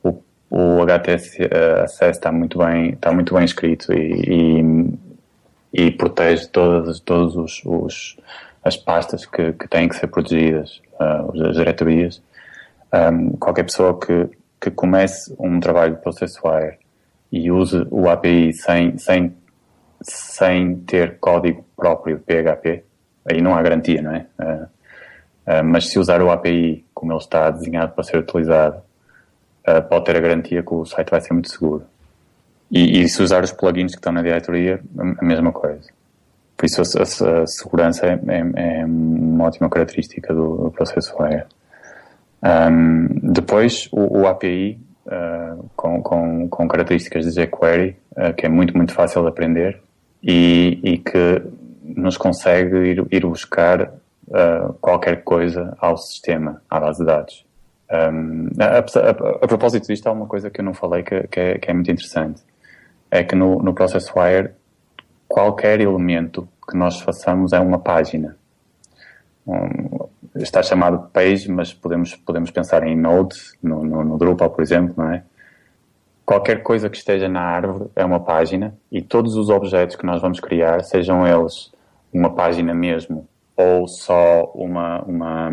o, 0.04 0.22
o 0.50 0.82
HTS 0.82 1.40
Access 1.84 2.18
está 2.18 2.32
muito 2.32 2.58
bem, 2.58 2.92
está 2.92 3.12
muito 3.12 3.34
bem 3.34 3.46
escrito 3.46 3.94
e, 3.94 4.94
e, 5.74 5.86
e 5.88 5.92
protege 5.92 6.48
todas, 6.48 7.00
todos 7.00 7.36
os, 7.36 7.62
os 7.66 8.18
as 8.64 8.78
pastas 8.78 9.26
que, 9.26 9.54
que 9.54 9.68
têm 9.68 9.90
que 9.90 9.96
ser 9.96 10.08
protegidas, 10.08 10.82
uh, 10.94 11.48
as 11.50 11.56
diretorias. 11.56 12.22
Um, 12.94 13.32
qualquer 13.32 13.64
pessoa 13.64 14.00
que, 14.00 14.30
que 14.62 14.72
comece 14.72 15.36
um 15.38 15.60
trabalho 15.60 15.96
de 15.96 16.02
ProcessWire 16.02 16.78
e 17.32 17.52
use 17.52 17.86
o 17.92 18.08
API 18.08 18.54
sem, 18.54 18.98
sem, 18.98 19.36
sem 20.02 20.76
ter 20.82 21.18
código 21.20 21.66
próprio 21.76 22.20
PHP, 22.20 22.84
aí 23.26 23.42
não 23.42 23.56
há 23.56 23.62
garantia, 23.62 24.02
não 24.02 24.12
é? 24.12 24.28
Uh, 24.40 24.68
Uh, 25.46 25.64
mas 25.64 25.90
se 25.90 26.00
usar 26.00 26.22
o 26.22 26.32
API 26.32 26.86
como 26.94 27.12
ele 27.12 27.20
está 27.20 27.50
desenhado 27.50 27.91
para 27.91 28.04
ser 28.04 28.18
utilizado, 28.18 28.78
uh, 29.68 29.82
pode 29.89 30.06
ter 30.06 30.16
a 30.16 30.22
garantia 30.22 30.64
que 30.64 30.74
o 30.74 30.86
site 30.86 31.10
vai 31.10 31.20
ser 31.20 31.34
muito 31.34 31.52
seguro. 31.52 31.84
E, 32.72 33.02
e, 33.02 33.10
se 33.10 33.22
usar 33.22 33.44
os 33.44 33.52
plugins 33.52 33.91
que 33.91 33.98
estão 33.98 34.14
na 34.14 34.22
diretoria, 34.22 34.80
a 34.98 35.24
mesma 35.24 35.52
coisa. 35.52 35.89
Por 36.58 36.66
isso 36.66 36.82
a, 36.82 37.41
a, 37.41 37.46
segurança 37.46 38.08
é, 38.08 38.20
é, 38.28 38.80
é, 38.80 38.86
uma 38.86 39.44
ótima 39.44 39.70
característica 39.70 40.34
do, 40.34 40.56
do 40.56 40.72
processo 40.72 41.14
Wire. 41.20 41.44
Um, 42.41 43.08
depois 43.32 43.89
o, 43.91 44.22
o 44.22 44.28
API 44.28 44.80
uh, 45.06 45.70
com, 45.76 46.02
com, 46.02 46.50
com, 46.50 46.68
características 46.68 47.26
de 47.26 47.46
jQuery, 47.46 47.96
que 48.38 48.46
é 48.46 48.50
muito, 48.50 48.76
muito 48.76 48.94
fácil 48.94 49.22
de 49.22 49.28
aprender 49.28 49.82
e, 50.24 50.80
e 50.84 50.98
que 50.98 51.41
nos 51.84 52.18
consegue 52.18 52.78
ir, 52.78 53.06
ir 53.12 53.26
buscar 53.26 53.91
uh, 54.28 54.74
qualquer 54.74 55.24
coisa 55.24 55.76
ao 55.80 55.97
sistema, 55.97 56.61
à 56.69 56.80
base 56.80 56.99
de 56.99 57.05
dados. 57.05 57.45
Um, 57.91 58.47
a, 58.59 58.80
a, 58.80 59.43
a, 59.43 59.47
propósito 59.47 59.88
disto, 59.88 60.07
há 60.07 60.11
uma 60.11 60.26
coisa 60.26 60.49
que 60.49 60.59
eu 60.59 60.65
não 60.65 60.74
falei 60.74 61.03
que, 61.03 61.28
que, 61.28 61.39
é, 61.39 61.57
que 61.57 61.69
é, 61.69 61.74
muito 61.74 61.91
interessante. 61.91 62.41
É 63.11 63.24
que 63.24 63.36
no, 63.36 63.59
no 63.59 63.74
ProcessWire, 63.74 64.51
qualquer 65.28 65.80
elemento 65.80 66.47
que 66.67 66.76
nós 66.76 66.99
façamos 67.01 67.53
é 67.53 67.59
uma 67.59 67.78
página. 67.78 68.36
Um, 69.45 70.07
está 70.36 70.63
chamado 70.63 71.09
page, 71.11 71.51
mas 71.51 71.74
podemos, 71.74 72.15
podemos 72.15 72.49
pensar 72.49 72.84
em 72.88 72.95
node, 72.95 73.36
no, 73.61 73.84
no, 73.84 74.03
no 74.03 74.17
Drupal, 74.17 74.49
por 74.49 74.63
exemplo, 74.63 74.95
não 74.97 75.11
é? 75.11 75.24
Qualquer 76.26 76.63
coisa 76.63 76.89
que 76.89 76.95
esteja 76.95 77.28
na 77.28 77.41
árvore 77.41 77.91
é 77.95 78.03
uma 78.03 78.19
página 78.21 78.74
e 78.89 79.01
todos 79.01 79.36
os 79.36 79.49
objetos 79.49 79.97
que 79.97 80.05
nós 80.05 80.21
vamos 80.21 80.39
criar, 80.39 80.82
sejam 80.84 81.28
eles 81.28 81.71
uma 82.13 82.34
página 82.34 82.74
mesmo 82.74 83.28
ou 83.56 83.88
só 83.88 84.45
uma, 84.56 85.01
uma, 85.04 85.51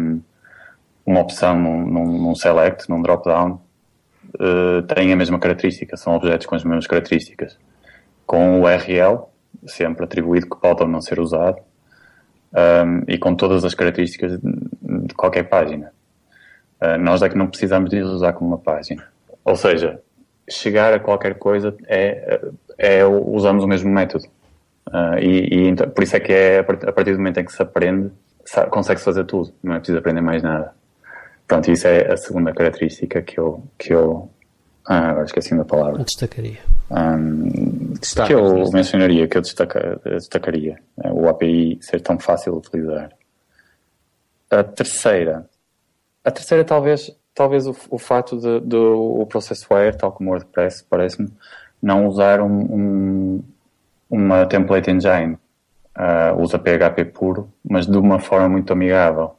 uma 1.05 1.20
opção 1.20 1.59
num, 1.59 1.86
num, 1.86 2.34
select, 2.34 2.88
num 2.88 3.03
drop-down, 3.03 3.61
uh, 4.36 4.82
têm 4.82 5.12
a 5.12 5.16
mesma 5.16 5.38
característica, 5.38 5.96
são 5.96 6.14
objetos 6.14 6.46
com 6.46 6.55
as 6.55 6.64
mesmas 6.64 6.86
características. 6.86 7.59
Com 8.26 8.61
o 8.61 8.64
URL, 8.64 9.24
sempre 9.66 10.05
atribuído 10.05 10.48
que 10.48 10.61
pode 10.61 10.82
ou 10.82 10.88
não 10.88 11.01
ser 11.01 11.20
usado, 11.20 11.59
um, 12.53 13.05
e 13.07 13.18
com 13.18 13.34
todas 13.34 13.64
as 13.64 13.74
características 13.74 14.40
de 14.40 15.14
qualquer 15.14 15.44
página. 15.44 15.92
Uh, 16.80 16.98
nós 16.98 17.22
é 17.22 17.28
que 17.28 17.36
não 17.36 17.46
precisamos 17.46 17.90
de 17.90 18.01
usar 18.03 18.32
como 18.32 18.51
uma 18.51 18.59
página. 18.59 19.07
Ou 19.44 19.57
seja, 19.57 20.01
chegar 20.48 20.92
a 20.92 20.98
qualquer 20.98 21.38
coisa 21.38 21.76
é, 21.86 22.40
é 22.78 23.05
usamos 23.05 23.64
o 23.64 23.68
mesmo 23.68 23.90
método. 23.90 24.24
Uh, 24.91 25.18
e, 25.20 25.55
e 25.55 25.68
então, 25.68 25.88
por 25.88 26.03
isso 26.03 26.16
é 26.16 26.20
que 26.20 26.32
é 26.32 26.59
a 26.59 26.64
partir 26.64 27.12
do 27.12 27.18
momento 27.18 27.38
em 27.38 27.45
que 27.45 27.53
se 27.53 27.62
aprende, 27.62 28.11
consegue-se 28.70 29.05
fazer 29.05 29.24
tudo, 29.24 29.53
não 29.62 29.74
é 29.74 29.78
preciso 29.78 29.99
aprender 29.99 30.20
mais 30.20 30.43
nada. 30.43 30.74
Pronto, 31.47 31.70
isso 31.70 31.86
é 31.86 32.12
a 32.12 32.16
segunda 32.16 32.53
característica 32.53 33.22
que 33.22 33.38
eu, 33.38 33.62
que 33.78 33.93
eu 33.93 34.28
ah, 34.86 35.11
agora 35.11 35.24
esqueci 35.24 35.57
da 35.57 35.64
palavra. 35.64 36.03
Destacaria. 36.05 36.59
Um, 36.91 37.95
que 38.26 38.34
eu 38.34 38.70
mencionaria, 38.72 39.28
que 39.28 39.36
eu 39.36 39.43
destaca, 39.43 40.01
destacaria. 40.05 40.78
É 41.03 41.12
o 41.12 41.28
API 41.28 41.78
ser 41.80 42.01
tão 42.01 42.18
fácil 42.18 42.53
de 42.53 42.59
utilizar. 42.59 43.11
A 44.51 44.64
terceira. 44.64 45.49
A 46.24 46.30
terceira 46.30 46.64
talvez, 46.64 47.16
talvez 47.34 47.66
o, 47.66 47.76
o 47.88 47.99
fato 47.99 48.36
do 48.61 49.20
o 49.20 49.26
Processware, 49.26 49.97
tal 49.97 50.11
como 50.12 50.30
o 50.30 50.32
WordPress, 50.32 50.84
parece-me, 50.88 51.30
não 51.80 52.07
usar 52.07 52.41
um, 52.41 52.61
um, 52.61 53.45
uma 54.11 54.44
template 54.46 54.90
engine. 54.90 55.38
Uh, 55.96 56.40
usa 56.40 56.58
PHP 56.58 57.04
puro, 57.06 57.52
mas 57.68 57.86
de 57.86 57.96
uma 57.96 58.18
forma 58.18 58.48
muito 58.48 58.72
amigável. 58.72 59.36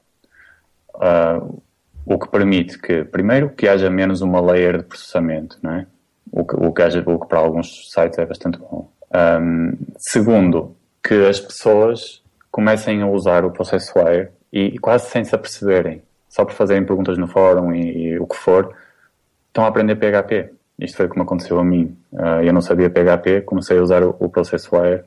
Uh, 0.95 1.61
o 2.05 2.17
que 2.17 2.30
permite 2.30 2.80
que, 2.80 3.03
primeiro, 3.03 3.49
que 3.49 3.67
haja 3.67 3.89
menos 3.89 4.22
uma 4.22 4.41
layer 4.41 4.78
de 4.78 4.84
processamento, 4.84 5.57
não 5.61 5.72
é? 5.72 5.88
O 6.32 6.45
que, 6.45 6.55
o 6.55 6.72
que, 6.72 6.82
haja, 6.82 7.03
o 7.05 7.19
que 7.19 7.28
para 7.28 7.39
alguns 7.39 7.91
sites 7.91 8.17
é 8.17 8.26
bastante 8.26 8.57
bom. 8.57 8.89
Um, 9.13 9.78
segundo, 9.97 10.76
que 11.03 11.26
as 11.26 11.39
pessoas 11.39 12.24
comecem 12.49 13.01
a 13.01 13.07
usar 13.07 13.43
o 13.45 13.51
Processwire 13.51 14.30
e, 14.51 14.65
e 14.67 14.78
quase 14.78 15.09
sem 15.09 15.24
se 15.24 15.36
aperceberem, 15.36 16.01
só 16.30 16.45
por 16.45 16.53
fazerem 16.53 16.86
perguntas 16.86 17.17
no 17.17 17.28
fórum 17.28 17.74
e, 17.74 18.09
e, 18.09 18.19
o 18.19 18.28
que 18.28 18.36
for, 18.36 18.74
estão 19.47 19.65
a 19.65 19.67
aprender 19.67 19.95
PHP. 19.95 20.51
Isto 20.82 20.97
foi 20.97 21.07
como 21.07 21.21
aconteceu 21.21 21.59
a 21.59 21.63
mim. 21.63 21.95
Uh, 22.11 22.41
eu 22.43 22.51
não 22.51 22.61
sabia 22.61 22.89
PHP, 22.89 23.41
comecei 23.41 23.77
a 23.77 23.82
usar 23.84 24.03
o, 24.03 24.15
o 24.19 24.27
Processwire. 24.27 25.03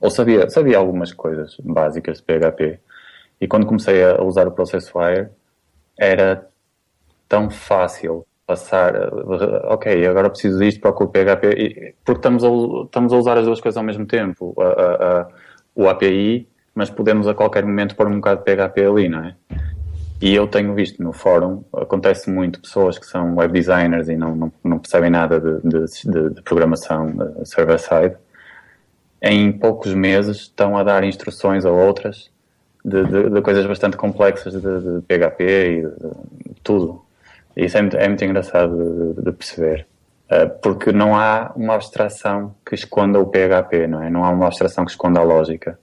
Ou 0.00 0.10
sabia, 0.10 0.48
sabia 0.48 0.78
algumas 0.78 1.12
coisas 1.12 1.56
básicas 1.62 2.18
de 2.18 2.24
PHP. 2.24 2.80
E 3.38 3.46
quando 3.46 3.66
comecei 3.66 4.02
a 4.02 4.22
usar 4.22 4.48
o 4.48 4.52
Processwire, 4.52 5.28
era 5.98 6.48
tão 7.28 7.50
fácil 7.50 8.26
passar, 8.46 8.94
ok, 9.66 10.06
agora 10.06 10.28
preciso 10.28 10.58
disto, 10.58 10.80
procuro 10.80 11.10
PHP, 11.10 11.94
porque 12.04 12.18
estamos 12.18 12.42
a, 12.42 12.48
estamos 12.84 13.12
a 13.12 13.16
usar 13.16 13.38
as 13.38 13.44
duas 13.44 13.60
coisas 13.60 13.76
ao 13.76 13.84
mesmo 13.84 14.04
tempo, 14.06 14.56
o 15.72 15.88
API, 15.88 16.48
mas 16.74 16.90
podemos 16.90 17.28
a 17.28 17.34
qualquer 17.34 17.64
momento 17.64 17.94
pôr 17.94 18.08
um 18.08 18.16
bocado 18.16 18.42
de 18.42 18.44
PHP 18.44 18.84
ali, 18.84 19.08
não 19.08 19.24
é? 19.24 19.36
E 20.20 20.34
eu 20.34 20.46
tenho 20.46 20.74
visto 20.74 21.02
no 21.02 21.14
fórum, 21.14 21.64
acontece 21.72 22.30
muito 22.30 22.60
pessoas 22.60 22.98
que 22.98 23.06
são 23.06 23.36
web 23.36 23.54
designers 23.54 24.06
e 24.08 24.16
não, 24.16 24.36
não, 24.36 24.52
não 24.62 24.78
percebem 24.78 25.08
nada 25.08 25.40
de, 25.40 25.60
de, 25.62 26.34
de, 26.34 26.42
programação 26.42 27.14
server-side, 27.44 28.16
em 29.22 29.50
poucos 29.50 29.94
meses 29.94 30.38
estão 30.38 30.76
a 30.76 30.82
dar 30.82 31.04
instruções 31.04 31.64
a 31.64 31.70
outras 31.70 32.30
de, 32.84 33.02
de, 33.04 33.30
de 33.30 33.40
coisas 33.40 33.64
bastante 33.64 33.96
complexas 33.96 34.52
de, 34.52 34.60
de 34.60 35.02
PHP 35.06 35.42
e 35.42 35.82
de, 35.82 36.60
tudo. 36.62 37.02
Isso 37.56 37.78
é 37.78 37.80
muito, 37.80 37.96
é 37.96 38.06
muito 38.06 38.24
engraçado 38.24 39.14
de, 39.14 39.32
perceber. 39.32 39.86
Uh, 40.30 40.48
porque 40.62 40.92
não 40.92 41.16
há 41.16 41.50
uma 41.56 41.74
abstração 41.74 42.54
que 42.64 42.74
esconda 42.74 43.18
o 43.18 43.26
PHP, 43.26 43.86
não 43.86 44.02
é? 44.02 44.10
Não 44.10 44.24
há 44.24 44.30
uma 44.30 44.46
abstração 44.46 44.84
que 44.84 44.90
esconda 44.90 45.18
a 45.18 45.22
lógica. 45.22 45.78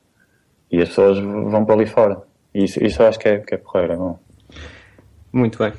E 0.71 0.81
as 0.81 0.89
pessoas 0.89 1.19
vão 1.19 1.65
para 1.65 1.75
ali 1.75 1.85
fora. 1.85 2.21
Isso, 2.53 2.83
isso 2.83 3.03
acho 3.03 3.19
que 3.19 3.27
é, 3.27 3.39
que 3.39 3.55
é 3.55 3.57
porreiro, 3.57 3.93
é 3.93 3.95
bom. 3.95 4.26
Muito 5.38 5.59
bem. 5.59 5.71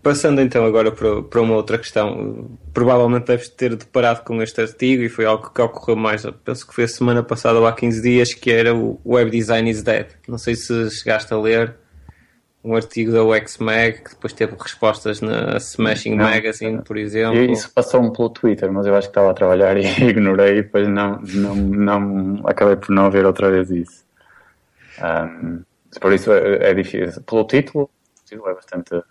Passando 0.00 0.40
então 0.40 0.64
agora 0.64 0.92
para, 0.92 1.20
para 1.20 1.40
uma 1.40 1.56
outra 1.56 1.76
questão, 1.78 2.48
provavelmente 2.72 3.26
deves 3.26 3.48
ter 3.48 3.74
deparado 3.74 4.22
com 4.22 4.40
este 4.40 4.60
artigo 4.60 5.02
e 5.02 5.08
foi 5.08 5.24
algo 5.24 5.50
que 5.50 5.60
ocorreu 5.60 5.96
mais, 5.96 6.24
penso 6.44 6.64
que 6.64 6.72
foi 6.72 6.84
a 6.84 6.88
semana 6.88 7.20
passada 7.20 7.58
ou 7.58 7.66
há 7.66 7.72
15 7.72 8.00
dias, 8.00 8.32
que 8.32 8.52
era 8.52 8.72
o 8.72 9.00
Web 9.04 9.32
Design 9.32 9.68
is 9.68 9.82
Dead. 9.82 10.06
Não 10.28 10.38
sei 10.38 10.54
se 10.54 10.90
chegaste 10.92 11.34
a 11.34 11.36
ler 11.36 11.74
um 12.62 12.76
artigo 12.76 13.10
da 13.10 13.24
UXMag 13.24 14.04
que 14.04 14.10
depois 14.10 14.32
teve 14.32 14.54
respostas 14.58 15.20
na 15.20 15.56
Smashing 15.56 16.14
não, 16.14 16.24
Magazine, 16.24 16.80
por 16.82 16.96
exemplo. 16.96 17.50
Isso 17.50 17.70
passou-me 17.74 18.12
pelo 18.12 18.30
Twitter, 18.30 18.70
mas 18.72 18.86
eu 18.86 18.94
acho 18.94 19.08
que 19.08 19.10
estava 19.10 19.32
a 19.32 19.34
trabalhar 19.34 19.76
e 19.76 19.86
ignorei 20.04 20.58
e 20.58 20.62
depois 20.62 20.86
não, 20.86 21.18
não, 21.20 21.56
não 21.56 22.42
acabei 22.46 22.76
por 22.76 22.90
não 22.94 23.10
ver 23.10 23.26
outra 23.26 23.50
vez 23.50 23.70
isso. 23.72 24.04
Um, 25.02 25.62
por 26.00 26.12
isso 26.12 26.32
é, 26.32 26.70
é 26.70 26.74
difícil. 26.74 27.22
Pelo 27.22 27.44
título, 27.44 27.90
é 28.32 28.54
bastante 28.54 29.02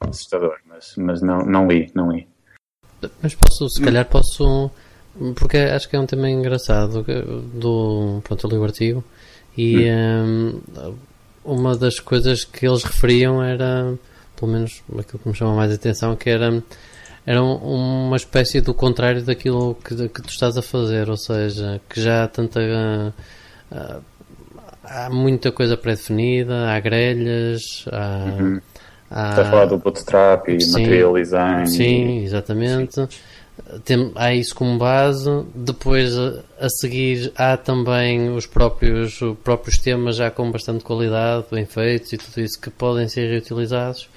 assustador, 0.00 0.58
mas, 0.66 0.94
mas 0.96 1.22
não, 1.22 1.38
não 1.38 1.66
li, 1.66 1.90
não 1.94 2.10
li. 2.10 2.28
Mas 3.22 3.34
posso, 3.34 3.68
se 3.68 3.82
calhar 3.82 4.06
posso, 4.06 4.70
porque 5.36 5.58
acho 5.58 5.88
que 5.88 5.96
é 5.96 6.00
um 6.00 6.06
tema 6.06 6.28
engraçado 6.28 7.04
do, 7.54 8.20
pronto, 8.24 8.46
eu 8.46 8.50
li 8.50 8.56
o 8.56 8.64
artigo 8.64 9.04
e 9.56 9.90
hum. 9.90 10.60
um, 10.76 10.96
uma 11.44 11.76
das 11.76 12.00
coisas 12.00 12.44
que 12.44 12.66
eles 12.66 12.82
referiam 12.82 13.42
era, 13.42 13.94
pelo 14.34 14.50
menos 14.50 14.82
aquilo 14.98 15.18
que 15.18 15.28
me 15.28 15.34
chama 15.34 15.54
mais 15.54 15.70
a 15.70 15.74
atenção, 15.74 16.16
que 16.16 16.28
era 16.28 16.62
era 17.26 17.42
uma 17.42 18.16
espécie 18.16 18.60
do 18.60 18.72
contrário 18.72 19.20
daquilo 19.20 19.74
que, 19.74 20.08
que 20.08 20.22
tu 20.22 20.28
estás 20.28 20.56
a 20.56 20.62
fazer, 20.62 21.10
ou 21.10 21.16
seja, 21.16 21.80
que 21.88 22.00
já 22.00 22.22
há 22.22 22.28
tanta 22.28 22.60
uh, 23.72 24.02
há 24.88 25.10
muita 25.10 25.52
coisa 25.52 25.76
pré-definida, 25.76 26.70
há 26.70 26.80
grelhas, 26.80 27.84
há, 27.90 28.40
uhum. 28.40 28.60
há... 29.10 29.30
Está 29.30 29.42
a 29.42 29.50
falar 29.50 29.66
do 29.66 29.78
bootstrap 29.78 30.48
e 30.48 30.60
sim, 30.60 30.72
material 30.72 31.14
design. 31.14 31.66
Sim, 31.68 32.24
exatamente. 32.24 32.94
Sim. 32.94 33.08
Tem, 33.84 34.12
há 34.14 34.34
isso 34.34 34.54
como 34.54 34.78
base. 34.78 35.30
Depois, 35.54 36.16
a, 36.16 36.42
a, 36.60 36.68
seguir, 36.68 37.32
há 37.36 37.56
também 37.56 38.30
os 38.30 38.46
próprios, 38.46 39.20
os 39.20 39.36
próprios 39.38 39.78
temas 39.78 40.16
já 40.16 40.30
com 40.30 40.50
bastante 40.50 40.84
qualidade, 40.84 41.46
bem 41.50 41.64
feitos 41.64 42.12
e 42.12 42.18
tudo 42.18 42.40
isso 42.40 42.60
que 42.60 42.70
podem 42.70 43.08
ser 43.08 43.30
reutilizados. 43.30 44.08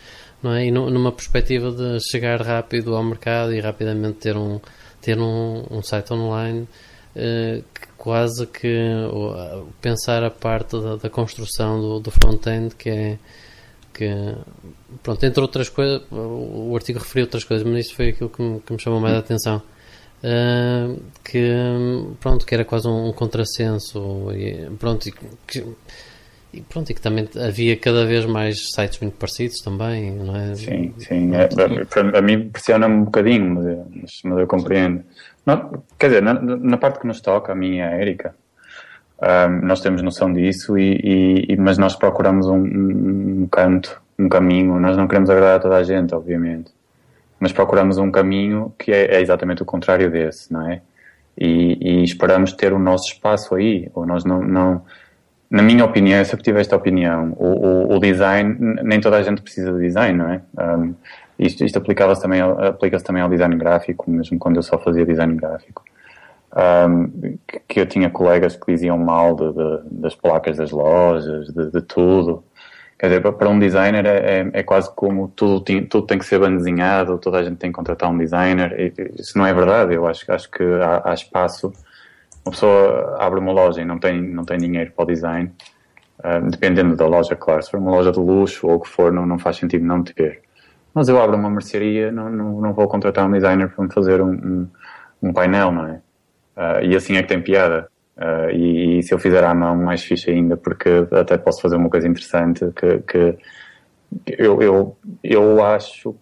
Não 0.43 0.53
é? 0.53 0.65
E 0.65 0.71
no, 0.71 0.89
numa 0.89 1.11
perspectiva 1.11 1.71
de 1.71 1.99
chegar 2.09 2.41
rápido 2.41 2.95
ao 2.95 3.03
mercado 3.03 3.53
e 3.53 3.59
rapidamente 3.59 4.19
ter 4.19 4.37
um, 4.37 4.59
ter 5.01 5.19
um, 5.19 5.65
um 5.69 5.81
site 5.81 6.13
online 6.13 6.67
que 7.73 7.88
quase 7.99 8.47
que 8.47 8.95
pensar 9.81 10.23
a 10.23 10.31
parte 10.31 10.79
da, 10.79 10.95
da 10.95 11.09
construção 11.09 11.79
do, 11.79 11.99
do 11.99 12.09
front-end 12.09 12.73
que 12.73 12.89
é 12.89 13.19
que 13.93 14.09
pronto, 15.03 15.25
entre 15.25 15.41
outras 15.41 15.67
coisas 15.67 16.01
o 16.09 16.73
artigo 16.73 16.99
referiu 16.99 17.25
outras 17.25 17.43
coisas, 17.43 17.67
mas 17.67 17.87
isso 17.87 17.95
foi 17.95 18.09
aquilo 18.09 18.29
que 18.29 18.41
me, 18.41 18.59
que 18.61 18.71
me 18.71 18.79
chamou 18.79 18.99
mais 18.99 19.13
a 19.15 19.19
atenção. 19.19 19.61
Uh, 20.21 21.01
que 21.23 21.53
pronto, 22.19 22.45
que 22.45 22.53
era 22.53 22.65
quase 22.65 22.87
um, 22.87 23.09
um 23.09 23.13
contrassenso 23.13 24.31
e 24.33 24.69
pronto, 24.77 25.09
que, 25.47 25.65
e 26.51 26.61
pronto, 26.61 26.91
e 26.91 26.95
que 26.95 27.01
também 27.01 27.29
havia 27.37 27.77
cada 27.77 28.05
vez 28.05 28.25
mais 28.25 28.71
sites 28.73 28.99
muito 28.99 29.17
parecidos 29.17 29.59
também, 29.59 30.11
não 30.11 30.35
é? 30.35 30.55
Sim, 30.55 30.93
sim. 30.97 31.31
É, 31.35 31.43
a, 31.43 32.17
a 32.17 32.21
mim 32.21 32.33
impressiona-me 32.33 32.95
um 32.95 33.03
bocadinho, 33.03 33.55
mas, 33.55 34.21
mas 34.23 34.39
eu 34.39 34.47
compreendo. 34.47 35.03
Não, 35.45 35.83
quer 35.97 36.07
dizer, 36.07 36.21
na, 36.23 36.33
na, 36.33 36.77
parte 36.77 36.99
que 36.99 37.07
nos 37.07 37.21
toca, 37.21 37.51
a 37.51 37.55
mim 37.55 37.75
e 37.75 37.81
a 37.81 37.99
Erika, 37.99 38.33
um, 39.21 39.65
nós 39.65 39.81
temos 39.81 40.01
noção 40.01 40.33
disso, 40.33 40.77
e, 40.77 41.45
e, 41.49 41.55
mas 41.57 41.77
nós 41.77 41.95
procuramos 41.95 42.47
um, 42.47 42.63
um, 42.63 43.47
canto, 43.47 44.01
um 44.17 44.27
caminho. 44.27 44.79
Nós 44.79 44.97
não 44.97 45.07
queremos 45.07 45.29
agradar 45.29 45.57
a 45.57 45.59
toda 45.59 45.77
a 45.77 45.83
gente, 45.83 46.15
obviamente, 46.15 46.71
mas 47.39 47.51
procuramos 47.51 47.99
um 47.99 48.09
caminho 48.09 48.73
que 48.77 48.91
é, 48.91 49.17
é 49.17 49.21
exatamente 49.21 49.61
o 49.61 49.65
contrário 49.65 50.09
desse, 50.09 50.51
não 50.51 50.67
é? 50.67 50.81
E, 51.37 51.77
e, 51.79 52.03
esperamos 52.03 52.53
ter 52.53 52.73
o 52.73 52.79
nosso 52.79 53.13
espaço 53.13 53.53
aí. 53.53 53.89
Ou 53.93 54.05
nós 54.05 54.25
não, 54.25 54.41
não 54.41 54.81
na 55.49 55.63
minha 55.63 55.83
opinião, 55.83 56.19
eu 56.19 56.25
sempre 56.25 56.43
tive 56.43 56.59
esta 56.59 56.75
opinião, 56.75 57.33
o, 57.37 57.45
o, 57.45 57.95
o, 57.95 57.99
design, 57.99 58.55
nem 58.83 59.01
toda 59.01 59.17
a 59.17 59.23
gente 59.23 59.41
precisa 59.41 59.73
de 59.73 59.79
design, 59.79 60.17
não 60.17 60.29
é? 60.29 60.41
Um, 60.57 60.93
isto, 61.39 61.63
isto 61.63 61.77
aplicava-se 61.77 62.21
também, 62.21 62.41
aplica-se 62.41 63.03
também 63.03 63.21
ao 63.21 63.29
design 63.29 63.55
gráfico, 63.55 64.11
mesmo 64.11 64.37
quando 64.37 64.57
eu 64.57 64.63
só 64.63 64.77
fazia 64.77 65.05
design 65.05 65.35
gráfico. 65.35 65.83
Um, 66.55 67.37
que, 67.67 67.79
eu 67.79 67.85
tinha 67.85 68.09
colegas 68.09 68.55
que 68.55 68.71
diziam 68.71 68.97
mal 68.97 69.35
de, 69.35 69.53
de, 69.53 69.79
das 69.91 70.15
placas 70.15 70.57
das 70.57 70.71
lojas, 70.71 71.47
de, 71.47 71.71
de, 71.71 71.81
tudo. 71.81 72.43
Quer 72.97 73.07
dizer, 73.07 73.21
para 73.21 73.49
um 73.49 73.59
designer 73.59 74.05
é, 74.05 74.41
é, 74.41 74.49
é 74.53 74.63
quase 74.63 74.93
como 74.93 75.29
tudo, 75.29 75.61
tudo 75.61 76.07
tem 76.07 76.17
que 76.17 76.25
ser 76.25 76.39
bem 76.39 76.57
toda 77.21 77.37
a 77.37 77.43
gente 77.43 77.57
tem 77.57 77.71
que 77.71 77.75
contratar 77.75 78.11
um 78.11 78.17
designer. 78.17 78.93
Isso 79.17 79.37
não 79.37 79.45
é 79.45 79.53
verdade. 79.53 79.93
Eu 79.93 80.05
acho, 80.07 80.29
acho 80.31 80.49
que 80.51 80.63
há, 80.63 81.01
há, 81.05 81.13
espaço. 81.13 81.71
Uma 82.45 82.51
pessoa 82.51 83.17
abre 83.19 83.39
uma 83.39 83.51
loja 83.51 83.81
e 83.81 83.85
não 83.85 83.99
tem, 83.99 84.21
não 84.21 84.43
tem 84.43 84.57
dinheiro 84.57 84.91
para 84.95 85.03
o 85.03 85.07
design, 85.07 85.51
uh, 86.19 86.49
dependendo 86.49 86.95
da 86.95 87.05
loja, 87.05 87.35
claro. 87.35 87.61
Se 87.61 87.71
for 87.71 87.79
uma 87.79 87.91
loja 87.91 88.11
de 88.11 88.19
luxo 88.19 88.67
ou 88.67 88.75
o 88.75 88.79
que 88.79 88.89
for, 88.89 89.11
não, 89.11 89.25
não 89.25 89.37
faz 89.37 89.57
sentido 89.57 89.85
não 89.85 90.03
ter. 90.03 90.41
Mas 90.93 91.07
eu 91.07 91.21
abro 91.21 91.37
uma 91.37 91.49
mercearia, 91.49 92.11
não, 92.11 92.29
não, 92.29 92.61
não 92.61 92.73
vou 92.73 92.87
contratar 92.87 93.27
um 93.27 93.31
designer 93.31 93.69
para 93.69 93.83
me 93.83 93.93
fazer 93.93 94.21
um, 94.21 94.31
um, 94.31 94.67
um 95.21 95.33
painel, 95.33 95.71
não 95.71 95.85
é? 95.85 96.01
Uh, 96.57 96.85
e 96.85 96.95
assim 96.95 97.15
é 97.15 97.21
que 97.21 97.29
tem 97.29 97.41
piada. 97.41 97.89
Uh, 98.17 98.49
e, 98.51 98.99
e, 98.99 99.03
se 99.03 99.13
eu 99.13 99.19
fizer 99.19 99.43
à 99.43 99.53
mão, 99.53 99.77
mais 99.77 100.03
fixe 100.03 100.29
ainda, 100.29 100.57
porque 100.57 101.07
até 101.11 101.37
posso 101.37 101.61
fazer 101.61 101.77
uma 101.77 101.89
coisa 101.89 102.07
interessante 102.07 102.65
que, 102.75 102.99
que 102.99 103.37
eu, 104.27 104.61
eu, 104.61 104.97
eu 105.23 105.63
acho 105.63 106.15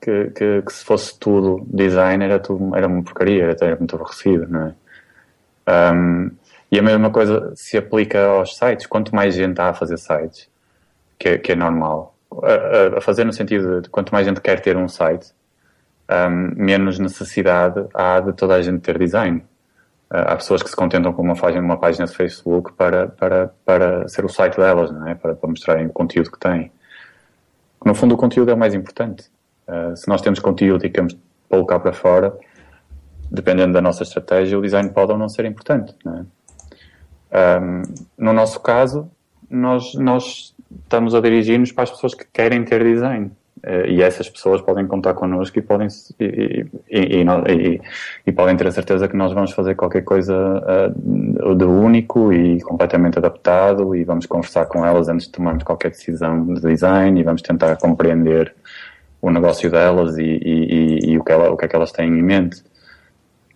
que, 0.00 0.30
que, 0.30 0.62
que, 0.62 0.72
se 0.72 0.84
fosse 0.84 1.18
tudo 1.18 1.66
design 1.66 2.22
era, 2.22 2.38
tudo, 2.38 2.74
era 2.76 2.86
uma 2.86 3.02
porcaria, 3.02 3.44
era, 3.44 3.56
era 3.60 3.76
muito 3.76 3.94
aborrecido, 3.94 4.46
não 4.48 4.66
é? 4.66 4.74
Um, 5.70 6.30
e 6.72 6.78
a 6.78 6.82
mesma 6.82 7.10
coisa 7.10 7.52
se 7.54 7.76
aplica 7.76 8.24
aos 8.26 8.56
sites. 8.56 8.86
Quanto 8.86 9.14
mais 9.14 9.34
gente 9.34 9.60
há 9.60 9.70
a 9.70 9.74
fazer 9.74 9.98
sites, 9.98 10.48
que 11.18 11.28
é, 11.28 11.38
que 11.38 11.52
é 11.52 11.56
normal, 11.56 12.14
a, 12.42 12.98
a, 12.98 13.00
fazer 13.00 13.24
no 13.24 13.32
sentido 13.32 13.82
de 13.82 13.88
quanto 13.88 14.12
mais 14.12 14.26
gente 14.26 14.40
quer 14.40 14.60
ter 14.60 14.76
um 14.76 14.88
site, 14.88 15.32
um, 16.10 16.52
menos 16.56 16.98
necessidade 16.98 17.86
há 17.94 18.20
de 18.20 18.32
toda 18.32 18.54
a 18.54 18.62
gente 18.62 18.80
ter 18.80 18.98
design. 18.98 19.38
Uh, 20.10 20.26
há 20.26 20.36
pessoas 20.36 20.62
que 20.62 20.70
se 20.70 20.76
contentam 20.76 21.12
com 21.12 21.22
uma 21.22 21.34
uma 21.34 21.76
página 21.76 22.06
de 22.06 22.16
Facebook 22.16 22.72
para, 22.72 23.08
para, 23.08 23.52
para 23.64 24.08
ser 24.08 24.24
o 24.24 24.28
site 24.28 24.56
delas, 24.56 24.90
não 24.90 25.08
é? 25.08 25.14
para, 25.14 25.34
para 25.34 25.48
mostrarem 25.48 25.86
o 25.86 25.92
conteúdo 25.92 26.30
que 26.30 26.38
têm. 26.38 26.72
No 27.84 27.94
fundo, 27.94 28.14
o 28.14 28.18
conteúdo 28.18 28.50
é 28.50 28.54
o 28.54 28.58
mais 28.58 28.74
importante. 28.74 29.30
Uh, 29.66 29.96
se 29.96 30.08
nós 30.08 30.20
temos 30.20 30.38
conteúdo 30.38 30.84
e 30.84 30.90
queremos 30.90 31.16
cá 31.66 31.80
para 31.80 31.92
fora, 31.92 32.36
dependendo 33.30 33.72
da 33.72 33.80
nossa 33.80 34.02
estratégia, 34.02 34.58
o 34.58 34.62
design 34.62 34.90
pode 34.90 35.12
ou 35.12 35.18
não 35.18 35.28
ser 35.28 35.44
importante. 35.44 35.94
Não 36.04 36.26
é? 37.32 37.60
um, 37.60 37.82
no 38.18 38.32
nosso 38.32 38.60
caso, 38.60 39.10
nós, 39.48 39.94
nós 39.94 40.54
estamos 40.82 41.14
a 41.14 41.20
dirigir-nos 41.20 41.72
para 41.72 41.84
as 41.84 41.90
pessoas 41.90 42.14
que 42.14 42.24
querem 42.32 42.64
ter 42.64 42.82
design. 42.82 43.30
Uh, 43.62 43.86
e 43.88 44.02
essas 44.02 44.26
pessoas 44.28 44.62
podem 44.62 44.86
contar 44.86 45.12
connosco 45.12 45.58
e 45.58 45.62
podem, 45.62 45.86
e, 46.18 46.64
e, 46.88 47.22
e, 47.22 47.80
e, 48.26 48.32
podem 48.32 48.56
ter 48.56 48.66
a 48.66 48.72
certeza 48.72 49.06
que 49.06 49.14
nós 49.14 49.34
vamos 49.34 49.52
fazer 49.52 49.74
qualquer 49.74 50.02
coisa 50.02 50.34
uh, 50.34 51.54
de 51.54 51.64
único 51.66 52.32
e 52.32 52.58
completamente 52.62 53.18
adaptado 53.18 53.94
e 53.94 54.02
vamos 54.02 54.24
conversar 54.24 54.64
com 54.64 54.86
elas 54.86 55.10
antes 55.10 55.26
de 55.26 55.32
tomarmos 55.32 55.62
qualquer 55.62 55.90
decisão 55.90 56.54
de 56.54 56.60
design 56.62 57.20
e 57.20 57.22
vamos 57.22 57.42
tentar 57.42 57.76
compreender 57.76 58.54
o 59.20 59.30
negócio 59.30 59.70
delas 59.70 60.16
e, 60.16 61.18
o, 61.18 61.22
que 61.22 61.32
ela, 61.32 61.50
o 61.50 61.56
que 61.56 61.66
é 61.66 61.68
que 61.68 61.76
elas 61.76 61.92
têm 61.92 62.08
em 62.08 62.22
mente. 62.22 62.62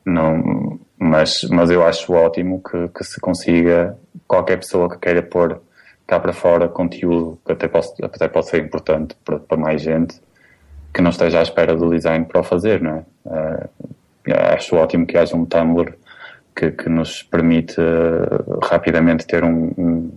Não, 0.05 0.79
mas, 0.99 1.47
mas 1.51 1.71
eu 1.71 1.85
acho 1.87 2.13
ótimo 2.13 2.63
que, 2.63 2.89
que 2.89 3.05
se 3.05 3.21
consiga 3.21 3.97
qualquer 4.27 4.59
pessoa 4.59 4.91
que 4.91 4.99
queira 4.99 5.23
pôr 5.23 5.61
cá 6.07 6.21
para 6.21 6.33
fora 6.33 6.69
conteúdo 6.69 7.39
que 7.45 7.53
até 7.53 7.67
pode, 7.67 7.89
até 8.03 8.29
pode 8.29 8.49
ser 8.49 8.63
importante 8.63 9.17
para, 9.25 9.39
para, 9.39 9.57
mais 9.57 9.81
gente 9.81 10.21
que 10.93 11.01
não 11.01 11.11
esteja 11.11 11.41
à 11.41 11.43
espera 11.43 11.75
do 11.75 11.91
design 11.91 12.25
para 12.25 12.41
o 12.41 12.45
fazer, 12.45 12.81
não 12.81 12.97
é? 12.97 13.05
Uh, 13.25 13.69
acho 14.55 14.77
ótimo 14.77 15.07
que 15.07 15.17
haja 15.17 15.37
um 15.37 15.45
Tumblr 15.45 15.95
que, 16.55 16.71
que 16.71 16.89
nos 16.89 17.23
permite 17.23 17.81
uh, 17.81 18.61
rapidamente 18.63 19.27
ter 19.27 19.43
um, 19.43 19.73
um, 19.77 20.13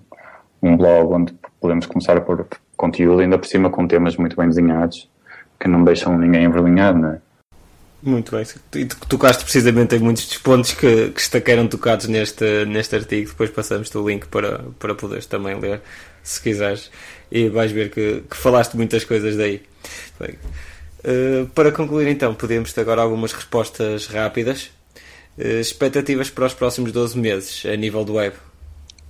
um, 0.61 0.77
blog 0.77 1.13
onde 1.13 1.33
podemos 1.59 1.85
começar 1.85 2.15
a 2.15 2.21
pôr 2.21 2.45
conteúdo, 2.75 3.21
ainda 3.21 3.38
por 3.38 3.47
cima 3.47 3.69
com 3.69 3.88
temas 3.88 4.15
muito 4.17 4.35
bem 4.35 4.47
desenhados 4.47 5.09
que 5.59 5.67
não 5.67 5.83
deixam 5.83 6.17
ninguém 6.17 6.43
envergonhado, 6.43 6.99
não 6.99 7.11
é? 7.13 7.21
Muito 8.01 8.31
bem. 8.31 8.45
E 8.75 8.85
tocaste 8.85 9.43
precisamente 9.43 9.95
em 9.95 9.99
muitos 9.99 10.27
dos 10.27 10.37
pontos 10.37 10.73
que, 10.73 11.09
que 11.09 11.67
tocados 11.67 12.07
neste, 12.07 12.65
neste 12.65 12.95
artigo. 12.95 13.29
Depois 13.31 13.49
passamos-te 13.49 13.97
o 13.97 14.07
link 14.07 14.27
para, 14.27 14.65
para 14.77 14.93
poderes 14.93 15.25
também 15.25 15.59
ler, 15.59 15.81
se 16.21 16.41
quiseres. 16.41 16.91
E 17.31 17.49
vais 17.49 17.71
ver 17.71 17.89
que, 17.89 18.23
que 18.29 18.37
falaste 18.37 18.75
muitas 18.75 19.03
coisas 19.03 19.35
daí. 19.35 19.63
Bem, 20.19 20.35
uh, 21.03 21.47
para 21.47 21.71
concluir, 21.71 22.07
então, 22.07 22.35
podemos 22.35 22.77
agora 22.77 23.01
algumas 23.01 23.33
respostas 23.33 24.05
rápidas. 24.07 24.69
Uh, 25.37 25.59
expectativas 25.59 26.29
para 26.29 26.45
os 26.45 26.53
próximos 26.53 26.91
12 26.91 27.17
meses 27.17 27.65
a 27.65 27.75
nível 27.75 28.05
do 28.05 28.13
web? 28.13 28.35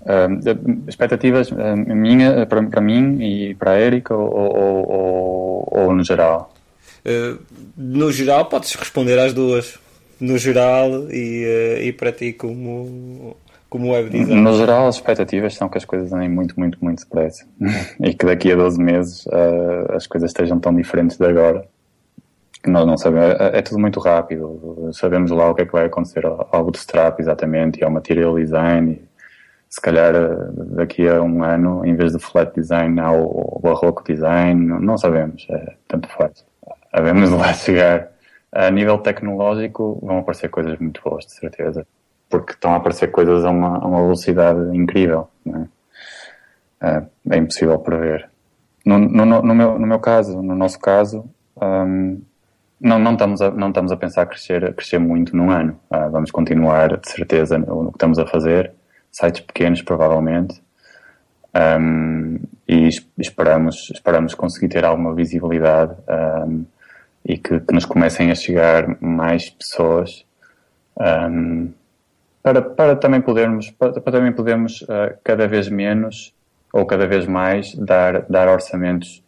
Uh, 0.01 0.87
expectativas 0.87 1.51
uh, 1.51 1.75
minha, 1.75 2.45
para, 2.45 2.63
para 2.63 2.81
mim 2.81 3.21
e 3.21 3.53
para 3.55 3.71
a 3.71 3.81
Erika 3.81 4.15
ou, 4.15 4.33
ou, 4.33 4.89
ou, 4.89 5.69
ou 5.71 5.93
no 5.93 6.03
geral? 6.05 6.56
Uh, 7.07 7.39
no 7.77 8.11
geral, 8.11 8.45
podes 8.45 8.75
responder 8.75 9.17
às 9.17 9.33
duas. 9.33 9.79
No 10.19 10.37
geral 10.37 11.11
e, 11.11 11.45
uh, 11.45 11.83
e 11.83 11.93
para 11.93 12.11
ti 12.11 12.33
como, 12.33 13.37
como 13.69 13.91
web 13.91 14.09
designer. 14.09 14.41
No 14.41 14.57
geral, 14.57 14.87
as 14.87 14.95
expectativas 14.95 15.53
são 15.55 15.69
que 15.69 15.77
as 15.77 15.85
coisas 15.85 16.11
andem 16.11 16.27
muito, 16.27 16.59
muito, 16.59 16.77
muito 16.81 17.03
depressa. 17.03 17.45
e 18.01 18.13
que 18.13 18.25
daqui 18.25 18.51
a 18.51 18.55
12 18.55 18.81
meses 18.81 19.25
uh, 19.27 19.93
as 19.95 20.05
coisas 20.05 20.31
estejam 20.31 20.59
tão 20.59 20.75
diferentes 20.75 21.17
de 21.17 21.25
agora 21.25 21.65
que 22.61 22.69
nós 22.69 22.85
não 22.85 22.97
sabemos. 22.97 23.39
É, 23.39 23.59
é, 23.59 23.61
tudo 23.61 23.79
muito 23.79 23.99
rápido. 23.99 24.89
Sabemos 24.91 25.31
lá 25.31 25.49
o 25.49 25.55
que 25.55 25.61
é 25.61 25.65
que 25.65 25.71
vai 25.71 25.85
acontecer 25.85 26.25
ao 26.25 26.63
bootstrap 26.63 27.19
exatamente 27.19 27.79
e 27.79 27.83
ao 27.83 27.91
material 27.91 28.35
design. 28.35 28.91
E, 28.91 29.07
se 29.69 29.81
calhar 29.81 30.13
daqui 30.75 31.07
a 31.07 31.21
um 31.21 31.43
ano, 31.43 31.85
em 31.85 31.95
vez 31.95 32.13
de 32.13 32.19
flat 32.19 32.53
design, 32.55 32.99
ao 32.99 33.59
barroco 33.61 34.03
design, 34.03 34.79
não 34.81 34.97
sabemos. 34.97 35.45
É, 35.49 35.75
tanto 35.87 36.07
faz 36.09 36.45
havemos 36.97 37.29
de 37.29 37.35
lá 37.35 37.53
chegar. 37.53 38.11
A 38.51 38.71
nível 38.71 38.97
tecnológico 38.97 39.99
vão 40.01 40.19
aparecer 40.19 40.49
coisas 40.49 40.77
muito 40.79 41.01
boas, 41.03 41.25
de 41.25 41.33
certeza. 41.33 41.85
Porque 42.29 42.53
estão 42.53 42.73
a 42.73 42.77
aparecer 42.77 43.11
coisas 43.11 43.45
a 43.45 43.49
uma, 43.49 43.77
a 43.77 43.85
uma 43.85 44.01
velocidade 44.01 44.75
incrível. 44.75 45.29
É? 46.81 47.03
é 47.31 47.37
impossível 47.37 47.77
prever. 47.79 48.29
No, 48.85 48.97
no, 48.97 49.25
no, 49.25 49.55
meu, 49.55 49.77
no 49.77 49.87
meu 49.87 49.99
caso, 49.99 50.41
no 50.41 50.55
nosso 50.55 50.79
caso, 50.79 51.25
um, 51.61 52.21
não, 52.79 52.99
não, 52.99 53.13
estamos 53.13 53.41
a, 53.41 53.51
não 53.51 53.69
estamos 53.69 53.91
a 53.91 53.97
pensar 53.97 54.25
crescer, 54.27 54.73
crescer 54.75 54.99
muito 54.99 55.35
num 55.35 55.51
ano. 55.51 55.79
Uh, 55.89 56.09
vamos 56.09 56.31
continuar, 56.31 56.97
de 56.97 57.09
certeza, 57.09 57.57
no, 57.57 57.83
no, 57.83 57.91
que 57.91 57.97
estamos 57.97 58.19
a 58.19 58.25
fazer. 58.25 58.71
Sites 59.11 59.41
pequenos, 59.41 59.81
provavelmente. 59.81 60.61
Um, 61.55 62.39
e 62.67 62.89
esperamos, 63.17 63.89
esperamos 63.93 64.35
conseguir 64.35 64.69
ter 64.69 64.85
alguma 64.85 65.13
visibilidade 65.15 65.95
um, 66.47 66.65
e 67.27 67.37
que, 67.37 67.59
que 67.59 67.73
nos 67.73 67.85
comecem 67.85 68.31
a 68.31 68.35
chegar 68.35 68.99
mais 69.01 69.49
pessoas 69.49 70.25
um, 71.29 71.73
para, 72.41 72.61
para 72.61 72.95
também 72.95 73.19
podermos, 73.19 73.69
para, 73.71 73.99
para 73.99 74.13
também 74.13 74.31
podermos 74.31 74.81
uh, 74.83 75.13
cada 75.25 75.45
vez 75.45 75.67
menos 75.67 76.33
ou 76.71 76.85
cada 76.85 77.05
vez 77.05 77.27
mais 77.27 77.75
dar, 77.75 78.21
dar 78.29 78.47
orçamentos 78.47 79.21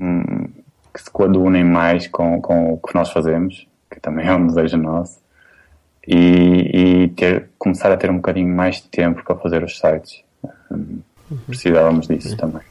um, 0.00 0.46
que 0.94 1.02
se 1.02 1.10
coadunem 1.10 1.64
mais 1.64 2.06
com, 2.06 2.40
com 2.40 2.74
o 2.74 2.78
que 2.78 2.94
nós 2.94 3.10
fazemos, 3.10 3.66
que 3.90 3.98
também 3.98 4.26
é 4.26 4.32
um 4.32 4.46
desejo 4.46 4.76
nosso, 4.76 5.20
e, 6.06 7.02
e 7.04 7.08
ter, 7.08 7.50
começar 7.58 7.90
a 7.90 7.96
ter 7.96 8.10
um 8.10 8.16
bocadinho 8.16 8.54
mais 8.54 8.76
de 8.76 8.88
tempo 8.88 9.24
para 9.24 9.36
fazer 9.36 9.64
os 9.64 9.76
sites. 9.76 10.22
Um, 10.70 11.00
precisávamos 11.46 12.06
disso 12.06 12.36
também. 12.36 12.62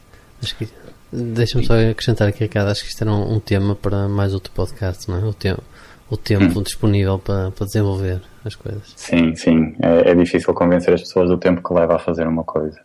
Acho 0.42 0.56
que 0.56 0.68
Deixa-me 1.12 1.64
só 1.64 1.74
acrescentar 1.74 2.28
aqui, 2.28 2.44
Ricardo, 2.44 2.70
acho 2.70 2.82
que 2.82 2.90
isto 2.90 3.02
era 3.02 3.10
um, 3.10 3.34
um, 3.34 3.40
tema 3.40 3.74
para 3.74 4.08
mais 4.08 4.34
outro 4.34 4.52
podcast, 4.52 5.08
não 5.08 5.18
é? 5.18 5.24
O, 5.24 5.32
te 5.32 5.54
o 6.10 6.16
tempo 6.16 6.58
hum. 6.58 6.62
disponível 6.62 7.18
para, 7.18 7.50
para 7.50 7.66
desenvolver 7.66 8.20
as 8.44 8.54
coisas. 8.54 8.92
Sim, 8.96 9.34
sim. 9.34 9.76
É, 9.80 10.10
é, 10.10 10.14
difícil 10.14 10.52
convencer 10.54 10.92
as 10.94 11.02
pessoas 11.02 11.28
do 11.28 11.36
tempo 11.36 11.66
que 11.66 11.72
leva 11.72 11.96
a 11.96 11.98
fazer 11.98 12.26
uma 12.26 12.44
coisa. 12.44 12.80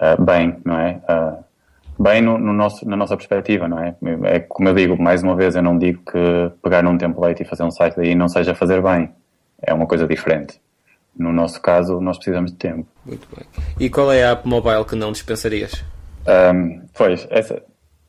Uh, 0.00 0.22
bem, 0.22 0.56
não 0.64 0.78
é? 0.78 1.00
Uh, 1.08 2.02
bem 2.02 2.22
no, 2.22 2.38
no, 2.38 2.52
nosso, 2.52 2.88
na 2.88 2.96
nossa 2.96 3.16
perspectiva, 3.16 3.68
não 3.68 3.78
é? 3.78 3.94
É 4.24 4.40
como 4.40 4.68
eu 4.68 4.74
digo, 4.74 5.00
mais 5.00 5.22
uma 5.22 5.36
vez, 5.36 5.56
eu 5.56 5.62
não 5.62 5.78
digo 5.78 6.02
que 6.10 6.50
pegar 6.62 6.82
num 6.82 6.98
template 6.98 7.42
e 7.42 7.46
fazer 7.46 7.62
um 7.62 7.70
site 7.70 7.96
daí 7.96 8.14
não 8.14 8.28
seja 8.28 8.54
fazer 8.54 8.82
bem. 8.82 9.10
É 9.62 9.72
uma 9.72 9.86
coisa 9.86 10.06
diferente. 10.06 10.60
No 11.16 11.32
nosso 11.32 11.60
caso, 11.60 12.00
nós 12.00 12.16
precisamos 12.16 12.50
de 12.50 12.56
tempo. 12.56 12.86
Muito 13.06 13.26
bem. 13.34 13.46
E 13.78 13.88
qual 13.88 14.10
é 14.10 14.24
a 14.24 14.32
app 14.32 14.48
mobile 14.48 14.84
que 14.84 14.96
não 14.96 15.12
dispensarias? 15.12 15.84
Um, 16.26 16.82
pois, 16.94 17.26
essa. 17.30 17.62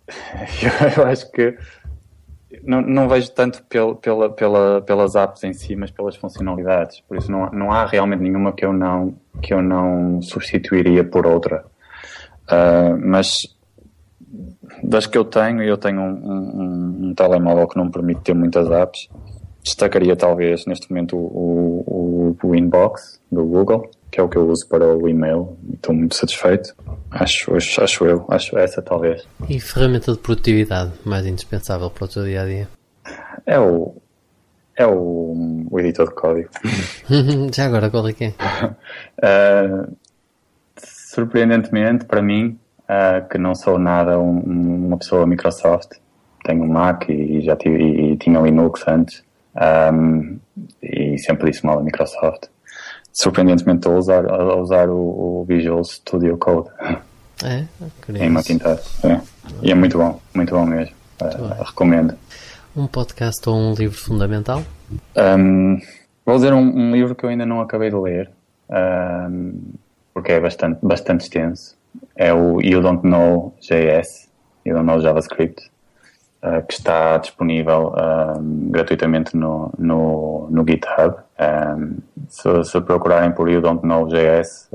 Eu 0.97 1.05
acho 1.05 1.31
que. 1.31 1.57
Não, 2.63 2.81
não 2.81 3.09
vejo 3.09 3.31
tanto 3.31 3.63
pel, 3.63 3.95
pela, 3.95 4.29
pela, 4.29 4.81
pelas 4.81 5.15
apps 5.15 5.43
em 5.43 5.53
si, 5.53 5.75
mas 5.75 5.91
pelas 5.91 6.15
funcionalidades. 6.15 7.01
Por 7.01 7.17
isso, 7.17 7.29
não, 7.31 7.49
não 7.51 7.71
há 7.71 7.85
realmente 7.85 8.21
nenhuma 8.21 8.53
que 8.53 8.65
eu 8.65 8.71
não, 8.71 9.15
que 9.41 9.53
eu 9.53 9.61
não 9.61 10.21
substituiria 10.21 11.03
por 11.03 11.27
outra. 11.27 11.65
Uh, 12.49 12.97
mas 13.03 13.55
das 14.83 15.07
que 15.07 15.17
eu 15.17 15.25
tenho, 15.25 15.61
eu 15.63 15.77
tenho 15.77 16.01
um, 16.01 16.05
um, 16.05 17.07
um, 17.07 17.13
telemóvel 17.13 17.67
que 17.67 17.77
não 17.77 17.89
permite 17.89 18.21
ter 18.21 18.33
muitas 18.33 18.69
apps. 18.69 19.09
Destacaria 19.63 20.15
talvez 20.15 20.65
neste 20.65 20.89
momento 20.89 21.17
o, 21.17 22.35
o, 22.41 22.47
o 22.47 22.55
Inbox 22.55 23.19
do 23.31 23.45
Google, 23.45 23.89
que 24.15 24.21
é 24.21 24.23
o 24.23 24.29
que 24.29 24.37
eu 24.37 24.47
uso 24.47 24.65
para 24.69 24.85
o 24.95 25.09
e-mail. 25.09 25.57
Estou 25.73 25.93
muito 25.93 26.15
satisfeito. 26.15 26.73
Acho, 27.11 27.53
acho, 27.53 27.83
acho 27.83 28.05
eu, 28.05 28.25
acho 28.29 28.57
essa 28.57 28.81
talvez. 28.81 29.27
E 29.49 29.59
ferramenta 29.59 30.13
de 30.13 30.19
produtividade 30.19 30.93
mais 31.03 31.25
indispensável 31.25 31.89
para 31.89 32.05
o 32.05 32.07
teu 32.07 32.23
dia 32.23 32.43
a 32.43 32.45
dia? 32.45 32.69
É 33.45 33.59
o, 33.59 33.93
é 34.77 34.87
o, 34.87 35.67
o 35.69 35.79
editor 35.81 36.07
de 36.07 36.15
código. 36.15 36.49
Já 37.53 37.65
agora, 37.65 37.89
qual 37.89 38.07
é 38.07 38.13
que 38.13 38.23
é? 38.23 38.33
Uh, 39.19 39.93
surpreendentemente, 40.79 42.05
para 42.05 42.21
mim, 42.21 42.57
uh, 42.83 43.27
que 43.27 43.37
não 43.37 43.53
sou 43.53 43.77
nada 43.77 44.17
um, 44.17 44.39
uma 44.85 44.97
pessoa 44.97 45.27
Microsoft, 45.27 45.91
tenho 46.45 46.63
um 46.63 46.67
Mac 46.67 47.09
e 47.09 47.41
já 47.41 47.57
tive, 47.57 47.83
e 48.13 48.15
tinha 48.15 48.39
Linux 48.39 48.81
antes, 48.87 49.25
um, 49.93 50.39
e 50.81 51.17
sempre 51.17 51.51
disse 51.51 51.65
mal 51.65 51.79
a 51.79 51.83
Microsoft. 51.83 52.54
Surpreendentemente 53.15 53.77
estou 53.77 53.95
a 53.95 53.97
usar, 53.97 54.25
a 54.29 54.55
usar 54.57 54.89
o, 54.89 55.41
o 55.41 55.45
Visual 55.47 55.81
Studio 55.85 56.37
Code 56.37 56.69
É? 57.45 57.65
em 58.13 58.29
Macintosh. 58.29 59.05
É. 59.05 59.21
E 59.61 59.71
é 59.71 59.75
muito 59.75 59.97
bom, 59.97 60.19
muito 60.33 60.53
bom 60.53 60.65
mesmo. 60.65 60.93
Uh, 61.21 61.63
recomendo. 61.63 62.13
Um 62.75 62.87
podcast 62.87 63.47
ou 63.47 63.55
um 63.55 63.73
livro 63.73 63.97
fundamental? 63.97 64.61
Um, 65.15 65.79
vou 66.25 66.35
dizer 66.35 66.51
um, 66.51 66.59
um, 66.59 66.91
livro 66.91 67.15
que 67.15 67.23
eu 67.23 67.29
ainda 67.29 67.45
não 67.45 67.61
acabei 67.61 67.89
de 67.89 67.95
ler, 67.95 68.29
um, 68.69 69.61
porque 70.13 70.33
é 70.33 70.39
bastante, 70.41 70.79
bastante 70.83 71.21
extenso. 71.21 71.77
É 72.17 72.33
o 72.33 72.59
You 72.61 72.81
Don't 72.81 73.07
Know 73.07 73.55
JS, 73.61 74.27
You 74.65 74.73
Don't 74.75 74.85
Know 74.87 74.99
JavaScript, 74.99 75.71
uh, 76.45 76.65
que 76.67 76.73
está 76.73 77.17
disponível 77.17 77.93
gratuitamente 78.69 79.35
no, 79.35 79.73
no, 79.77 80.47
no 80.49 80.65
GitHub. 80.67 81.15
Se, 82.27 82.63
se, 82.63 82.81
procurarem 82.81 83.31
por 83.31 83.49
You 83.49 83.61
Don't 83.61 83.85
Know 83.85 84.07
JS, 84.07 84.69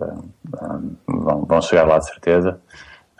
vão, 1.06 1.44
vão 1.44 1.62
chegar 1.62 1.86
lá 1.86 1.98
de 1.98 2.06
certeza. 2.06 2.60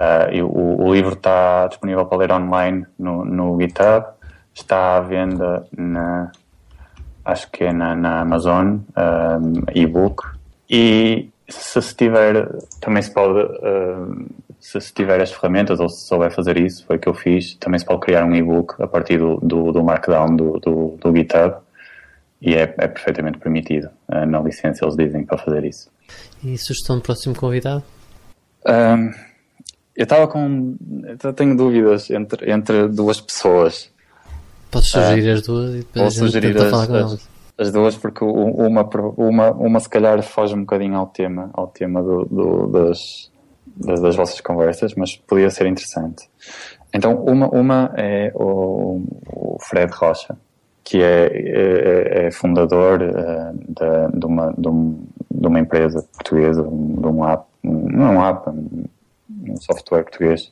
Uh, 0.01 0.45
o, 0.45 0.87
o, 0.87 0.95
livro 0.95 1.13
está 1.13 1.67
disponível 1.67 2.07
para 2.07 2.19
ler 2.19 2.33
online 2.33 2.87
no, 2.99 3.23
no 3.23 3.61
GitHub 3.61 4.07
está 4.55 4.97
à 4.97 5.01
venda 5.01 5.67
na 5.77 6.33
acho 7.25 7.51
que 7.51 7.65
é 7.65 7.73
na, 7.73 7.95
na 7.95 8.21
Amazon 8.21 8.79
um, 8.97 9.63
e-book 9.75 10.25
e 10.69 11.31
se, 11.49 11.83
se 11.83 11.95
tiver 11.95 12.49
também 12.81 13.03
se 13.03 13.13
pode 13.13 13.41
uh, 13.41 14.27
se, 14.61 14.81
se 14.81 14.93
tiver 14.93 15.21
as 15.21 15.33
ferramentas 15.33 15.81
ou 15.81 15.89
se 15.89 16.07
souber 16.07 16.31
fazer 16.31 16.59
isso 16.59 16.85
foi 16.87 16.97
o 16.97 16.99
que 16.99 17.09
eu 17.09 17.15
fiz. 17.15 17.55
Também 17.55 17.79
se 17.79 17.85
pode 17.85 18.01
criar 18.01 18.25
um 18.25 18.35
e-book 18.35 18.81
a 18.81 18.87
partir 18.87 19.19
do, 19.19 19.37
do, 19.39 19.73
do 19.73 19.83
markdown 19.83 20.37
do, 20.37 20.61
do, 20.61 20.99
do 21.01 21.17
GitHub 21.17 21.57
e 22.41 22.55
é, 22.55 22.75
é 22.79 22.89
perfeitamente 22.89 23.39
permitido 23.39 23.91
uh, 24.09 24.27
na 24.27 24.41
licença 24.41 24.85
eles 24.85 24.97
dizem 24.97 25.25
para 25.25 25.39
fazer 25.39 25.65
isso. 25.65 25.91
E 26.43 26.57
sugestão 26.57 26.97
do 26.97 27.03
próximo 27.03 27.35
convidado? 27.35 27.83
Um, 28.67 29.11
eu 29.97 30.05
estava 30.05 30.29
com 30.29 30.77
eu 31.23 31.33
tenho 31.33 31.57
dúvidas 31.57 32.11
entre, 32.11 32.51
entre 32.51 32.89
duas 32.89 33.21
pessoas. 33.21 33.91
Podes 34.71 34.91
sugerir 34.91 35.31
uh, 35.31 35.35
as 35.35 35.43
duas 35.43 35.75
e 35.75 35.79
depois 35.79 36.07
a 36.07 36.09
gente 36.09 36.19
sugerir 36.19 36.57
as, 36.57 36.71
falar 36.71 36.87
com 36.87 36.95
as, 36.95 37.29
as, 37.59 37.73
duas 37.73 37.97
porque 37.97 38.25
uma, 38.25 38.89
uma, 39.17 39.51
uma 39.53 39.81
se 39.81 39.89
calhar 39.89 40.23
foge 40.23 40.55
um 40.55 40.61
bocadinho 40.61 40.97
ao 40.97 41.07
tema, 41.07 41.51
ao 41.53 41.67
tema 41.67 42.03
do, 42.03 42.25
do, 42.25 42.67
das, 42.69 43.30
das, 43.77 44.01
das, 44.01 44.17
vossas 44.17 44.41
conversas, 44.41 44.95
mas 44.95 45.17
podia 45.17 45.51
ser 45.51 45.67
interessante. 45.67 46.29
Então, 46.93 47.23
uma, 47.25 47.49
uma 47.49 47.95
é 47.97 48.33
o, 48.35 49.03
o 49.27 49.57
Fred 49.61 49.93
Rocha, 49.93 50.37
que 50.83 51.03
é, 51.03 51.27
é, 51.27 52.27
é 52.27 52.31
fundador 52.31 53.01
uh, 53.03 53.53
de, 53.57 54.19
de, 54.19 54.27
uma, 54.27 54.53
de, 54.57 54.69
um, 54.69 55.05
de, 55.31 55.47
uma 55.47 55.61
empresa 55.61 56.05
portuguesa, 56.15 56.63
de 56.63 56.69
um 57.07 57.25
app, 57.25 57.45
não 57.63 58.07
é 58.07 58.11
um 58.11 58.25
app, 58.27 58.51
um, 58.51 58.85
um 59.49 59.57
software 59.57 60.03
português, 60.03 60.49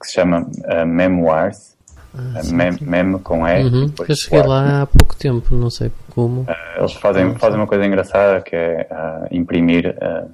que 0.00 0.06
se 0.06 0.14
chama 0.14 0.42
uh, 0.42 0.86
Memoirs, 0.86 1.72
ah, 2.14 2.42
mem, 2.52 2.72
mem 2.82 3.18
com 3.20 3.46
E. 3.46 3.64
Uhum, 3.64 3.92
eu 4.06 4.14
cheguei 4.14 4.42
lá 4.42 4.82
há 4.82 4.86
pouco 4.86 5.16
tempo, 5.16 5.54
não 5.54 5.70
sei 5.70 5.90
como. 6.10 6.42
Uh, 6.42 6.78
eles 6.78 6.92
fazem, 6.92 7.34
fazem 7.36 7.58
uma 7.58 7.66
coisa 7.66 7.86
engraçada 7.86 8.42
que 8.42 8.54
é 8.54 8.86
uh, 8.90 9.34
imprimir, 9.34 9.96
uh, 9.96 10.30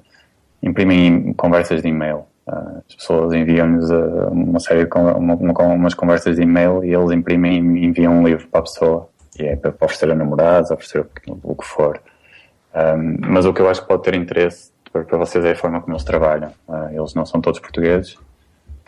imprimem 0.61 1.33
conversas 1.33 1.81
de 1.81 1.87
e-mail. 1.87 2.25
as 2.45 2.95
pessoas 2.95 3.33
enviam-nos 3.33 3.89
uma 4.31 4.59
série 4.59 4.85
de 4.85 4.97
uma, 4.97 5.15
uma, 5.15 5.63
umas 5.63 5.93
conversas 5.93 6.35
de 6.35 6.43
e-mail 6.43 6.83
e 6.83 6.93
eles 6.93 7.11
imprimem 7.11 7.77
e 7.77 7.85
enviam 7.85 8.19
um 8.19 8.27
livro 8.27 8.47
para 8.47 8.59
a 8.61 8.63
pessoa. 8.63 9.09
E 9.37 9.43
é 9.43 9.55
para 9.55 9.73
oferecer 9.81 10.11
a 10.11 10.15
namorados, 10.15 10.71
oferecer 10.71 11.05
o, 11.43 11.55
que 11.55 11.65
for. 11.65 12.01
Um, 12.75 13.17
mas 13.27 13.45
o 13.45 13.53
que 13.53 13.61
eu 13.61 13.69
acho 13.69 13.81
que 13.81 13.87
pode 13.87 14.03
ter 14.03 14.15
interesse 14.15 14.71
para, 14.91 15.17
vocês 15.17 15.45
é 15.45 15.51
a 15.51 15.55
forma 15.55 15.79
como 15.79 15.93
eles 15.93 16.03
trabalham. 16.03 16.51
eles 16.91 17.13
não 17.13 17.25
são 17.25 17.39
todos 17.39 17.59
portugueses 17.59 18.17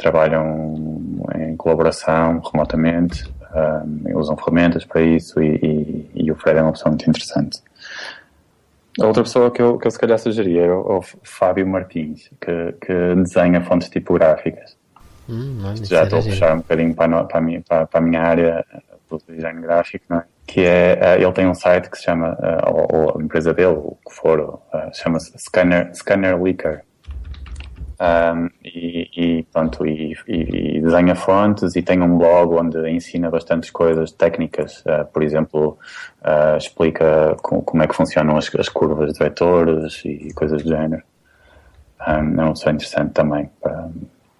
trabalham 0.01 0.99
em 1.35 1.55
colaboração 1.55 2.41
remotamente, 2.51 3.31
um, 3.53 4.17
usam 4.17 4.35
ferramentas 4.35 4.83
para 4.83 5.01
isso 5.01 5.41
e, 5.41 5.55
e, 5.55 6.11
e, 6.25 6.31
o 6.31 6.35
Fred 6.35 6.57
é 6.57 6.63
uma 6.63 6.71
pessoa 6.71 6.89
muito 6.89 7.07
interessante. 7.07 7.61
A 8.99 9.05
outra 9.05 9.23
pessoa 9.23 9.49
que 9.51 9.61
eu, 9.61 9.77
que 9.77 9.87
eu 9.87 9.91
se 9.91 9.99
calhar 9.99 10.19
sugeria 10.19 10.65
é 10.65 10.71
o, 10.71 10.97
o 10.97 11.01
Fábio 11.23 11.65
Martins, 11.67 12.29
que, 12.41 12.75
que 12.85 13.15
desenha 13.15 13.61
fontes 13.61 13.89
tipográficas. 13.89 14.77
Hum, 15.29 15.59
Já 15.83 16.03
estou 16.03 16.19
a 16.19 16.23
puxar 16.23 16.53
um 16.55 16.57
bocadinho 16.57 16.93
para 16.93 17.19
a, 17.19 17.23
para, 17.23 17.37
a 17.37 17.41
minha, 17.41 17.61
para, 17.61 17.87
para 17.87 17.99
a 17.99 18.03
minha 18.03 18.21
área 18.21 18.65
do 19.09 19.21
design 19.29 19.61
gráfico, 19.61 20.05
não 20.09 20.17
é? 20.17 20.23
que 20.45 20.61
é, 20.65 20.99
uh, 21.01 21.21
ele 21.21 21.31
tem 21.31 21.47
um 21.47 21.53
site 21.53 21.89
que 21.89 21.97
se 21.97 22.03
chama, 22.03 22.33
uh, 22.33 22.73
ou, 22.73 22.87
ou, 22.91 23.19
a 23.19 23.23
empresa 23.23 23.53
dele, 23.53 23.75
o 23.75 23.97
que 24.05 24.13
for, 24.13 24.61
chama-se 24.93 25.31
Scanner, 25.37 25.95
Scanner 25.95 26.41
Leaker 26.41 26.83
um, 28.01 28.49
e, 28.65 29.09
e, 29.15 29.43
pronto, 29.43 29.85
e, 29.85 30.17
e, 30.27 30.81
desenha 30.81 31.13
fontes 31.13 31.75
e 31.75 31.83
tem 31.83 32.01
um 32.01 32.17
blog 32.17 32.55
onde 32.55 32.89
ensina 32.89 33.29
bastantes 33.29 33.69
coisas 33.69 34.11
técnicas, 34.11 34.79
uh, 34.87 35.05
por 35.13 35.21
exemplo, 35.21 35.77
uh, 36.23 36.57
explica 36.57 37.35
com, 37.43 37.61
como 37.61 37.83
é 37.83 37.87
que 37.87 37.95
funcionam 37.95 38.37
as, 38.37 38.49
as, 38.55 38.69
curvas 38.69 39.13
de 39.13 39.19
vetores 39.19 40.01
e 40.03 40.33
coisas 40.33 40.63
do 40.63 40.69
género. 40.69 41.03
Um, 42.07 42.41
é 42.41 42.43
uma 42.43 42.53
pessoa 42.53 42.73
interessante 42.73 43.11
também. 43.11 43.47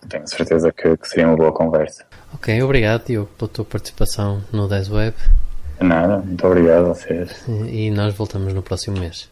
tenho 0.09 0.27
certeza 0.27 0.71
que, 0.71 0.97
que, 0.97 1.07
seria 1.07 1.27
uma 1.27 1.37
boa 1.37 1.51
conversa. 1.51 2.03
Ok, 2.33 2.63
obrigado 2.63 3.05
Diogo 3.05 3.29
pela 3.37 3.47
tua 3.47 3.65
participação 3.65 4.41
no 4.51 4.67
10 4.67 4.89
Web. 4.89 5.15
Nada, 5.79 6.17
muito 6.17 6.47
obrigado 6.47 6.85
a 6.85 6.93
vocês. 6.93 7.47
E 7.47 7.91
nós 7.91 8.15
voltamos 8.15 8.55
no 8.55 8.63
próximo 8.63 8.99
mês. 8.99 9.29